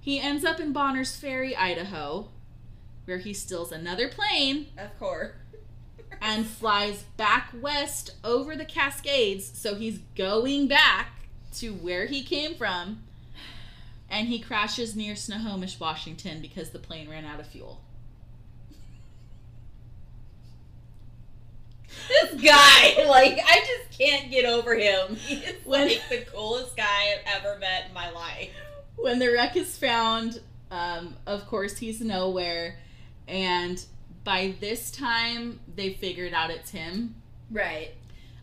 He 0.00 0.20
ends 0.20 0.44
up 0.44 0.60
in 0.60 0.72
Bonners 0.72 1.16
Ferry, 1.16 1.56
Idaho, 1.56 2.28
where 3.06 3.18
he 3.18 3.34
steals 3.34 3.72
another 3.72 4.08
plane 4.08 4.68
Of 4.78 4.96
course. 5.00 5.32
and 6.22 6.46
flies 6.46 7.02
back 7.16 7.50
west 7.60 8.14
over 8.22 8.54
the 8.54 8.64
Cascades. 8.64 9.58
So 9.58 9.74
he's 9.74 9.98
going 10.16 10.68
back 10.68 11.08
to 11.56 11.74
where 11.74 12.06
he 12.06 12.22
came 12.22 12.54
from. 12.54 13.02
And 14.10 14.28
he 14.28 14.38
crashes 14.38 14.94
near 14.96 15.16
Snohomish, 15.16 15.78
Washington 15.80 16.40
because 16.40 16.70
the 16.70 16.78
plane 16.78 17.10
ran 17.10 17.24
out 17.26 17.40
of 17.40 17.46
fuel. 17.48 17.82
This 22.08 22.40
guy, 22.42 23.04
like, 23.08 23.38
I 23.44 23.60
just 23.66 23.98
can't 23.98 24.30
get 24.30 24.44
over 24.44 24.74
him. 24.76 25.16
He's 25.26 25.42
When- 25.64 25.88
like 25.88 26.02
the 26.08 26.24
coolest 26.30 26.76
guy 26.76 26.84
I've 27.26 27.42
ever 27.44 27.58
met 27.58 27.86
in 27.88 27.94
my 27.94 28.10
life. 28.10 28.50
When 28.96 29.18
the 29.18 29.28
wreck 29.32 29.56
is 29.56 29.76
found, 29.78 30.40
um, 30.70 31.16
of 31.26 31.46
course, 31.46 31.76
he's 31.78 32.00
nowhere. 32.00 32.78
And 33.28 33.82
by 34.24 34.54
this 34.60 34.90
time, 34.90 35.60
they 35.76 35.92
figured 35.92 36.34
out 36.34 36.50
it's 36.50 36.70
him 36.70 37.14
Right. 37.50 37.90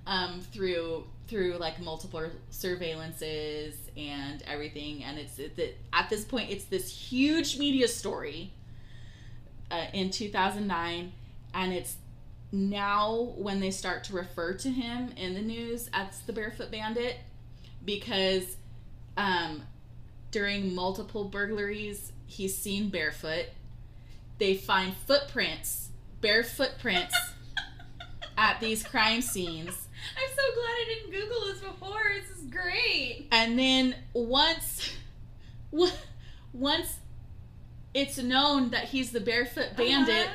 um, 0.07 0.41
through 0.51 1.05
through 1.27 1.57
like 1.57 1.79
multiple 1.81 2.21
surveillances 2.51 3.73
and 3.97 4.43
everything 4.47 5.03
and 5.03 5.17
it's 5.17 5.39
it, 5.39 5.57
it- 5.57 5.77
at 5.91 6.07
this 6.07 6.23
point 6.23 6.51
it's 6.51 6.65
this 6.65 6.87
huge 6.87 7.57
media 7.57 7.87
story 7.87 8.51
uh, 9.71 9.85
in 9.93 10.11
2009 10.11 11.11
and 11.55 11.73
it's 11.73 11.95
now 12.55 13.33
when 13.37 13.59
they 13.59 13.71
start 13.71 14.03
to 14.05 14.13
refer 14.13 14.53
to 14.53 14.69
him 14.69 15.09
in 15.17 15.33
the 15.33 15.41
news 15.41 15.89
as 15.93 16.19
the 16.21 16.33
barefoot 16.33 16.71
bandit 16.71 17.17
because 17.83 18.55
um, 19.17 19.61
during 20.31 20.73
multiple 20.73 21.25
burglaries 21.25 22.11
he's 22.27 22.55
seen 22.57 22.89
barefoot 22.89 23.45
they 24.37 24.55
find 24.55 24.95
footprints 25.05 25.89
bare 26.21 26.43
footprints 26.43 27.15
at 28.37 28.59
these 28.59 28.83
crime 28.83 29.21
scenes 29.21 29.87
I'm 30.17 30.29
so 30.29 30.53
glad 30.53 30.69
I 30.69 30.85
didn't 30.87 31.11
Google 31.11 31.45
this 31.47 31.61
before. 31.61 32.03
This 32.19 32.37
is 32.37 32.43
great. 32.51 33.27
and 33.31 33.57
then 33.57 33.95
once 34.13 34.91
once 36.53 36.97
it's 37.93 38.17
known 38.17 38.69
that 38.71 38.85
he's 38.85 39.11
the 39.11 39.19
barefoot 39.21 39.75
bandit 39.75 40.27
Uh-huh. 40.27 40.33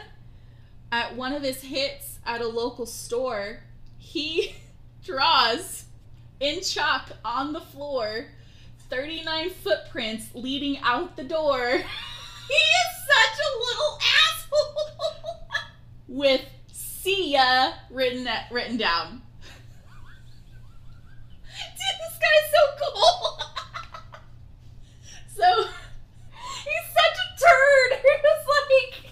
at 0.93 1.17
one 1.17 1.33
of 1.35 1.43
his 1.43 1.61
hits 1.63 2.10
at 2.25 2.41
a 2.41 2.47
local 2.47 2.87
store 2.87 3.61
he 3.99 4.55
draws 5.05 5.85
in 6.41 6.61
chalk 6.61 7.11
on 7.25 7.53
the 7.53 7.61
floor 7.61 8.27
39 8.89 9.51
footprints 9.51 10.27
leading 10.35 10.79
out 10.79 11.17
the 11.17 11.25
door 11.25 11.81
He 12.51 12.57
is 12.57 12.93
such 13.07 13.39
a 13.47 13.51
little 13.61 13.99
asshole. 14.19 14.91
with 16.09 16.45
see 16.73 17.33
ya 17.35 17.73
written 17.91 18.29
written 18.51 18.77
down 18.77 19.23
Dude, 21.77 21.97
this 22.01 22.19
guy's 22.19 22.51
so 22.51 22.63
cool. 22.83 23.39
so 25.37 25.47
He's 26.65 26.87
such 26.93 27.17
a 27.17 27.29
turd. 27.39 28.01
He's 28.03 28.47
like, 28.49 29.10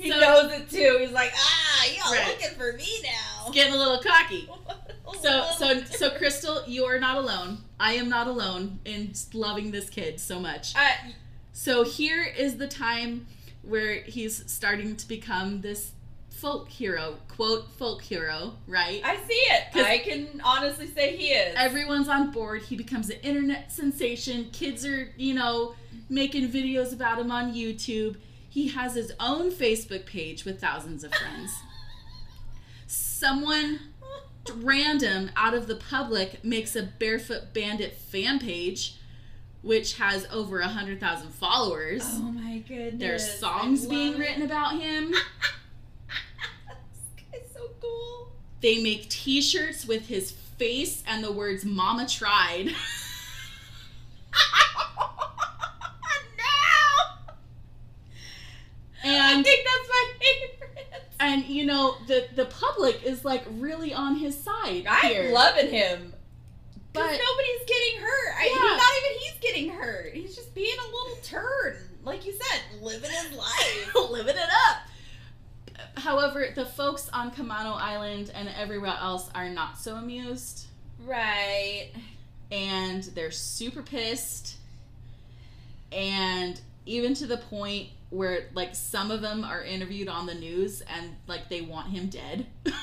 he 0.00 0.10
So- 0.10 0.18
knows 0.20 0.52
it 0.52 0.70
too. 0.70 0.98
He's 1.00 1.10
like, 1.12 1.32
ah, 1.36 1.86
y'all 1.86 2.12
Right. 2.14 2.28
looking 2.28 2.56
for 2.56 2.72
me 2.72 2.88
now. 3.02 3.50
getting 3.52 3.74
a 3.74 3.76
little 3.76 3.98
cocky 4.00 4.48
So 5.22 5.44
Oh, 5.44 5.56
so 5.58 5.82
so 5.84 6.10
Crystal, 6.10 6.62
you 6.68 6.84
are 6.84 6.98
not 7.00 7.16
alone. 7.16 7.58
I 7.80 7.94
am 7.94 8.08
not 8.08 8.26
alone 8.28 8.78
in 8.84 9.12
loving 9.34 9.70
this 9.72 9.90
kid 9.90 10.20
so 10.20 10.38
much. 10.38 10.74
Uh, 10.76 10.88
So 11.52 11.82
here 11.84 12.22
is 12.24 12.56
the 12.58 12.68
time 12.68 13.26
where 13.62 14.02
he's 14.02 14.50
starting 14.50 14.96
to 14.96 15.08
become 15.08 15.60
this 15.62 15.90
folk 16.30 16.68
hero, 16.70 17.16
quote 17.28 17.68
folk 17.72 18.00
hero, 18.02 18.54
right? 18.66 19.02
I 19.04 19.16
see 19.28 19.34
it. 19.34 19.64
I 19.76 19.98
can 19.98 20.40
honestly 20.42 20.86
say 20.86 21.16
he 21.16 21.28
is. 21.32 21.54
Everyone's 21.58 22.08
on 22.08 22.30
board. 22.30 22.62
He 22.62 22.76
becomes 22.76 23.10
an 23.10 23.18
internet 23.22 23.70
sensation. 23.72 24.48
Kids 24.52 24.86
are, 24.86 25.12
you 25.18 25.34
know, 25.34 25.74
making 26.08 26.50
videos 26.50 26.92
about 26.94 27.18
him 27.18 27.30
on 27.30 27.52
YouTube. 27.52 28.16
He 28.50 28.68
has 28.68 28.94
his 28.94 29.12
own 29.18 29.50
Facebook 29.50 30.04
page 30.04 30.44
with 30.44 30.60
thousands 30.60 31.04
of 31.04 31.14
friends. 31.14 31.50
Someone 32.86 33.78
random 34.56 35.30
out 35.36 35.54
of 35.54 35.66
the 35.68 35.76
public 35.76 36.44
makes 36.44 36.74
a 36.74 36.82
barefoot 36.82 37.54
bandit 37.54 37.94
fan 37.96 38.38
page 38.40 38.96
which 39.62 39.98
has 39.98 40.26
over 40.32 40.60
a 40.60 40.66
hundred 40.68 40.98
thousand 40.98 41.28
followers 41.30 42.02
oh 42.06 42.32
my 42.32 42.58
goodness. 42.66 42.98
there's 42.98 43.38
songs 43.38 43.86
being 43.86 44.14
it. 44.14 44.18
written 44.18 44.42
about 44.42 44.80
him 44.80 45.10
this 45.12 45.20
guy's 47.30 47.52
so 47.54 47.68
cool. 47.80 48.32
they 48.62 48.82
make 48.82 49.08
t-shirts 49.10 49.86
with 49.86 50.08
his 50.08 50.30
face 50.32 51.04
and 51.06 51.22
the 51.22 51.30
words 51.30 51.64
mama 51.64 52.08
tried 52.08 52.64
no! 52.66 52.72
I 59.04 59.32
and 59.34 59.44
think 59.44 59.60
that's 59.64 59.88
my 59.88 60.06
favorite. 60.18 61.02
and 61.20 61.39
you 61.50 61.66
know 61.66 61.96
the 62.06 62.26
the 62.34 62.46
public 62.46 63.02
is 63.02 63.24
like 63.24 63.44
really 63.58 63.92
on 63.92 64.16
his 64.16 64.38
side 64.38 64.84
I'm 64.88 65.32
loving 65.32 65.70
him. 65.70 66.12
But 66.92 67.02
nobody's 67.02 67.66
getting 67.68 68.00
hurt. 68.00 68.34
I, 68.36 68.48
Not 68.76 69.10
even 69.10 69.20
he's 69.20 69.40
getting 69.40 69.70
hurt. 69.70 70.12
He's 70.12 70.34
just 70.34 70.52
being 70.56 70.74
a 70.76 70.86
little 70.86 71.18
turd. 71.22 71.78
Like 72.02 72.26
you 72.26 72.32
said, 72.32 72.82
living 72.82 73.10
his 73.10 73.32
life. 73.38 73.94
living 74.10 74.34
it 74.34 74.50
up 74.70 74.78
however 75.96 76.48
the 76.54 76.64
folks 76.64 77.08
on 77.12 77.30
Camano 77.30 77.74
island 77.76 78.30
and 78.34 78.48
everywhere 78.58 78.96
else 79.00 79.28
are 79.34 79.48
not 79.48 79.78
so 79.78 79.96
amused 79.96 80.66
Right. 81.04 81.90
and 82.50 83.02
they're 83.04 83.30
super 83.30 83.82
pissed 83.82 84.56
and 85.92 86.60
even 86.86 87.14
to 87.14 87.26
the 87.26 87.38
point 87.38 87.88
where 88.10 88.48
like 88.54 88.74
some 88.74 89.10
of 89.10 89.20
them 89.22 89.44
are 89.44 89.62
interviewed 89.62 90.08
on 90.08 90.26
the 90.26 90.34
news 90.34 90.82
and 90.82 91.16
like 91.26 91.48
they 91.48 91.60
want 91.62 91.88
him 91.88 92.06
dead. 92.08 92.46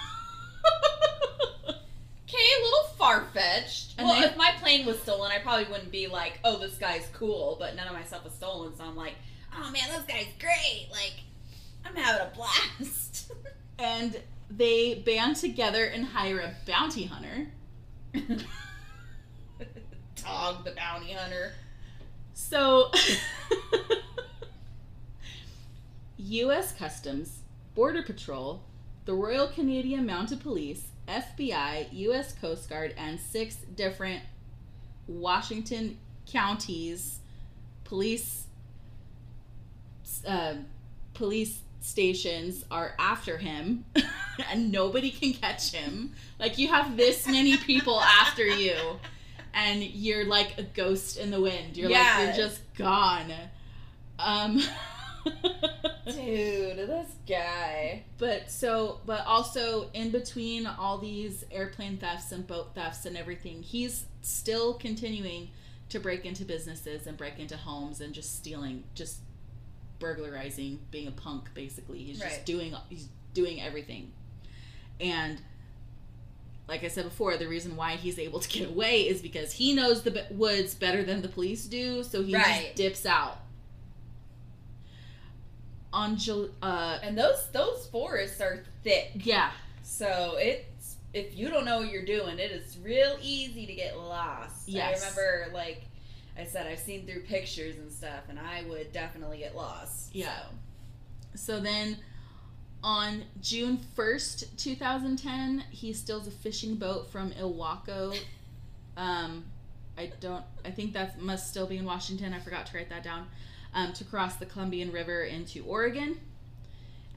Okay, 2.30 2.38
a 2.59 2.63
little 2.63 2.89
far 2.97 3.23
fetched. 3.34 3.93
Well, 3.97 4.19
they- 4.19 4.25
if 4.28 4.36
my 4.36 4.51
plane 4.59 4.86
was 4.86 4.99
stolen, 5.01 5.32
I 5.32 5.39
probably 5.39 5.63
wouldn't 5.71 5.91
be 5.93 6.07
like, 6.07 6.39
"Oh, 6.43 6.57
this 6.57 6.78
guy's 6.78 7.07
cool," 7.13 7.55
but 7.57 7.73
none 7.78 7.88
of 7.88 7.93
my 7.93 8.03
stuff 8.03 8.25
was 8.25 8.34
stolen, 8.34 8.75
so 8.75 8.84
I'm 8.84 8.97
like, 8.97 9.15
"Oh 9.55 9.71
man, 9.71 9.84
this 9.88 10.03
guy's 10.03 10.28
great!" 10.38 10.89
Like, 10.91 11.21
I'm 11.86 11.95
having 11.95 12.28
a 12.28 12.36
blast. 12.36 13.32
and 13.80 14.19
they 14.49 14.95
band 14.95 15.38
together 15.38 15.86
and 15.86 16.03
hire 16.05 16.39
a 16.39 16.53
bounty 16.69 17.05
hunter. 17.05 17.47
Dog 20.21 20.65
the 20.65 20.71
bounty 20.71 21.13
hunter. 21.13 21.53
So, 22.34 22.91
U.S. 26.18 26.72
Customs, 26.74 27.39
Border 27.76 28.03
Patrol, 28.03 28.61
the 29.05 29.13
Royal 29.13 29.47
Canadian 29.47 30.05
Mounted 30.05 30.41
Police, 30.41 30.88
FBI, 31.07 31.88
U.S. 31.91 32.34
Coast 32.34 32.70
Guard, 32.70 32.93
and 32.97 33.20
six 33.20 33.55
different 33.76 34.24
Washington 35.07 35.97
counties 36.26 37.20
police 37.86 38.43
uh, 40.28 40.55
police 41.13 41.59
stations 41.80 42.65
are 42.70 42.93
after 42.99 43.38
him, 43.38 43.86
and 44.51 44.72
nobody 44.72 45.09
can 45.09 45.34
catch 45.34 45.72
him. 45.72 46.13
Like 46.39 46.57
you 46.57 46.68
have 46.68 46.97
this 46.97 47.28
many 47.28 47.57
people 47.57 47.99
after 48.01 48.45
you 48.45 48.76
and 49.53 49.82
you're 49.82 50.26
like 50.26 50.57
a 50.57 50.63
ghost 50.63 51.18
in 51.18 51.32
the 51.32 51.41
wind. 51.41 51.78
You're 51.78 51.89
like 51.89 52.36
you're 52.36 52.45
just 52.45 52.61
gone. 52.76 53.34
Um 54.20 54.61
Dude, 56.14 56.78
this 56.78 57.12
guy. 57.28 58.03
but 58.18 58.49
so 58.51 58.99
but 59.05 59.26
also 59.26 59.89
in 59.93 60.12
between 60.12 60.66
all 60.66 60.97
these 60.97 61.43
airplane 61.51 61.97
thefts 61.97 62.32
and 62.32 62.45
boat 62.47 62.74
thefts 62.76 63.05
and 63.05 63.18
everything, 63.18 63.62
he's 63.64 64.05
still 64.22 64.74
continuing 64.76 65.49
to 65.89 65.99
break 65.99 66.26
into 66.26 66.43
businesses 66.45 67.08
and 67.08 67.18
break 67.18 67.39
into 67.39 67.55
homes 67.58 68.01
and 68.01 68.14
just 68.14 68.36
stealing, 68.36 68.84
just 68.93 69.20
burglarizing, 69.99 70.80
being 70.91 71.08
a 71.08 71.12
punk 71.12 71.53
basically. 71.53 71.99
He's 71.99 72.20
just 72.20 72.45
doing 72.45 72.76
he's 72.89 73.08
doing 73.34 73.62
everything. 73.62 74.12
And 74.99 75.41
like 76.68 76.84
I 76.84 76.89
said 76.89 77.05
before, 77.05 77.38
the 77.38 77.47
reason 77.47 77.78
why 77.78 77.93
he's 77.95 78.20
able 78.20 78.39
to 78.41 78.49
get 78.49 78.68
away 78.70 79.08
is 79.08 79.22
because 79.22 79.53
he 79.53 79.74
knows 79.74 80.01
the 80.03 80.26
woods 80.32 80.74
better 80.76 81.01
than 81.03 81.22
the 81.22 81.30
police 81.30 81.66
do, 81.66 82.03
so 82.03 82.22
he 82.22 82.36
Right. 82.36 82.64
just 82.66 82.76
dips 82.76 83.05
out. 83.05 83.39
On 85.98 86.16
Jul- 86.16 86.50
uh 86.62 87.00
And 87.02 87.18
those 87.18 87.48
those 87.52 87.88
forests 87.88 88.39
are 88.39 88.64
thick, 88.84 89.12
yeah, 89.16 89.52
so 89.82 90.36
it's 90.38 90.95
if 91.14 91.36
you 91.36 91.50
don't 91.50 91.66
know 91.66 91.80
what 91.80 91.91
you're 91.91 92.06
doing, 92.06 92.38
it 92.38 92.52
is 92.52 92.78
real 92.84 93.18
easy 93.22 93.66
to 93.66 93.74
get 93.74 93.98
lost. 93.98 94.68
Yes. 94.70 95.04
I 95.04 95.10
remember, 95.10 95.54
like 95.54 95.82
I 96.38 96.45
said, 96.45 96.68
I've 96.68 96.80
seen 96.80 97.06
through 97.08 97.22
pictures 97.22 97.78
and 97.78 97.91
stuff, 97.91 98.24
and 98.30 98.38
I 98.38 98.64
would 98.70 98.91
definitely 98.91 99.39
get 99.39 99.56
lost. 99.56 100.14
Yeah. 100.14 100.43
So 101.34 101.60
then 101.60 101.98
on 102.84 103.24
June 103.41 103.80
1st, 103.98 104.56
2010, 104.58 105.64
he 105.72 105.93
steals 105.93 106.28
a 106.28 106.32
fishing 106.32 106.76
boat 106.76 107.10
from 107.12 107.32
Ilwaco. 107.32 108.16
Um, 108.98 109.45
I 109.95 110.12
don't, 110.20 110.43
I 110.66 110.72
think 110.72 110.93
that 110.93 111.22
must 111.22 111.52
still 111.52 111.68
be 111.68 111.78
in 111.78 111.86
Washington. 111.86 112.34
I 112.34 112.39
forgot 112.39 112.66
to 112.66 112.78
write 112.78 112.89
that 112.89 113.04
down. 113.04 113.28
Um, 113.74 113.93
to 113.93 114.03
cross 114.03 114.36
the 114.38 114.45
Columbian 114.45 114.91
River 114.91 115.24
into 115.24 115.63
Oregon. 115.63 116.18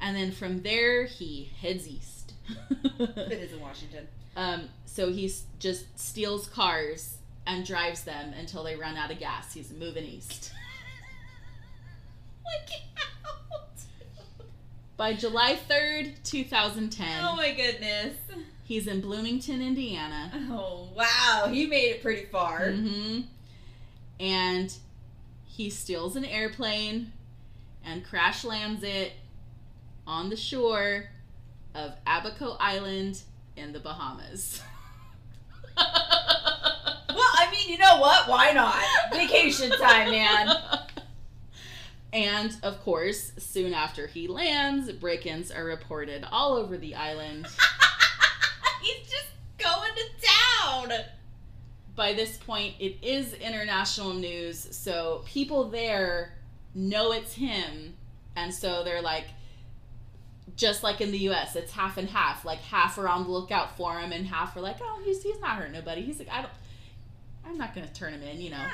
And 0.00 0.14
then 0.16 0.30
from 0.32 0.62
there, 0.62 1.04
he 1.06 1.50
heads 1.60 1.88
east. 1.88 2.34
It 2.98 3.32
is 3.32 3.52
in 3.52 3.60
Washington. 3.60 4.06
um, 4.36 4.68
so 4.84 5.10
he 5.12 5.32
just 5.58 5.98
steals 5.98 6.48
cars 6.48 7.16
and 7.46 7.64
drives 7.64 8.04
them 8.04 8.32
until 8.38 8.62
they 8.64 8.76
run 8.76 8.96
out 8.96 9.10
of 9.10 9.18
gas. 9.18 9.54
He's 9.54 9.72
moving 9.72 10.04
east. 10.04 10.52
Look 12.44 12.80
out! 12.98 13.60
By 14.96 15.14
July 15.14 15.56
3rd, 15.68 16.14
2010, 16.24 17.08
Oh 17.24 17.36
my 17.36 17.54
goodness. 17.54 18.14
he's 18.64 18.86
in 18.86 19.00
Bloomington, 19.00 19.62
Indiana. 19.62 20.30
Oh 20.50 20.88
wow, 20.94 21.48
he 21.50 21.66
made 21.66 21.90
it 21.92 22.02
pretty 22.02 22.26
far. 22.26 22.70
hmm 22.72 23.20
And 24.18 24.72
he 25.60 25.68
steals 25.68 26.16
an 26.16 26.24
airplane 26.24 27.12
and 27.84 28.02
crash 28.02 28.44
lands 28.44 28.82
it 28.82 29.12
on 30.06 30.30
the 30.30 30.36
shore 30.36 31.04
of 31.74 31.92
Abaco 32.06 32.56
Island 32.58 33.20
in 33.56 33.74
the 33.74 33.80
Bahamas. 33.80 34.62
Well, 35.76 37.28
I 37.38 37.50
mean, 37.50 37.68
you 37.68 37.76
know 37.76 37.98
what? 38.00 38.28
Why 38.28 38.52
not? 38.52 38.82
Vacation 39.12 39.70
time, 39.72 40.12
man. 40.12 40.56
And 42.12 42.56
of 42.62 42.80
course, 42.82 43.32
soon 43.36 43.74
after 43.74 44.06
he 44.06 44.28
lands, 44.28 44.90
break 44.92 45.26
ins 45.26 45.50
are 45.50 45.64
reported 45.64 46.24
all 46.30 46.54
over 46.54 46.78
the 46.78 46.94
island. 46.94 47.46
He's 48.80 49.10
just 49.10 49.26
going 49.58 49.90
to 49.96 50.04
town. 50.22 50.92
By 52.00 52.14
this 52.14 52.38
point, 52.38 52.76
it 52.78 52.96
is 53.02 53.34
international 53.34 54.14
news, 54.14 54.68
so 54.70 55.22
people 55.26 55.68
there 55.68 56.32
know 56.74 57.12
it's 57.12 57.34
him, 57.34 57.92
and 58.34 58.54
so 58.54 58.82
they're 58.84 59.02
like, 59.02 59.26
just 60.56 60.82
like 60.82 61.02
in 61.02 61.10
the 61.10 61.18
U.S., 61.18 61.56
it's 61.56 61.72
half 61.72 61.98
and 61.98 62.08
half. 62.08 62.46
Like 62.46 62.60
half 62.60 62.96
are 62.96 63.06
on 63.06 63.24
the 63.24 63.30
lookout 63.30 63.76
for 63.76 63.98
him, 63.98 64.12
and 64.12 64.26
half 64.26 64.56
are 64.56 64.62
like, 64.62 64.78
oh, 64.80 65.02
he's 65.04 65.22
he's 65.22 65.38
not 65.40 65.58
hurt 65.58 65.72
nobody. 65.72 66.00
He's 66.00 66.18
like, 66.18 66.30
I 66.30 66.40
don't, 66.40 66.52
I'm 67.44 67.58
not 67.58 67.74
gonna 67.74 67.92
turn 67.92 68.14
him 68.14 68.22
in, 68.22 68.40
you 68.40 68.48
know. 68.48 68.64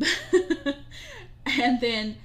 Wow. 0.00 0.04
and 1.46 1.80
then 1.80 2.16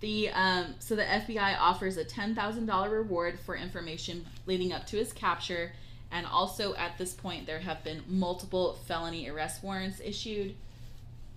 the 0.00 0.30
um, 0.30 0.74
so 0.80 0.96
the 0.96 1.04
FBI 1.04 1.56
offers 1.60 1.96
a 1.96 2.02
ten 2.04 2.34
thousand 2.34 2.66
dollar 2.66 2.90
reward 2.90 3.38
for 3.38 3.54
information 3.54 4.26
leading 4.46 4.72
up 4.72 4.84
to 4.88 4.96
his 4.96 5.12
capture, 5.12 5.70
and 6.10 6.26
also 6.26 6.74
at 6.74 6.98
this 6.98 7.12
point 7.12 7.46
there 7.46 7.60
have 7.60 7.84
been 7.84 8.02
multiple 8.06 8.78
felony 8.86 9.28
arrest 9.28 9.62
warrants 9.62 10.00
issued. 10.00 10.54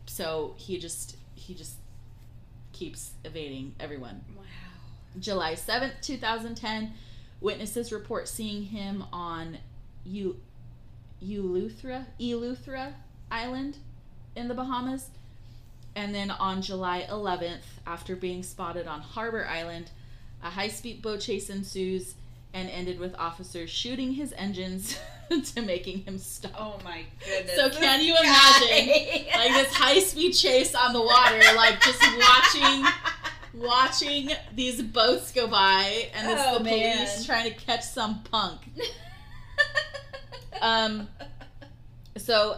So 0.06 0.56
he 0.58 0.78
just 0.78 1.18
he 1.36 1.54
just 1.54 1.76
keeps 2.72 3.12
evading 3.24 3.76
everyone. 3.80 4.24
Wow. 4.36 4.44
July 5.20 5.56
seventh, 5.56 5.96
two 6.02 6.18
thousand 6.18 6.56
ten, 6.56 6.94
witnesses 7.40 7.92
report 7.92 8.28
seeing 8.28 8.64
him 8.64 9.04
on 9.12 9.58
U 10.06 10.40
Eleuthera 11.24 12.06
Eleuthera 12.20 12.94
Island 13.30 13.78
in 14.36 14.48
the 14.48 14.54
Bahamas. 14.54 15.10
And 15.96 16.16
then 16.16 16.32
on 16.32 16.62
July 16.62 17.06
11th, 17.10 17.64
after 17.86 18.16
being 18.16 18.44
spotted 18.44 18.88
on 18.88 19.02
Harbor 19.02 19.46
Island, 19.46 19.92
a 20.42 20.50
high 20.50 20.70
speed 20.70 21.02
boat 21.02 21.20
chase 21.20 21.50
ensues 21.50 22.16
and 22.54 22.70
ended 22.70 23.00
with 23.00 23.16
officers 23.16 23.70
shooting 23.70 24.14
his 24.14 24.34
engines 24.38 24.98
to 25.56 25.62
making 25.62 26.00
him 26.04 26.18
stop. 26.18 26.52
Oh 26.58 26.78
my 26.84 27.04
goodness. 27.26 27.56
So 27.56 27.70
can 27.70 28.02
you 28.04 28.14
guy. 28.16 28.22
imagine, 28.24 29.26
Like 29.36 29.52
this 29.54 29.74
high 29.74 30.00
speed 30.00 30.34
chase 30.34 30.76
on 30.76 30.94
the 30.94 31.02
water, 31.02 31.40
like 31.56 31.80
just 31.82 32.02
watching 32.20 32.86
watching 33.54 34.32
these 34.56 34.82
boats 34.82 35.32
go 35.32 35.46
by 35.48 36.10
and 36.16 36.28
Oh, 36.28 36.58
the 36.58 36.64
man. 36.64 36.98
police 36.98 37.26
trying 37.26 37.52
to 37.52 37.58
catch 37.58 37.84
some 37.84 38.22
punk. 38.24 38.60
Um 40.62 41.08
so 42.18 42.58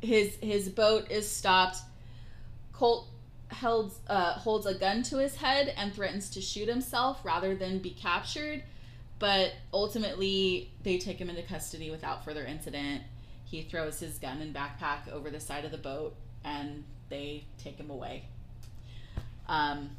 his 0.00 0.36
his 0.42 0.68
boat 0.68 1.08
is 1.10 1.28
stopped. 1.30 1.78
Colt 2.72 3.06
held 3.48 3.92
uh, 4.08 4.32
holds 4.34 4.66
a 4.66 4.74
gun 4.74 5.02
to 5.04 5.18
his 5.18 5.36
head 5.36 5.72
and 5.76 5.92
threatens 5.94 6.30
to 6.30 6.40
shoot 6.40 6.68
himself 6.68 7.24
rather 7.24 7.54
than 7.54 7.78
be 7.78 7.90
captured. 7.90 8.62
But 9.18 9.52
ultimately, 9.72 10.70
they 10.84 10.98
take 10.98 11.18
him 11.18 11.28
into 11.28 11.42
custody 11.42 11.90
without 11.90 12.24
further 12.24 12.44
incident. 12.44 13.02
He 13.44 13.62
throws 13.62 13.98
his 13.98 14.18
gun 14.18 14.40
and 14.40 14.54
backpack 14.54 15.08
over 15.10 15.30
the 15.30 15.40
side 15.40 15.64
of 15.64 15.70
the 15.72 15.78
boat, 15.78 16.14
and 16.44 16.84
they 17.08 17.44
take 17.56 17.76
him 17.78 17.90
away. 17.90 18.26
Um, 19.48 19.90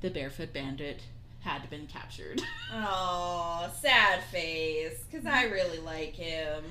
the 0.00 0.10
barefoot 0.10 0.52
bandit 0.52 1.02
had 1.40 1.70
been 1.70 1.86
captured. 1.86 2.42
Oh, 2.72 3.72
sad 3.80 4.24
face. 4.24 4.98
Because 5.08 5.24
I 5.24 5.44
really 5.44 5.78
like 5.78 6.14
him. 6.14 6.64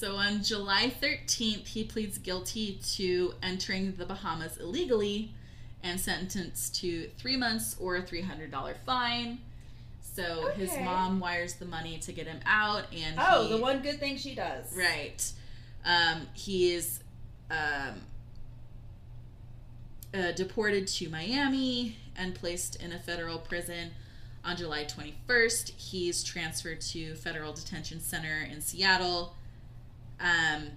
So 0.00 0.16
on 0.16 0.42
July 0.42 0.90
13th, 0.98 1.66
he 1.66 1.84
pleads 1.84 2.16
guilty 2.16 2.80
to 2.94 3.34
entering 3.42 3.92
the 3.98 4.06
Bahamas 4.06 4.56
illegally 4.56 5.34
and 5.82 6.00
sentenced 6.00 6.74
to 6.76 7.10
three 7.18 7.36
months 7.36 7.76
or 7.78 7.96
a 7.96 8.02
$300 8.02 8.74
fine. 8.86 9.40
So 10.00 10.48
his 10.52 10.70
mom 10.78 11.20
wires 11.20 11.52
the 11.56 11.66
money 11.66 11.98
to 11.98 12.12
get 12.12 12.26
him 12.26 12.40
out, 12.46 12.84
and 12.96 13.16
Oh, 13.18 13.44
he- 13.44 13.50
the 13.50 13.58
one 13.58 13.80
good 13.82 14.00
thing 14.00 14.16
she 14.16 14.34
does. 14.34 14.74
right. 14.74 15.22
Um, 15.84 16.26
he 16.32 16.72
is 16.72 17.00
um, 17.50 18.00
uh, 20.14 20.32
deported 20.32 20.86
to 20.88 21.10
Miami 21.10 21.96
and 22.16 22.34
placed 22.34 22.76
in 22.82 22.92
a 22.92 22.98
federal 22.98 23.38
prison 23.38 23.90
on 24.46 24.56
July 24.56 24.84
21st. 24.86 25.72
He's 25.76 26.22
transferred 26.24 26.80
to 26.82 27.14
Federal 27.16 27.52
Detention 27.52 28.00
Center 28.00 28.40
in 28.50 28.62
Seattle. 28.62 29.34
Um, 30.20 30.72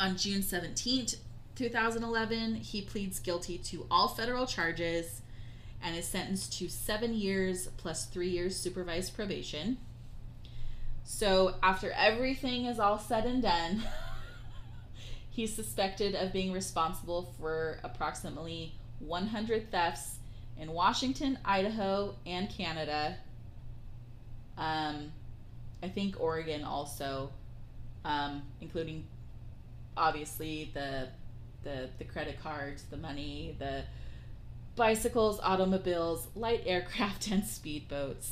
on 0.00 0.16
June 0.16 0.42
17th, 0.42 1.16
2011, 1.54 2.56
he 2.56 2.82
pleads 2.82 3.18
guilty 3.18 3.58
to 3.58 3.86
all 3.90 4.08
federal 4.08 4.46
charges 4.46 5.22
and 5.82 5.96
is 5.96 6.06
sentenced 6.06 6.58
to 6.58 6.68
seven 6.68 7.14
years 7.14 7.68
plus 7.76 8.06
three 8.06 8.28
years 8.28 8.56
supervised 8.56 9.14
probation. 9.14 9.78
So, 11.04 11.54
after 11.62 11.92
everything 11.92 12.64
is 12.64 12.80
all 12.80 12.98
said 12.98 13.24
and 13.26 13.40
done, 13.40 13.84
he's 15.30 15.54
suspected 15.54 16.14
of 16.14 16.32
being 16.32 16.52
responsible 16.52 17.34
for 17.38 17.78
approximately 17.84 18.74
100 18.98 19.70
thefts 19.70 20.16
in 20.58 20.72
Washington, 20.72 21.38
Idaho, 21.44 22.16
and 22.26 22.50
Canada. 22.50 23.16
Um, 24.58 25.12
I 25.82 25.88
think 25.88 26.18
Oregon 26.18 26.64
also, 26.64 27.30
um, 28.06 28.42
including 28.60 29.04
obviously 29.96 30.70
the 30.72 31.08
the 31.64 31.90
the 31.98 32.04
credit 32.04 32.40
cards, 32.42 32.84
the 32.84 32.96
money, 32.96 33.56
the 33.58 33.82
bicycles, 34.76 35.40
automobiles, 35.42 36.28
light 36.34 36.62
aircraft, 36.66 37.28
and 37.30 37.42
speedboats. 37.42 38.30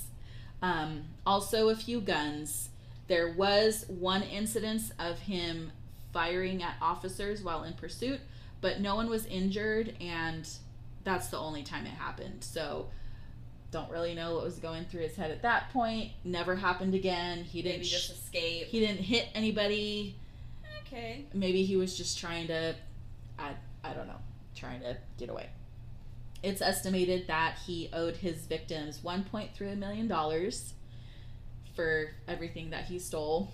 Um, 0.62 1.04
also, 1.26 1.68
a 1.68 1.74
few 1.76 2.00
guns. 2.00 2.70
There 3.06 3.34
was 3.34 3.84
one 3.88 4.22
incidence 4.22 4.90
of 4.98 5.18
him 5.18 5.72
firing 6.12 6.62
at 6.62 6.76
officers 6.80 7.42
while 7.42 7.64
in 7.64 7.74
pursuit, 7.74 8.20
but 8.62 8.80
no 8.80 8.94
one 8.94 9.10
was 9.10 9.26
injured, 9.26 9.94
and 10.00 10.48
that's 11.02 11.28
the 11.28 11.36
only 11.36 11.62
time 11.62 11.84
it 11.84 11.90
happened. 11.90 12.42
So, 12.42 12.86
don't 13.74 13.90
really 13.90 14.14
know 14.14 14.34
what 14.36 14.44
was 14.44 14.58
going 14.58 14.84
through 14.86 15.02
his 15.02 15.16
head 15.16 15.30
at 15.32 15.42
that 15.42 15.70
point. 15.72 16.12
Never 16.24 16.54
happened 16.56 16.94
again. 16.94 17.42
He 17.44 17.60
didn't 17.60 17.78
Maybe 17.80 17.88
just 17.88 18.10
escape. 18.12 18.68
he 18.68 18.78
didn't 18.80 19.00
hit 19.02 19.28
anybody. 19.34 20.14
okay. 20.86 21.26
Maybe 21.34 21.64
he 21.64 21.76
was 21.76 21.96
just 21.96 22.18
trying 22.18 22.46
to, 22.46 22.74
I 23.38 23.50
I 23.82 23.92
don't 23.92 24.06
know, 24.06 24.20
trying 24.54 24.80
to 24.82 24.96
get 25.18 25.28
away. 25.28 25.48
It's 26.42 26.62
estimated 26.62 27.26
that 27.26 27.58
he 27.66 27.90
owed 27.92 28.16
his 28.16 28.46
victims 28.46 29.00
1.3 29.04 29.76
million 29.76 30.06
dollars 30.08 30.74
for 31.74 32.10
everything 32.28 32.70
that 32.70 32.84
he 32.84 32.98
stole 33.00 33.50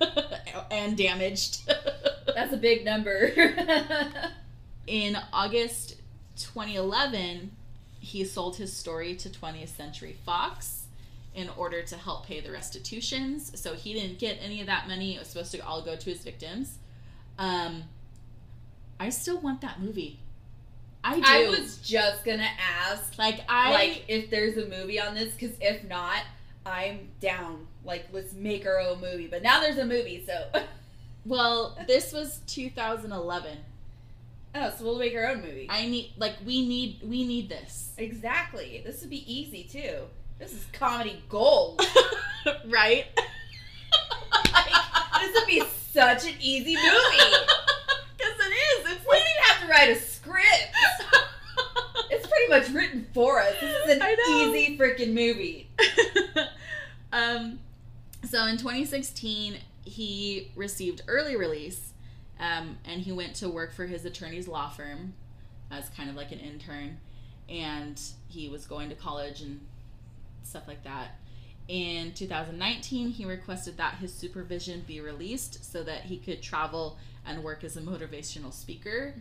and 0.70 0.96
damaged. 0.96 1.66
That's 2.34 2.52
a 2.52 2.56
big 2.56 2.84
number. 2.84 3.32
In 4.86 5.16
August 5.32 5.96
2011, 6.36 7.50
he 8.04 8.22
sold 8.24 8.56
his 8.56 8.72
story 8.72 9.14
to 9.16 9.30
20th 9.30 9.68
Century 9.68 10.16
Fox 10.26 10.82
in 11.34 11.48
order 11.56 11.82
to 11.82 11.96
help 11.96 12.26
pay 12.26 12.40
the 12.40 12.52
restitutions. 12.52 13.50
So 13.54 13.74
he 13.74 13.94
didn't 13.94 14.18
get 14.18 14.38
any 14.42 14.60
of 14.60 14.66
that 14.66 14.86
money. 14.86 15.16
It 15.16 15.18
was 15.18 15.28
supposed 15.28 15.52
to 15.52 15.58
all 15.60 15.82
go 15.82 15.96
to 15.96 16.10
his 16.10 16.22
victims. 16.22 16.78
Um, 17.38 17.84
I 19.00 19.08
still 19.08 19.38
want 19.40 19.62
that 19.62 19.80
movie. 19.80 20.20
I 21.02 21.16
do. 21.16 21.22
I 21.24 21.48
was 21.48 21.78
just 21.78 22.24
gonna 22.24 22.48
ask, 22.58 23.18
like 23.18 23.40
I 23.48 23.72
like, 23.72 24.04
if 24.08 24.30
there's 24.30 24.56
a 24.56 24.66
movie 24.66 25.00
on 25.00 25.14
this, 25.14 25.32
because 25.34 25.56
if 25.60 25.84
not, 25.84 26.22
I'm 26.64 27.08
down. 27.20 27.66
Like, 27.84 28.06
let's 28.12 28.32
make 28.32 28.66
our 28.66 28.80
own 28.80 29.00
movie. 29.00 29.26
But 29.26 29.42
now 29.42 29.60
there's 29.60 29.76
a 29.78 29.84
movie, 29.84 30.24
so 30.26 30.62
well, 31.26 31.76
this 31.86 32.12
was 32.12 32.40
2011. 32.46 33.58
Oh, 34.54 34.70
so 34.76 34.84
we'll 34.84 34.98
make 34.98 35.14
our 35.14 35.26
own 35.26 35.42
movie. 35.42 35.66
I 35.70 35.86
need 35.86 36.12
like 36.16 36.34
we 36.44 36.66
need 36.66 37.00
we 37.02 37.26
need 37.26 37.48
this. 37.48 37.92
exactly. 37.98 38.82
This 38.84 39.00
would 39.00 39.10
be 39.10 39.32
easy 39.32 39.64
too. 39.64 40.02
This 40.38 40.52
is 40.52 40.66
comedy 40.72 41.22
gold. 41.28 41.80
right? 42.66 43.06
this 45.20 45.34
would 45.34 45.46
be 45.46 45.62
such 45.92 46.26
an 46.26 46.34
easy 46.40 46.74
movie. 46.74 47.36
Because 48.16 48.46
it 48.46 48.52
is. 48.52 48.92
It's 48.92 49.06
We 49.06 49.18
don't 49.18 49.44
have 49.44 49.62
to 49.62 49.68
write 49.68 49.90
a 49.90 50.00
script. 50.00 50.74
It's 52.10 52.26
pretty 52.26 52.48
much 52.48 52.70
written 52.70 53.06
for 53.12 53.40
us. 53.40 53.54
This 53.60 53.76
is 53.88 53.96
an 53.96 54.02
easy 54.30 54.78
freaking 54.78 55.12
movie. 55.12 55.68
um, 57.12 57.58
so 58.28 58.46
in 58.46 58.56
2016, 58.56 59.58
he 59.84 60.50
received 60.56 61.02
early 61.06 61.36
release, 61.36 61.92
um, 62.40 62.78
and 62.84 63.00
he 63.00 63.12
went 63.12 63.34
to 63.36 63.48
work 63.48 63.72
for 63.72 63.86
his 63.86 64.04
attorney's 64.04 64.48
law 64.48 64.68
firm 64.68 65.14
as 65.70 65.88
kind 65.90 66.10
of 66.10 66.16
like 66.16 66.32
an 66.32 66.40
intern, 66.40 66.98
and 67.48 68.00
he 68.28 68.48
was 68.48 68.66
going 68.66 68.88
to 68.88 68.94
college 68.94 69.40
and 69.40 69.60
stuff 70.42 70.64
like 70.66 70.84
that. 70.84 71.18
In 71.66 72.12
2019, 72.12 73.10
he 73.10 73.24
requested 73.24 73.78
that 73.78 73.94
his 73.94 74.12
supervision 74.12 74.84
be 74.86 75.00
released 75.00 75.64
so 75.64 75.82
that 75.82 76.02
he 76.02 76.18
could 76.18 76.42
travel 76.42 76.98
and 77.26 77.42
work 77.42 77.64
as 77.64 77.76
a 77.76 77.80
motivational 77.80 78.52
speaker. 78.52 79.14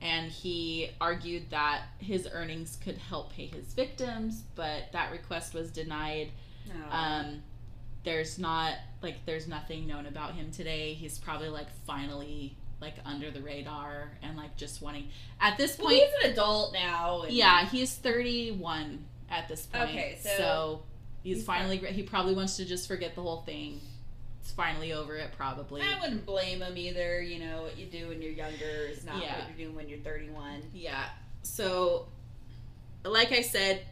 And 0.00 0.30
he 0.30 0.90
argued 1.00 1.50
that 1.50 1.84
his 1.98 2.28
earnings 2.30 2.78
could 2.82 2.98
help 2.98 3.32
pay 3.32 3.46
his 3.46 3.72
victims, 3.72 4.44
but 4.54 4.92
that 4.92 5.10
request 5.10 5.54
was 5.54 5.70
denied. 5.70 6.30
Um, 6.90 7.42
there's 8.04 8.38
not 8.38 8.74
like 9.02 9.24
there's 9.26 9.46
nothing 9.46 9.86
known 9.86 10.06
about 10.06 10.34
him 10.34 10.50
today. 10.50 10.94
He's 10.94 11.18
probably 11.18 11.48
like 11.48 11.68
finally 11.86 12.56
like 12.80 12.94
under 13.04 13.30
the 13.30 13.40
radar 13.42 14.12
and 14.22 14.36
like 14.36 14.56
just 14.56 14.80
wanting 14.82 15.08
at 15.40 15.56
this 15.58 15.78
well, 15.78 15.88
point. 15.88 16.00
he's 16.02 16.24
an 16.24 16.32
adult 16.32 16.72
now. 16.72 17.22
and- 17.22 17.32
yeah, 17.32 17.66
he's 17.66 17.94
31 17.94 19.04
at 19.30 19.48
this 19.48 19.66
point. 19.66 19.90
Okay, 19.90 20.18
so 20.22 20.30
so 20.36 20.82
he's, 21.22 21.38
he's 21.38 21.44
finally 21.46 21.78
he 21.78 22.02
probably 22.02 22.34
wants 22.34 22.56
to 22.56 22.64
just 22.64 22.88
forget 22.88 23.14
the 23.14 23.22
whole 23.22 23.42
thing. 23.42 23.80
It's 24.40 24.52
finally 24.52 24.92
over 24.92 25.16
it 25.16 25.30
probably. 25.36 25.82
I 25.82 26.00
wouldn't 26.00 26.24
blame 26.24 26.62
him 26.62 26.76
either. 26.76 27.20
You 27.20 27.40
know, 27.40 27.62
what 27.62 27.76
you 27.78 27.86
do 27.86 28.08
when 28.08 28.22
you're 28.22 28.32
younger 28.32 28.88
is 28.90 29.04
not 29.04 29.22
Yeah. 29.22 29.38
what 29.38 29.48
you're 29.48 29.66
doing 29.66 29.76
when 29.76 29.88
you're 29.88 29.98
31. 29.98 30.62
Yeah. 30.72 31.04
So, 31.42 32.06
like 33.04 33.32
I 33.32 33.42
said, 33.42 33.82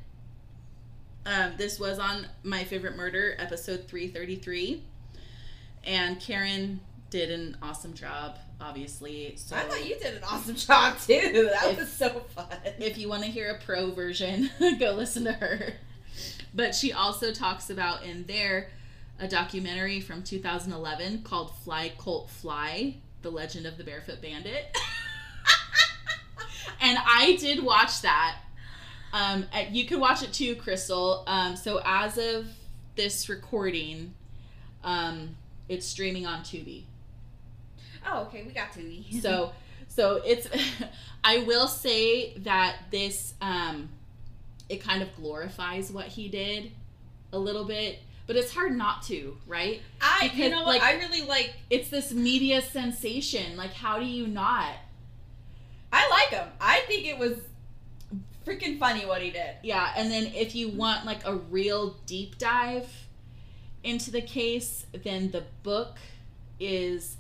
um, 1.27 1.53
this 1.57 1.79
was 1.81 1.99
on 1.99 2.27
My 2.45 2.65
Favorite 2.65 2.97
Murder, 2.97 3.35
episode 3.39 3.87
333. 3.89 4.83
And 5.87 6.21
Karen 6.21 6.81
did 7.11 7.31
an 7.31 7.57
awesome 7.63 7.95
job, 7.95 8.39
obviously. 8.61 9.35
So, 9.37 9.57
I 9.57 9.61
thought 9.61 9.87
you 9.89 9.97
did 9.99 10.17
an 10.17 10.25
awesome 10.25 10.57
job 10.57 10.99
too. 10.99 11.49
That 11.53 11.71
If- 11.73 11.79
was 11.79 11.93
so 11.93 12.23
fun. 12.35 12.47
if 12.79 12.99
you 12.99 13.09
want 13.09 13.23
to 13.23 13.29
hear 13.31 13.51
a 13.51 13.65
pro 13.65 13.91
version, 13.93 14.51
go 14.81 14.93
listen 14.93 15.25
to 15.25 15.33
her. 15.33 15.75
But 16.55 16.75
she 16.75 16.93
also 16.93 17.33
talks 17.33 17.71
about 17.71 18.05
in 18.05 18.25
there 18.27 18.71
a 19.21 19.29
documentary 19.29 20.01
from 20.01 20.23
2011 20.23 21.23
called 21.23 21.53
Fly 21.65 21.93
Colt 21.97 22.29
Fly 22.31 22.97
The 23.23 23.31
Legend 23.31 23.67
of 23.67 23.79
the 23.79 23.85
Barefoot 23.85 24.21
Bandit. 24.21 24.77
and 26.81 26.99
I 27.05 27.37
did 27.37 27.63
watch 27.63 28.03
that. 28.03 28.39
Um, 29.13 29.47
uh, 29.55 29.65
you 29.71 29.87
can 29.87 30.01
watch 30.01 30.23
it 30.23 30.33
too, 30.33 30.57
Crystal. 30.57 31.23
Um, 31.27 31.57
so 31.57 31.81
as 31.85 32.19
of 32.19 32.49
this 32.97 33.29
recording, 33.29 34.13
um, 34.85 35.37
it's 35.69 35.87
streaming 35.87 36.27
on 36.27 36.41
Tubi. 36.41 36.85
oh, 38.07 38.23
okay, 38.23 38.43
we 38.47 38.53
got 38.53 38.73
Tubi. 38.73 39.05
So, 39.23 39.53
so 39.89 40.23
it's. 40.25 40.49
I 41.25 41.39
will 41.39 41.67
say 41.67 42.35
that 42.39 42.77
this, 42.93 43.35
um, 43.41 43.89
it 44.69 44.81
kind 44.81 45.03
of 45.03 45.15
glorifies 45.17 45.91
what 45.91 46.07
he 46.07 46.29
did, 46.29 46.71
a 47.33 47.39
little 47.39 47.65
bit, 47.65 47.99
but 48.29 48.37
it's 48.37 48.53
hard 48.55 48.77
not 48.77 49.03
to, 49.05 49.37
right? 49.47 49.81
I, 50.01 50.31
you 50.35 50.51
know 50.51 50.59
what? 50.59 50.67
like- 50.67 50.83
I 50.83 50.95
really 50.99 51.23
like. 51.23 51.55
It's 51.69 51.89
this 51.89 52.13
media 52.13 52.63
sensation. 52.63 53.57
Like, 53.57 53.73
how 53.73 53.99
do 53.99 54.05
you 54.05 54.29
not? 54.29 54.73
I 55.93 56.09
like 56.11 56.29
him. 56.41 56.49
I 56.61 56.81
think 56.87 57.07
it 57.07 57.19
was 57.19 57.39
freaking 58.47 58.79
funny 58.79 59.05
what 59.05 59.23
he 59.23 59.31
did. 59.31 59.57
Yeah, 59.65 59.93
and 59.97 60.11
then 60.11 60.27
if 60.35 60.55
you 60.55 60.69
want 60.69 61.05
like 61.07 61.27
a 61.27 61.35
real 61.35 61.97
deep 62.07 62.39
dive 62.39 62.89
into 63.87 64.11
the 64.11 64.21
case, 64.21 64.85
then 65.05 65.31
the 65.31 65.45
book 65.63 65.97
is 66.59 67.17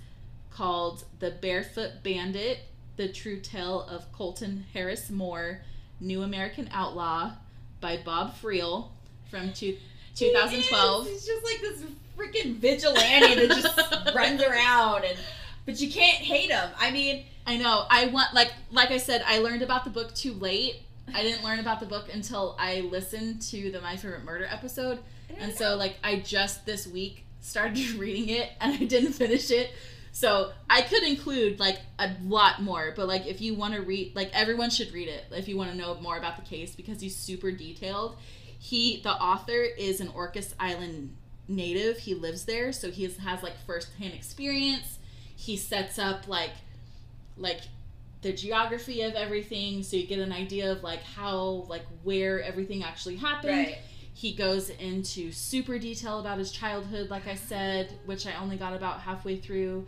called 0.51 1.05
The 1.21 1.31
Barefoot 1.31 2.03
Bandit: 2.03 2.59
The 2.97 3.09
True 3.09 3.41
Tale 3.41 3.83
of 3.83 4.11
Colton 4.13 4.65
Harris 4.73 5.09
Moore, 5.11 5.63
New 6.01 6.23
American 6.23 6.69
Outlaw 6.73 7.33
by 7.81 7.99
Bob 8.05 8.35
Friel 8.41 8.89
from 9.31 9.53
two, 9.53 9.77
2012. 10.17 11.05
He. 11.07 11.13
He's 11.13 11.27
just 11.27 11.45
like 11.45 11.61
this 11.61 11.85
freaking 12.17 12.57
vigilante 12.57 13.47
that 13.47 13.49
just 13.49 14.15
runs 14.15 14.43
around 14.43 15.05
and. 15.05 15.17
But 15.65 15.81
you 15.81 15.91
can't 15.91 16.19
hate 16.19 16.51
him. 16.53 16.71
I 16.79 16.93
mean, 16.93 17.25
I 17.45 17.57
know. 17.57 17.87
I 17.91 18.07
want 18.07 18.33
like 18.35 18.53
like 18.71 18.91
I 18.91 18.99
said, 18.99 19.23
I 19.27 19.39
learned 19.39 19.63
about 19.63 19.85
the 19.85 19.91
book 19.91 20.15
too 20.15 20.33
late. 20.35 20.77
I 21.15 21.23
didn't 21.23 21.45
learn 21.45 21.59
about 21.61 21.81
the 21.81 21.87
book 21.87 22.09
until 22.13 22.57
I 22.59 22.81
listened 22.81 23.43
to 23.43 23.71
the 23.71 23.81
My 23.81 23.97
Favorite 23.97 24.25
Murder 24.25 24.47
episode. 24.51 24.99
And 25.39 25.55
so 25.55 25.77
like 25.77 25.97
I 26.03 26.21
just 26.21 26.67
this 26.67 26.87
week 26.87 27.25
started 27.41 27.91
reading 27.99 28.29
it 28.29 28.51
and 28.61 28.73
I 28.73 28.85
didn't 28.85 29.13
finish 29.13 29.51
it. 29.51 29.71
So 30.13 30.53
I 30.71 30.81
could 30.81 31.03
include 31.03 31.61
like 31.61 31.79
a 31.99 32.11
lot 32.25 32.63
more, 32.63 32.95
but 32.97 33.07
like 33.07 33.27
if 33.27 33.43
you 33.43 33.55
want 33.55 33.75
to 33.75 33.83
read, 33.83 34.17
like 34.17 34.31
everyone 34.33 34.71
should 34.71 34.91
read 34.93 35.09
it 35.09 35.27
if 35.31 35.47
you 35.47 35.59
want 35.59 35.71
to 35.71 35.77
know 35.77 35.95
more 36.01 36.17
about 36.17 36.37
the 36.37 36.43
case 36.43 36.75
because 36.75 37.03
he's 37.03 37.15
super 37.15 37.51
detailed. 37.51 38.17
He, 38.59 39.03
the 39.03 39.13
author, 39.13 39.61
is 39.61 40.01
an 40.01 40.09
Orcas 40.09 40.55
Island 40.59 41.15
native. 41.49 41.99
He 41.99 42.15
lives 42.15 42.47
there, 42.47 42.73
so 42.73 42.91
he 42.91 43.03
has, 43.03 43.19
has 43.19 43.43
like 43.43 43.59
firsthand 43.67 44.15
experience. 44.15 44.99
He 45.37 45.57
sets 45.59 45.99
up 45.99 46.27
like, 46.27 46.53
like 47.37 47.61
the 48.23 48.33
geography 48.33 49.03
of 49.03 49.15
everything, 49.15 49.83
so 49.83 49.99
you 49.99 50.07
get 50.07 50.19
an 50.19 50.33
idea 50.33 50.73
of 50.73 50.83
like 50.83 51.03
how, 51.03 51.67
like 51.69 51.85
where 52.03 52.43
everything 52.43 52.83
actually 52.83 53.17
happened. 53.17 53.53
Right. 53.53 53.79
He 54.17 54.33
goes 54.33 54.71
into 54.71 55.31
super 55.31 55.79
detail 55.79 56.21
about 56.21 56.39
his 56.39 56.51
childhood, 56.51 57.11
like 57.11 57.27
I 57.27 57.35
said, 57.35 57.93
which 58.07 58.27
I 58.27 58.35
only 58.37 58.57
got 58.57 58.73
about 58.73 59.01
halfway 59.01 59.37
through. 59.37 59.87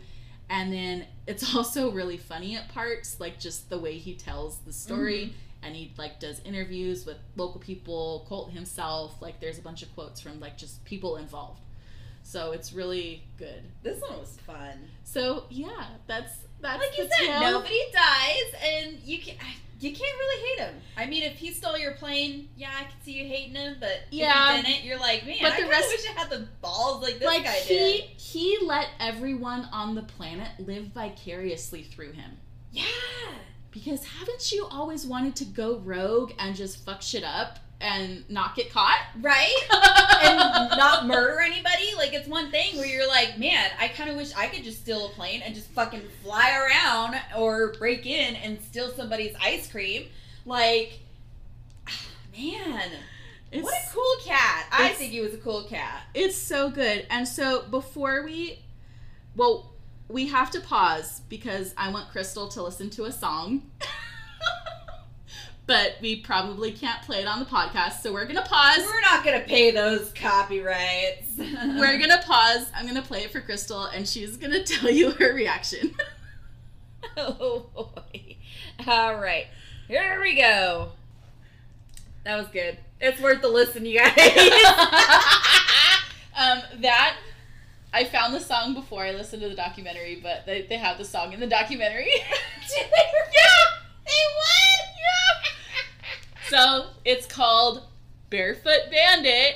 And 0.51 0.71
then 0.71 1.07
it's 1.25 1.55
also 1.55 1.89
really 1.91 2.17
funny 2.17 2.55
at 2.55 2.69
parts, 2.69 3.19
like 3.19 3.39
just 3.39 3.71
the 3.71 3.79
way 3.79 3.97
he 3.97 4.13
tells 4.13 4.59
the 4.59 4.71
story. 4.71 5.19
Mm-hmm. 5.21 5.63
And 5.63 5.75
he 5.75 5.93
like 5.97 6.19
does 6.19 6.41
interviews 6.45 7.07
with 7.07 7.17
local 7.37 7.59
people, 7.59 8.23
Colt 8.29 8.51
himself. 8.51 9.19
Like 9.19 9.39
there's 9.39 9.57
a 9.57 9.63
bunch 9.63 9.81
of 9.81 9.91
quotes 9.95 10.21
from 10.21 10.39
like 10.39 10.57
just 10.59 10.85
people 10.85 11.17
involved. 11.17 11.61
So 12.21 12.51
it's 12.51 12.71
really 12.71 13.23
good. 13.39 13.63
This 13.81 13.99
one 13.99 14.19
was 14.19 14.37
fun. 14.45 14.77
So 15.05 15.45
yeah, 15.49 15.87
that's 16.05 16.33
that's 16.61 16.83
Like 16.83 16.95
you 16.99 17.05
said, 17.05 17.25
tale. 17.25 17.41
nobody 17.41 17.81
dies, 17.91 18.53
and 18.63 18.99
you 19.03 19.17
can 19.17 19.37
you 19.79 19.91
can't 19.91 20.01
really 20.01 20.47
hate 20.49 20.59
him. 20.59 20.75
I 20.97 21.05
mean, 21.05 21.23
if 21.23 21.33
he 21.37 21.51
stole 21.51 21.77
your 21.77 21.93
plane, 21.93 22.49
yeah, 22.57 22.69
I 22.77 22.83
can 22.83 23.01
see 23.03 23.13
you 23.13 23.25
hating 23.27 23.55
him. 23.55 23.77
But 23.79 24.01
Yeah. 24.11 24.57
if 24.59 24.65
he 24.65 24.71
didn't, 24.73 24.85
you're 24.85 24.99
like, 24.99 25.25
man, 25.25 25.37
But 25.41 25.53
I 25.53 25.61
the 25.61 25.67
rest- 25.69 25.87
wish 25.89 26.05
I 26.09 26.19
had 26.19 26.29
the 26.29 26.47
balls 26.61 27.01
like 27.01 27.19
this 27.19 27.25
like 27.25 27.43
guy 27.45 27.53
he 27.53 27.73
did. 27.73 28.03
he 28.19 28.57
let 28.63 28.87
everyone 28.99 29.69
on 29.71 29.95
the 29.95 30.01
planet 30.03 30.49
live 30.59 30.87
vicariously 30.87 31.83
through 31.83 32.11
him. 32.13 32.37
Yeah. 32.71 32.83
Because 33.71 34.03
haven't 34.05 34.51
you 34.51 34.65
always 34.71 35.05
wanted 35.05 35.35
to 35.37 35.45
go 35.45 35.77
rogue 35.79 36.31
and 36.39 36.55
just 36.55 36.83
fuck 36.85 37.01
shit 37.01 37.23
up 37.23 37.59
and 37.81 38.29
not 38.29 38.55
get 38.55 38.71
caught? 38.71 38.99
Right? 39.21 39.53
and 40.23 40.37
not 40.77 41.05
murder 41.07 41.39
anybody. 41.41 41.93
Like 41.97 42.13
it's 42.13 42.27
one 42.27 42.51
thing 42.51 42.77
where 42.77 42.85
you're 42.85 43.07
like, 43.07 43.37
man, 43.37 43.69
I 43.79 43.87
kind 43.87 44.09
of 44.09 44.15
wish 44.17 44.33
I 44.35 44.47
could 44.47 44.63
just 44.63 44.79
steal 44.79 45.07
a 45.07 45.09
plane 45.09 45.41
and 45.45 45.55
just 45.55 45.69
fucking 45.69 46.01
fly 46.23 46.51
around 46.57 47.15
or 47.37 47.73
break 47.73 48.05
in 48.05 48.35
and 48.35 48.59
steal 48.61 48.89
somebody's 48.91 49.35
ice 49.41 49.69
cream. 49.71 50.07
Like, 50.45 50.99
man, 52.37 52.89
It's, 53.51 53.63
what 53.63 53.73
a 53.73 53.93
cool 53.93 54.15
cat! 54.25 54.65
I 54.71 54.89
think 54.89 55.11
he 55.11 55.21
was 55.21 55.33
a 55.33 55.37
cool 55.37 55.63
cat. 55.63 56.03
it's 56.13 56.35
so 56.35 56.69
good. 56.69 57.05
And 57.09 57.27
so 57.27 57.63
before 57.69 58.23
we, 58.23 58.59
well, 59.35 59.73
we 60.07 60.27
have 60.27 60.49
to 60.51 60.59
pause 60.59 61.21
because 61.29 61.73
I 61.77 61.91
want 61.91 62.09
Crystal 62.09 62.47
to 62.49 62.63
listen 62.63 62.89
to 62.91 63.05
a 63.05 63.11
song. 63.11 63.63
but 65.69 65.97
we 66.01 66.15
probably 66.15 66.71
can't 66.71 66.99
play 67.03 67.21
it 67.21 67.27
on 67.27 67.37
the 67.37 67.45
podcast, 67.45 68.01
so 68.01 68.11
we're 68.11 68.25
gonna 68.25 68.41
pause. 68.41 68.79
We're 68.79 69.01
not 69.01 69.23
gonna 69.23 69.41
pay 69.41 69.69
those 69.69 70.11
copyrights. 70.13 71.27
We're 71.37 71.99
gonna 71.99 72.23
pause. 72.25 72.71
I'm 72.75 72.87
gonna 72.87 73.03
play 73.03 73.19
it 73.19 73.31
for 73.31 73.39
Crystal, 73.39 73.83
and 73.85 74.07
she's 74.09 74.35
gonna 74.35 74.63
tell 74.65 74.89
you 74.89 75.11
her 75.11 75.31
reaction. 75.31 75.93
oh 77.17 77.67
boy! 77.75 78.37
All 78.87 79.17
right, 79.17 79.45
here 79.87 80.19
we 80.19 80.37
go. 80.37 80.89
That 82.23 82.37
was 82.37 82.47
good. 82.47 82.79
It's 82.99 83.21
worth 83.21 83.43
the 83.43 83.47
listen, 83.47 83.85
you 83.85 83.99
guys. 83.99 84.17
um, 86.35 86.63
that 86.81 87.15
I 87.93 88.05
found 88.05 88.33
the 88.33 88.39
song 88.39 88.73
before 88.73 89.03
I 89.03 89.11
listened 89.11 89.43
to 89.43 89.49
the 89.49 89.55
documentary, 89.55 90.19
but 90.21 90.47
they, 90.47 90.63
they 90.63 90.77
have 90.77 90.97
the 90.97 91.05
song 91.05 91.31
in 91.31 91.39
the 91.39 91.47
documentary. 91.47 92.09
yeah, 92.17 92.87
they 92.89 94.23
would. 94.35 94.89
Yeah. 94.97 95.58
So 96.49 96.87
it's 97.05 97.25
called 97.25 97.83
Barefoot 98.29 98.89
Bandit 98.91 99.55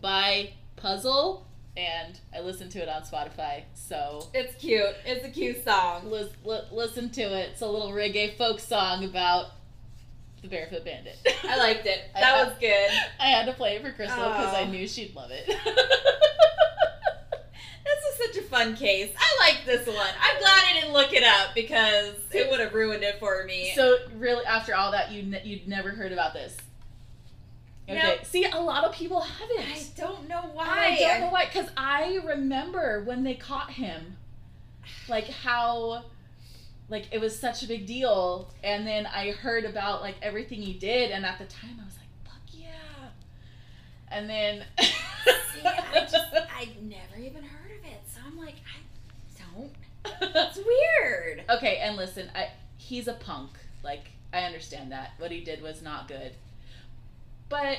by 0.00 0.52
Puzzle, 0.76 1.46
and 1.76 2.18
I 2.34 2.40
listened 2.40 2.70
to 2.72 2.78
it 2.82 2.88
on 2.88 3.02
Spotify. 3.02 3.62
So 3.74 4.28
It's 4.34 4.54
cute. 4.56 4.94
It's 5.06 5.24
a 5.24 5.30
cute 5.30 5.64
song. 5.64 6.10
lis- 6.10 6.30
li- 6.44 6.60
listen 6.70 7.10
to 7.10 7.22
it. 7.22 7.50
It's 7.52 7.60
a 7.62 7.66
little 7.66 7.90
reggae 7.92 8.36
folk 8.36 8.60
song 8.60 9.04
about 9.04 9.46
the 10.42 10.48
Barefoot 10.48 10.84
Bandit. 10.84 11.16
I 11.44 11.56
liked 11.58 11.86
it. 11.86 12.00
That 12.14 12.34
I- 12.36 12.44
was 12.44 12.54
good. 12.60 12.90
I 13.20 13.26
had 13.28 13.46
to 13.46 13.52
play 13.52 13.76
it 13.76 13.82
for 13.82 13.92
Crystal 13.92 14.24
because 14.28 14.54
I 14.54 14.64
knew 14.64 14.86
she'd 14.88 15.14
love 15.14 15.30
it. 15.32 15.48
This 17.84 18.04
is 18.12 18.34
such 18.34 18.44
a 18.44 18.46
fun 18.48 18.76
case. 18.76 19.10
I 19.16 19.46
like 19.48 19.64
this 19.64 19.86
one. 19.86 19.96
I'm 19.96 20.38
glad 20.38 20.62
I 20.70 20.74
didn't 20.80 20.92
look 20.92 21.12
it 21.12 21.24
up 21.24 21.54
because 21.54 22.14
it 22.32 22.50
would 22.50 22.60
have 22.60 22.72
ruined 22.74 23.02
it 23.02 23.18
for 23.18 23.44
me. 23.44 23.72
so 23.74 23.96
really, 24.16 24.44
after 24.44 24.74
all 24.74 24.92
that, 24.92 25.10
you 25.10 25.22
ne- 25.22 25.42
you'd 25.44 25.66
never 25.68 25.90
heard 25.90 26.12
about 26.12 26.32
this. 26.32 26.56
Okay. 27.88 28.00
Nope. 28.00 28.24
See, 28.24 28.44
a 28.44 28.60
lot 28.60 28.84
of 28.84 28.94
people 28.94 29.20
haven't. 29.20 29.58
I 29.60 29.82
don't 29.96 30.28
know 30.28 30.42
why. 30.52 30.90
I 30.92 30.96
don't 30.98 31.20
know 31.22 31.30
why, 31.30 31.46
because 31.46 31.68
I 31.76 32.20
remember 32.24 33.02
when 33.04 33.24
they 33.24 33.34
caught 33.34 33.72
him, 33.72 34.16
like 35.08 35.26
how, 35.28 36.04
like 36.88 37.06
it 37.10 37.20
was 37.20 37.36
such 37.38 37.64
a 37.64 37.66
big 37.66 37.86
deal, 37.86 38.48
and 38.62 38.86
then 38.86 39.06
I 39.06 39.32
heard 39.32 39.64
about 39.64 40.00
like 40.00 40.14
everything 40.22 40.62
he 40.62 40.74
did, 40.74 41.10
and 41.10 41.26
at 41.26 41.38
the 41.38 41.44
time 41.46 41.78
I 41.80 41.84
was 41.84 41.96
like, 41.96 42.06
"Fuck 42.24 42.42
yeah!" 42.52 43.08
And 44.08 44.30
then, 44.30 44.64
See, 44.78 45.60
I 45.64 46.00
just 46.02 46.14
I'd 46.56 46.80
never 46.82 47.18
even 47.20 47.42
heard 47.42 47.72
of 47.72 47.84
it, 47.84 48.00
so 48.06 48.20
I'm 48.24 48.38
like, 48.38 48.54
I 48.54 48.78
don't. 50.04 50.56
Weird. 50.56 51.44
okay, 51.50 51.78
and 51.82 51.96
listen, 51.96 52.30
I 52.34 52.48
he's 52.78 53.08
a 53.08 53.14
punk. 53.14 53.50
Like 53.84 54.06
I 54.32 54.40
understand 54.40 54.92
that 54.92 55.12
what 55.18 55.30
he 55.30 55.40
did 55.40 55.62
was 55.62 55.82
not 55.82 56.08
good, 56.08 56.32
but 57.48 57.78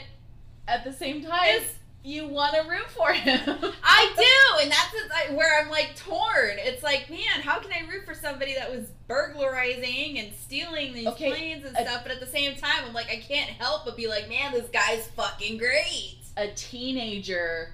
at 0.67 0.83
the 0.83 0.93
same 0.93 1.23
time, 1.23 1.49
It's- 1.55 1.75
you 2.05 2.27
want 2.27 2.53
to 2.53 2.69
root 2.69 2.89
for 2.89 3.13
him. 3.13 3.39
I 3.83 4.13
do, 4.17 4.61
and 4.63 4.69
that's 4.69 5.31
where 5.37 5.61
I'm 5.61 5.69
like 5.69 5.95
torn. 5.95 6.57
It's 6.57 6.83
like, 6.83 7.09
man, 7.09 7.41
how 7.41 7.59
can 7.59 7.71
I 7.71 7.89
root 7.89 8.05
for 8.05 8.13
somebody 8.13 8.55
that 8.55 8.69
was 8.69 8.87
burglarizing 9.07 10.19
and 10.19 10.33
stealing 10.35 10.93
these 10.93 11.07
Okay, 11.07 11.31
planes 11.31 11.63
and 11.65 11.77
uh, 11.77 11.81
stuff? 11.85 12.03
But 12.03 12.11
at 12.11 12.19
the 12.19 12.25
same 12.27 12.55
time, 12.55 12.83
I'm 12.85 12.93
like, 12.93 13.09
I 13.09 13.15
can't 13.17 13.49
help 13.51 13.85
but 13.85 13.95
be 13.95 14.07
like, 14.09 14.27
man, 14.27 14.51
this 14.51 14.67
guy's 14.69 15.07
fucking 15.11 15.57
great. 15.57 16.17
a 16.35 16.49
teenager 16.49 17.69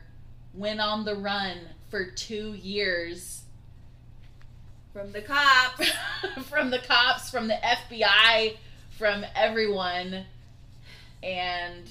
went 0.53 0.79
on 0.79 1.05
the 1.05 1.15
run 1.15 1.57
for 1.89 2.05
two 2.11 2.53
years 2.53 3.38
From 4.93 5.11
the 5.11 5.21
cops. 5.21 5.91
from 6.49 6.71
the 6.71 6.79
cops, 6.79 7.29
from 7.29 7.47
the 7.47 7.53
FBI, 7.55 8.57
from 8.97 9.23
everyone. 9.35 10.25
And 11.21 11.89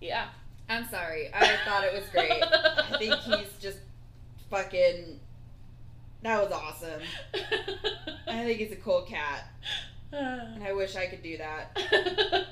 yeah. 0.00 0.26
I'm 0.68 0.88
sorry. 0.88 1.28
I 1.34 1.56
thought 1.66 1.84
it 1.84 1.92
was 1.92 2.04
great. 2.10 2.42
I 2.42 2.96
think 2.98 3.14
he's 3.20 3.52
just 3.60 3.78
fucking. 4.50 5.20
That 6.22 6.42
was 6.42 6.52
awesome. 6.52 7.02
I 8.26 8.44
think 8.44 8.58
he's 8.58 8.72
a 8.72 8.76
cool 8.76 9.02
cat, 9.02 9.44
and 10.12 10.62
I 10.62 10.72
wish 10.72 10.94
I 10.96 11.06
could 11.06 11.22
do 11.22 11.36
that. 11.38 11.76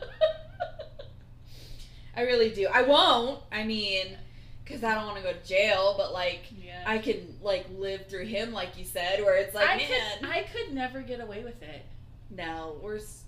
I 2.16 2.22
really 2.22 2.50
do. 2.50 2.66
I 2.66 2.82
won't. 2.82 3.40
I 3.52 3.62
mean, 3.62 4.18
because 4.70 4.84
I 4.84 4.94
don't 4.94 5.06
want 5.06 5.16
to 5.18 5.22
go 5.22 5.32
to 5.32 5.46
jail, 5.48 5.94
but 5.96 6.12
like, 6.12 6.42
yeah. 6.64 6.82
I 6.86 6.98
can 6.98 7.36
like 7.42 7.66
live 7.76 8.06
through 8.06 8.26
him, 8.26 8.52
like 8.52 8.78
you 8.78 8.84
said, 8.84 9.20
where 9.20 9.36
it's 9.36 9.54
like, 9.54 9.68
I 9.68 9.76
man, 9.76 9.88
could 10.20 10.28
I 10.28 10.42
could 10.44 10.72
never 10.74 11.00
get 11.02 11.20
away 11.20 11.42
with 11.44 11.62
it. 11.62 11.84
no, 12.30 12.76
we're. 12.82 12.96
s- 12.96 13.24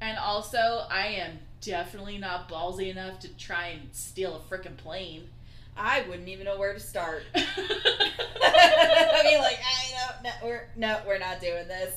And 0.00 0.16
also 0.18 0.86
I 0.90 1.06
am 1.08 1.38
definitely 1.60 2.18
not 2.18 2.48
ballsy 2.48 2.90
enough 2.90 3.18
to 3.20 3.28
try 3.36 3.68
and 3.68 3.88
steal 3.92 4.36
a 4.36 4.38
freaking 4.54 4.76
plane. 4.76 5.28
I 5.76 6.02
wouldn't 6.08 6.28
even 6.28 6.44
know 6.44 6.56
where 6.58 6.72
to 6.74 6.78
start. 6.80 7.24
I 7.34 9.20
mean, 9.24 9.38
like, 9.40 9.58
I 9.58 9.90
don't. 10.12 10.22
No, 10.24 10.30
we're 10.44 10.68
no, 10.76 11.00
we're 11.06 11.18
not 11.18 11.40
doing 11.40 11.66
this. 11.68 11.94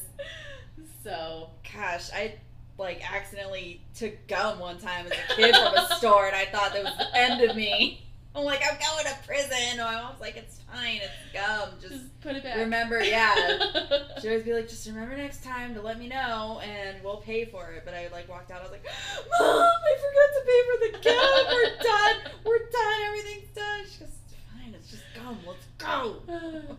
so 1.03 1.49
Gosh, 1.73 2.09
I 2.13 2.35
like 2.77 3.01
accidentally 3.11 3.81
took 3.95 4.13
gum 4.27 4.59
one 4.59 4.77
time 4.79 5.05
as 5.07 5.11
a 5.11 5.35
kid 5.35 5.55
from 5.55 5.73
a 5.75 5.95
store, 5.95 6.27
and 6.27 6.35
I 6.35 6.45
thought 6.45 6.73
that 6.73 6.83
was 6.83 6.97
the 6.97 7.15
end 7.17 7.41
of 7.49 7.55
me. 7.55 8.06
I'm 8.37 8.45
like, 8.45 8.61
I'm 8.61 8.77
going 8.77 9.05
to 9.05 9.27
prison. 9.27 9.57
And 9.69 9.79
my 9.79 9.95
mom's 9.95 10.21
like, 10.21 10.37
it's 10.37 10.59
fine, 10.71 10.97
it's 10.97 11.33
gum. 11.33 11.69
Just 11.81 11.93
just 11.93 12.21
put 12.21 12.35
it 12.35 12.43
back. 12.43 12.57
remember, 12.57 13.01
yeah. 13.01 13.33
She'd 14.21 14.27
always 14.27 14.43
be 14.43 14.53
like, 14.53 14.69
just 14.69 14.85
remember 14.87 15.17
next 15.17 15.43
time 15.43 15.73
to 15.73 15.81
let 15.81 15.97
me 15.97 16.07
know, 16.07 16.61
and 16.63 16.97
we'll 17.03 17.17
pay 17.17 17.45
for 17.45 17.71
it. 17.71 17.83
But 17.83 17.95
I 17.95 18.09
like 18.11 18.29
walked 18.29 18.51
out. 18.51 18.59
I 18.59 18.63
was 18.63 18.71
like, 18.71 18.85
Mom, 19.39 19.49
I 19.49 19.97
forgot 20.05 20.29
to 20.35 20.41
pay 20.45 20.61
for 20.67 20.77
the 20.85 20.91
gum. 21.03 21.45
We're 21.51 21.77
done. 21.83 22.31
We're 22.45 22.69
done. 22.69 23.01
Everything's 23.07 23.55
done. 23.55 23.79
She 23.91 23.99
goes, 23.99 24.09
it's 24.09 24.35
fine. 24.53 24.73
It's 24.75 24.91
just 24.91 25.03
gum. 25.15 25.39
Let's 25.47 25.65
go. 25.79 26.21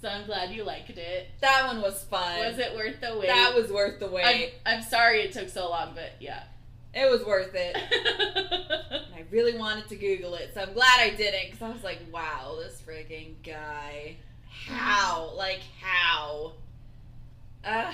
so 0.00 0.08
I'm 0.08 0.24
glad 0.24 0.50
you 0.50 0.64
liked 0.64 0.90
it. 0.90 1.28
that 1.40 1.66
one 1.66 1.82
was 1.82 2.02
fun. 2.04 2.38
Was 2.38 2.58
it 2.58 2.74
worth 2.74 3.00
the 3.00 3.18
wait? 3.18 3.28
That 3.28 3.54
was 3.54 3.70
worth 3.70 4.00
the 4.00 4.08
wait. 4.08 4.54
I'm, 4.64 4.76
I'm 4.78 4.82
sorry 4.82 5.20
it 5.20 5.32
took 5.32 5.50
so 5.50 5.68
long, 5.68 5.92
but 5.94 6.12
yeah. 6.20 6.44
It 6.94 7.10
was 7.10 7.24
worth 7.24 7.54
it. 7.54 7.76
And 8.90 9.14
I 9.14 9.24
really 9.30 9.56
wanted 9.56 9.88
to 9.88 9.96
Google 9.96 10.34
it, 10.34 10.52
so 10.54 10.62
I'm 10.62 10.72
glad 10.72 11.00
I 11.00 11.10
didn't 11.10 11.46
because 11.50 11.62
I 11.62 11.70
was 11.70 11.84
like, 11.84 12.00
wow, 12.12 12.56
this 12.58 12.80
freaking 12.86 13.34
guy 13.44 14.16
How? 14.66 15.32
Like 15.36 15.60
how? 15.80 16.52
Uh 17.64 17.92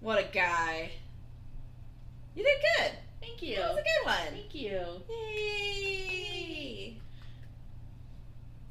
what 0.00 0.18
a 0.18 0.24
guy. 0.32 0.90
You 2.34 2.44
did 2.44 2.58
good. 2.78 2.92
Thank 3.20 3.42
you. 3.42 3.56
That 3.56 3.70
was 3.70 3.78
a 3.78 3.82
good 3.82 4.06
one. 4.06 4.32
Thank 4.32 4.54
you. 4.54 4.80
Yay. 5.08 6.96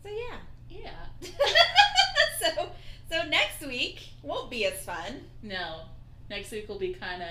So 0.03 0.09
yeah. 0.09 0.37
Yeah. 0.69 1.05
so 2.41 2.69
so 3.09 3.23
next 3.29 3.61
week 3.61 4.09
won't 4.23 4.49
be 4.49 4.65
as 4.65 4.83
fun. 4.83 5.25
No. 5.41 5.81
Next 6.29 6.51
week 6.51 6.67
will 6.67 6.79
be 6.79 6.93
kind 6.93 7.21
of 7.21 7.29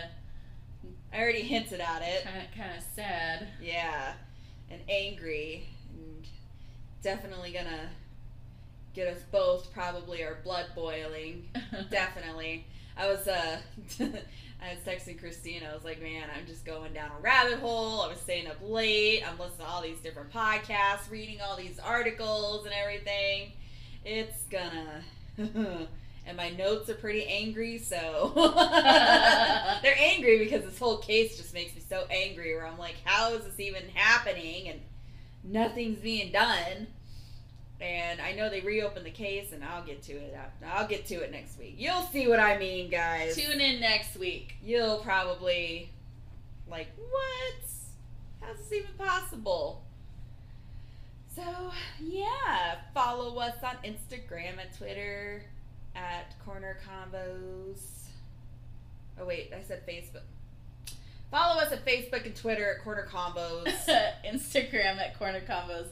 I 1.15 1.21
already 1.21 1.43
hinted 1.43 1.81
at 1.81 2.03
it. 2.03 2.25
kind 2.25 2.37
of 2.39 2.57
kind 2.57 2.77
of 2.77 2.85
sad. 2.95 3.47
Yeah. 3.63 4.15
And 4.71 4.81
angry 4.89 5.69
and 5.93 6.27
definitely 7.03 7.53
gonna 7.53 7.91
get 8.95 9.09
us 9.09 9.23
both 9.31 9.73
probably 9.73 10.25
our 10.25 10.39
blood 10.43 10.67
boiling. 10.75 11.49
Definitely. 11.91 12.67
I 12.97 13.07
was 13.09 13.29
uh 13.29 13.59
I 14.01 14.71
was 14.71 14.79
texting 14.87 15.21
Kristina. 15.21 15.71
I 15.71 15.75
was 15.75 15.85
like, 15.85 16.03
man, 16.03 16.25
I'm 16.37 16.47
just 16.47 16.65
going 16.65 16.93
down 16.93 17.11
a 17.17 17.21
rabbit 17.21 17.59
hole. 17.61 18.01
I 18.01 18.09
was 18.09 18.19
staying 18.19 18.49
up 18.49 18.57
late. 18.63 19.23
I'm 19.23 19.39
listening 19.39 19.67
to 19.67 19.73
all 19.73 19.83
these 19.83 20.01
different 20.01 20.33
podcasts, 20.33 21.11
reading 21.11 21.39
all 21.41 21.57
these 21.57 21.79
articles 21.79 22.65
and 22.65 22.75
everything. 22.75 23.53
It's 24.05 24.43
gonna 24.51 25.05
and 26.27 26.37
my 26.37 26.51
notes 26.51 26.89
are 26.89 26.95
pretty 26.95 27.27
angry, 27.27 27.79
so 27.79 28.33
they're 29.83 29.97
angry 29.99 30.39
because 30.39 30.65
this 30.65 30.79
whole 30.79 30.99
case 30.99 31.37
just 31.37 31.53
makes 31.53 31.75
me 31.75 31.83
so 31.87 32.05
angry 32.11 32.55
where 32.55 32.67
I'm 32.67 32.79
like, 32.79 32.97
how 33.05 33.35
is 33.35 33.45
this 33.45 33.61
even 33.61 33.83
happening? 33.95 34.69
And 34.69 34.81
nothing's 35.43 36.01
being 36.01 36.33
done. 36.33 36.87
And 37.81 38.21
I 38.21 38.33
know 38.33 38.49
they 38.49 38.61
reopened 38.61 39.05
the 39.05 39.11
case, 39.11 39.53
and 39.53 39.63
I'll 39.63 39.85
get 39.85 40.03
to 40.05 40.13
it. 40.13 40.35
After. 40.35 40.67
I'll 40.67 40.87
get 40.87 41.07
to 41.07 41.17
it 41.17 41.31
next 41.31 41.59
week. 41.59 41.75
You'll 41.77 42.03
see 42.03 42.29
what 42.29 42.41
I 42.41 42.57
mean, 42.57 42.89
guys. 42.89 43.37
Tune 43.37 43.61
in 43.61 43.81
next 43.81 44.17
week. 44.17 44.55
You'll 44.63 44.99
probably 44.99 45.91
like, 46.71 46.89
what? 46.97 47.55
How's 48.41 48.57
this 48.59 48.73
even 48.73 48.95
possible? 48.97 49.83
So 51.35 51.43
yeah, 52.01 52.77
follow 52.95 53.37
us 53.39 53.57
on 53.63 53.77
Instagram 53.85 54.61
and 54.61 54.73
Twitter 54.79 55.43
at 55.95 56.35
Corner 56.45 56.77
Convos. 56.87 58.07
Oh 59.21 59.25
wait, 59.27 59.53
I 59.57 59.63
said 59.63 59.87
Facebook. 59.87 60.23
Follow 61.31 61.61
us 61.61 61.73
at 61.73 61.85
Facebook 61.85 62.27
and 62.27 62.35
Twitter 62.37 62.77
at 62.77 62.85
Corner 62.85 63.09
Convos. 63.11 63.67
Instagram 64.25 64.99
at 64.99 65.19
Corner 65.19 65.41
Convos 65.41 65.89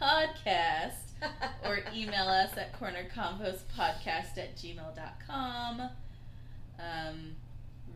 Podcast. 0.00 1.06
or 1.64 1.80
email 1.94 2.28
us 2.28 2.56
at 2.56 2.78
cornerconvospodcast 2.78 4.38
at 4.38 4.56
gmail.com. 4.56 5.80
Um, 6.78 7.36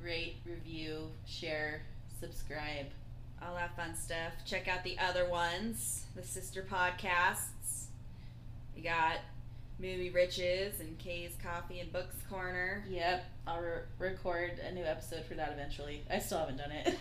rate, 0.02 0.36
review, 0.44 1.10
share, 1.26 1.82
subscribe. 2.18 2.86
all 3.42 3.54
that 3.54 3.76
fun 3.76 3.94
stuff. 3.94 4.32
Check 4.46 4.68
out 4.68 4.84
the 4.84 4.98
other 4.98 5.28
ones, 5.28 6.04
the 6.16 6.22
sister 6.22 6.66
podcasts. 6.68 7.86
We 8.74 8.82
got 8.82 9.18
Movie 9.80 10.10
Riches 10.10 10.78
and 10.80 10.98
Kay's 10.98 11.32
Coffee 11.42 11.80
and 11.80 11.90
Books 11.90 12.16
Corner. 12.28 12.84
Yep, 12.90 13.24
I'll 13.46 13.60
re- 13.60 13.80
record 13.98 14.60
a 14.68 14.72
new 14.72 14.84
episode 14.84 15.24
for 15.24 15.34
that 15.34 15.52
eventually. 15.52 16.04
I 16.10 16.18
still 16.18 16.38
haven't 16.38 16.58
done 16.58 16.70
it. 16.70 16.96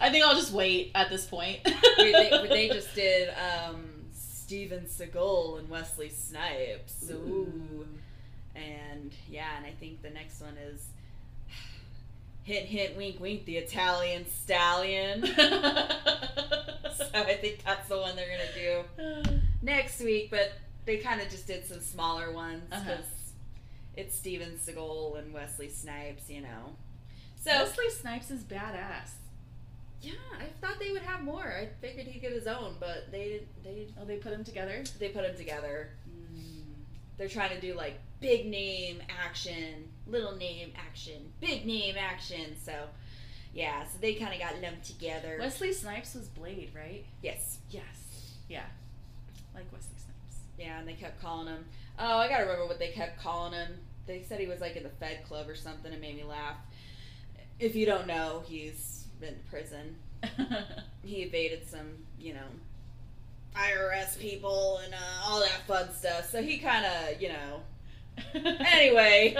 I 0.00 0.10
think 0.10 0.24
I'll 0.24 0.36
just 0.36 0.52
wait 0.52 0.90
at 0.94 1.10
this 1.10 1.26
point. 1.26 1.60
They, 1.98 2.46
they 2.48 2.68
just 2.72 2.94
did 2.94 3.28
um, 3.30 3.84
Steven 4.14 4.84
Seagal 4.84 5.58
and 5.58 5.68
Wesley 5.68 6.08
Snipes. 6.08 7.10
Ooh. 7.10 7.86
And 8.54 9.12
yeah, 9.28 9.56
and 9.58 9.66
I 9.66 9.72
think 9.78 10.00
the 10.00 10.10
next 10.10 10.40
one 10.40 10.56
is 10.56 10.86
hint, 12.42 12.66
hint, 12.66 12.96
wink, 12.96 13.20
wink, 13.20 13.44
the 13.44 13.58
Italian 13.58 14.24
Stallion. 14.28 15.26
so 15.36 15.36
I 17.14 17.36
think 17.38 17.62
that's 17.66 17.86
the 17.88 17.98
one 17.98 18.16
they're 18.16 18.30
gonna 18.30 18.84
do 19.28 19.38
next 19.62 20.00
week. 20.00 20.30
But 20.30 20.52
they 20.90 20.98
kind 20.98 21.20
of 21.20 21.28
just 21.28 21.46
did 21.46 21.64
some 21.66 21.80
smaller 21.80 22.32
ones 22.32 22.64
because 22.68 22.88
Uh-huh. 22.88 23.02
it's 23.96 24.16
Steven 24.16 24.58
Seagal 24.58 25.18
and 25.20 25.32
Wesley 25.32 25.68
Snipes, 25.68 26.28
you 26.28 26.40
know. 26.40 26.74
So 27.40 27.52
Wesley 27.52 27.90
Snipes 27.90 28.30
is 28.32 28.42
badass. 28.42 29.10
yeah, 30.02 30.12
I 30.38 30.46
thought 30.60 30.80
they 30.80 30.90
would 30.90 31.02
have 31.02 31.22
more. 31.22 31.46
I 31.46 31.68
figured 31.80 32.06
he'd 32.08 32.20
get 32.20 32.32
his 32.32 32.46
own, 32.48 32.74
but 32.80 33.12
they 33.12 33.42
they 33.62 33.86
Oh, 34.00 34.04
they 34.04 34.16
put 34.16 34.32
him 34.32 34.42
together? 34.44 34.82
they 34.98 35.10
put 35.10 35.22
them 35.22 35.36
together. 35.36 35.90
They're 37.16 37.28
trying 37.28 37.50
to 37.54 37.60
do 37.60 37.74
like 37.74 38.00
big 38.20 38.46
name 38.46 39.00
action, 39.08 39.88
little 40.08 40.34
name 40.36 40.72
action, 40.76 41.32
big 41.40 41.66
name 41.66 41.94
action. 41.98 42.56
So 42.64 42.72
yeah, 43.54 43.84
so 43.84 43.98
they 44.00 44.14
kind 44.14 44.32
of 44.34 44.40
got 44.40 44.60
lumped 44.60 44.86
together. 44.86 45.36
Wesley 45.38 45.72
Snipes 45.72 46.14
was 46.14 46.26
Blade, 46.28 46.70
right? 46.74 47.04
yes, 47.22 47.58
Yes. 47.70 47.84
Yeah. 48.48 48.64
Like 49.54 49.70
Wesley. 49.72 49.89
Yeah, 50.60 50.78
and 50.78 50.86
they 50.86 50.92
kept 50.94 51.20
calling 51.22 51.46
him. 51.48 51.64
Oh, 51.98 52.18
I 52.18 52.28
gotta 52.28 52.42
remember 52.44 52.66
what 52.66 52.78
they 52.78 52.88
kept 52.90 53.20
calling 53.22 53.52
him. 53.52 53.68
They 54.06 54.22
said 54.22 54.40
he 54.40 54.46
was 54.46 54.60
like 54.60 54.76
in 54.76 54.82
the 54.82 54.88
Fed 54.90 55.24
Club 55.26 55.48
or 55.48 55.54
something. 55.56 55.92
It 55.92 56.00
made 56.00 56.16
me 56.16 56.24
laugh. 56.24 56.56
If 57.58 57.74
you 57.76 57.86
don't 57.86 58.06
know, 58.06 58.42
he's 58.46 59.04
been 59.20 59.34
to 59.34 59.40
prison. 59.50 59.96
He 61.02 61.22
evaded 61.22 61.66
some, 61.66 61.88
you 62.20 62.34
know, 62.34 62.46
IRS 63.56 64.18
people 64.18 64.78
and 64.84 64.92
uh, 64.94 64.98
all 65.24 65.40
that 65.40 65.62
fun 65.66 65.90
stuff. 65.94 66.30
So 66.30 66.42
he 66.42 66.58
kind 66.58 66.84
of, 66.86 67.20
you 67.20 67.28
know. 67.30 67.62
Anyway, 68.60 69.34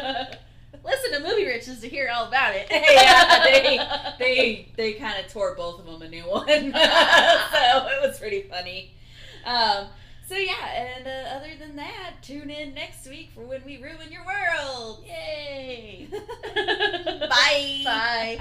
Listen 0.85 1.13
to 1.13 1.29
Movie 1.29 1.45
Riches 1.47 1.81
to 1.81 1.89
hear 1.89 2.11
all 2.13 2.27
about 2.29 2.55
it. 2.55 2.67
Yeah, 2.71 3.45
they- 3.45 3.79
they 4.19 4.69
they 4.77 4.93
kind 4.95 5.23
of 5.25 5.31
tore 5.31 5.55
both 5.55 5.81
of 5.81 5.87
them 5.87 6.01
a 6.03 6.09
new 6.09 6.23
one, 6.23 6.47
so 6.47 6.49
it 6.73 8.03
was 8.09 8.19
pretty 8.19 8.43
funny. 8.43 8.93
Um, 9.45 9.87
so 10.31 10.37
yeah, 10.37 10.95
and 10.97 11.09
uh, 11.09 11.35
other 11.35 11.57
than 11.59 11.75
that, 11.75 12.23
tune 12.23 12.51
in 12.51 12.73
next 12.73 13.05
week 13.09 13.31
for 13.35 13.41
when 13.41 13.65
we 13.67 13.79
ruin 13.79 14.13
your 14.13 14.23
world. 14.25 15.05
Yay! 15.05 16.07
Bye. 17.29 17.83
Bye. 17.85 18.41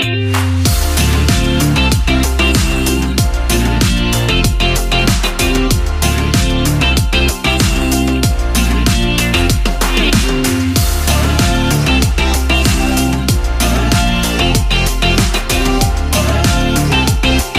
Thank 0.00 0.57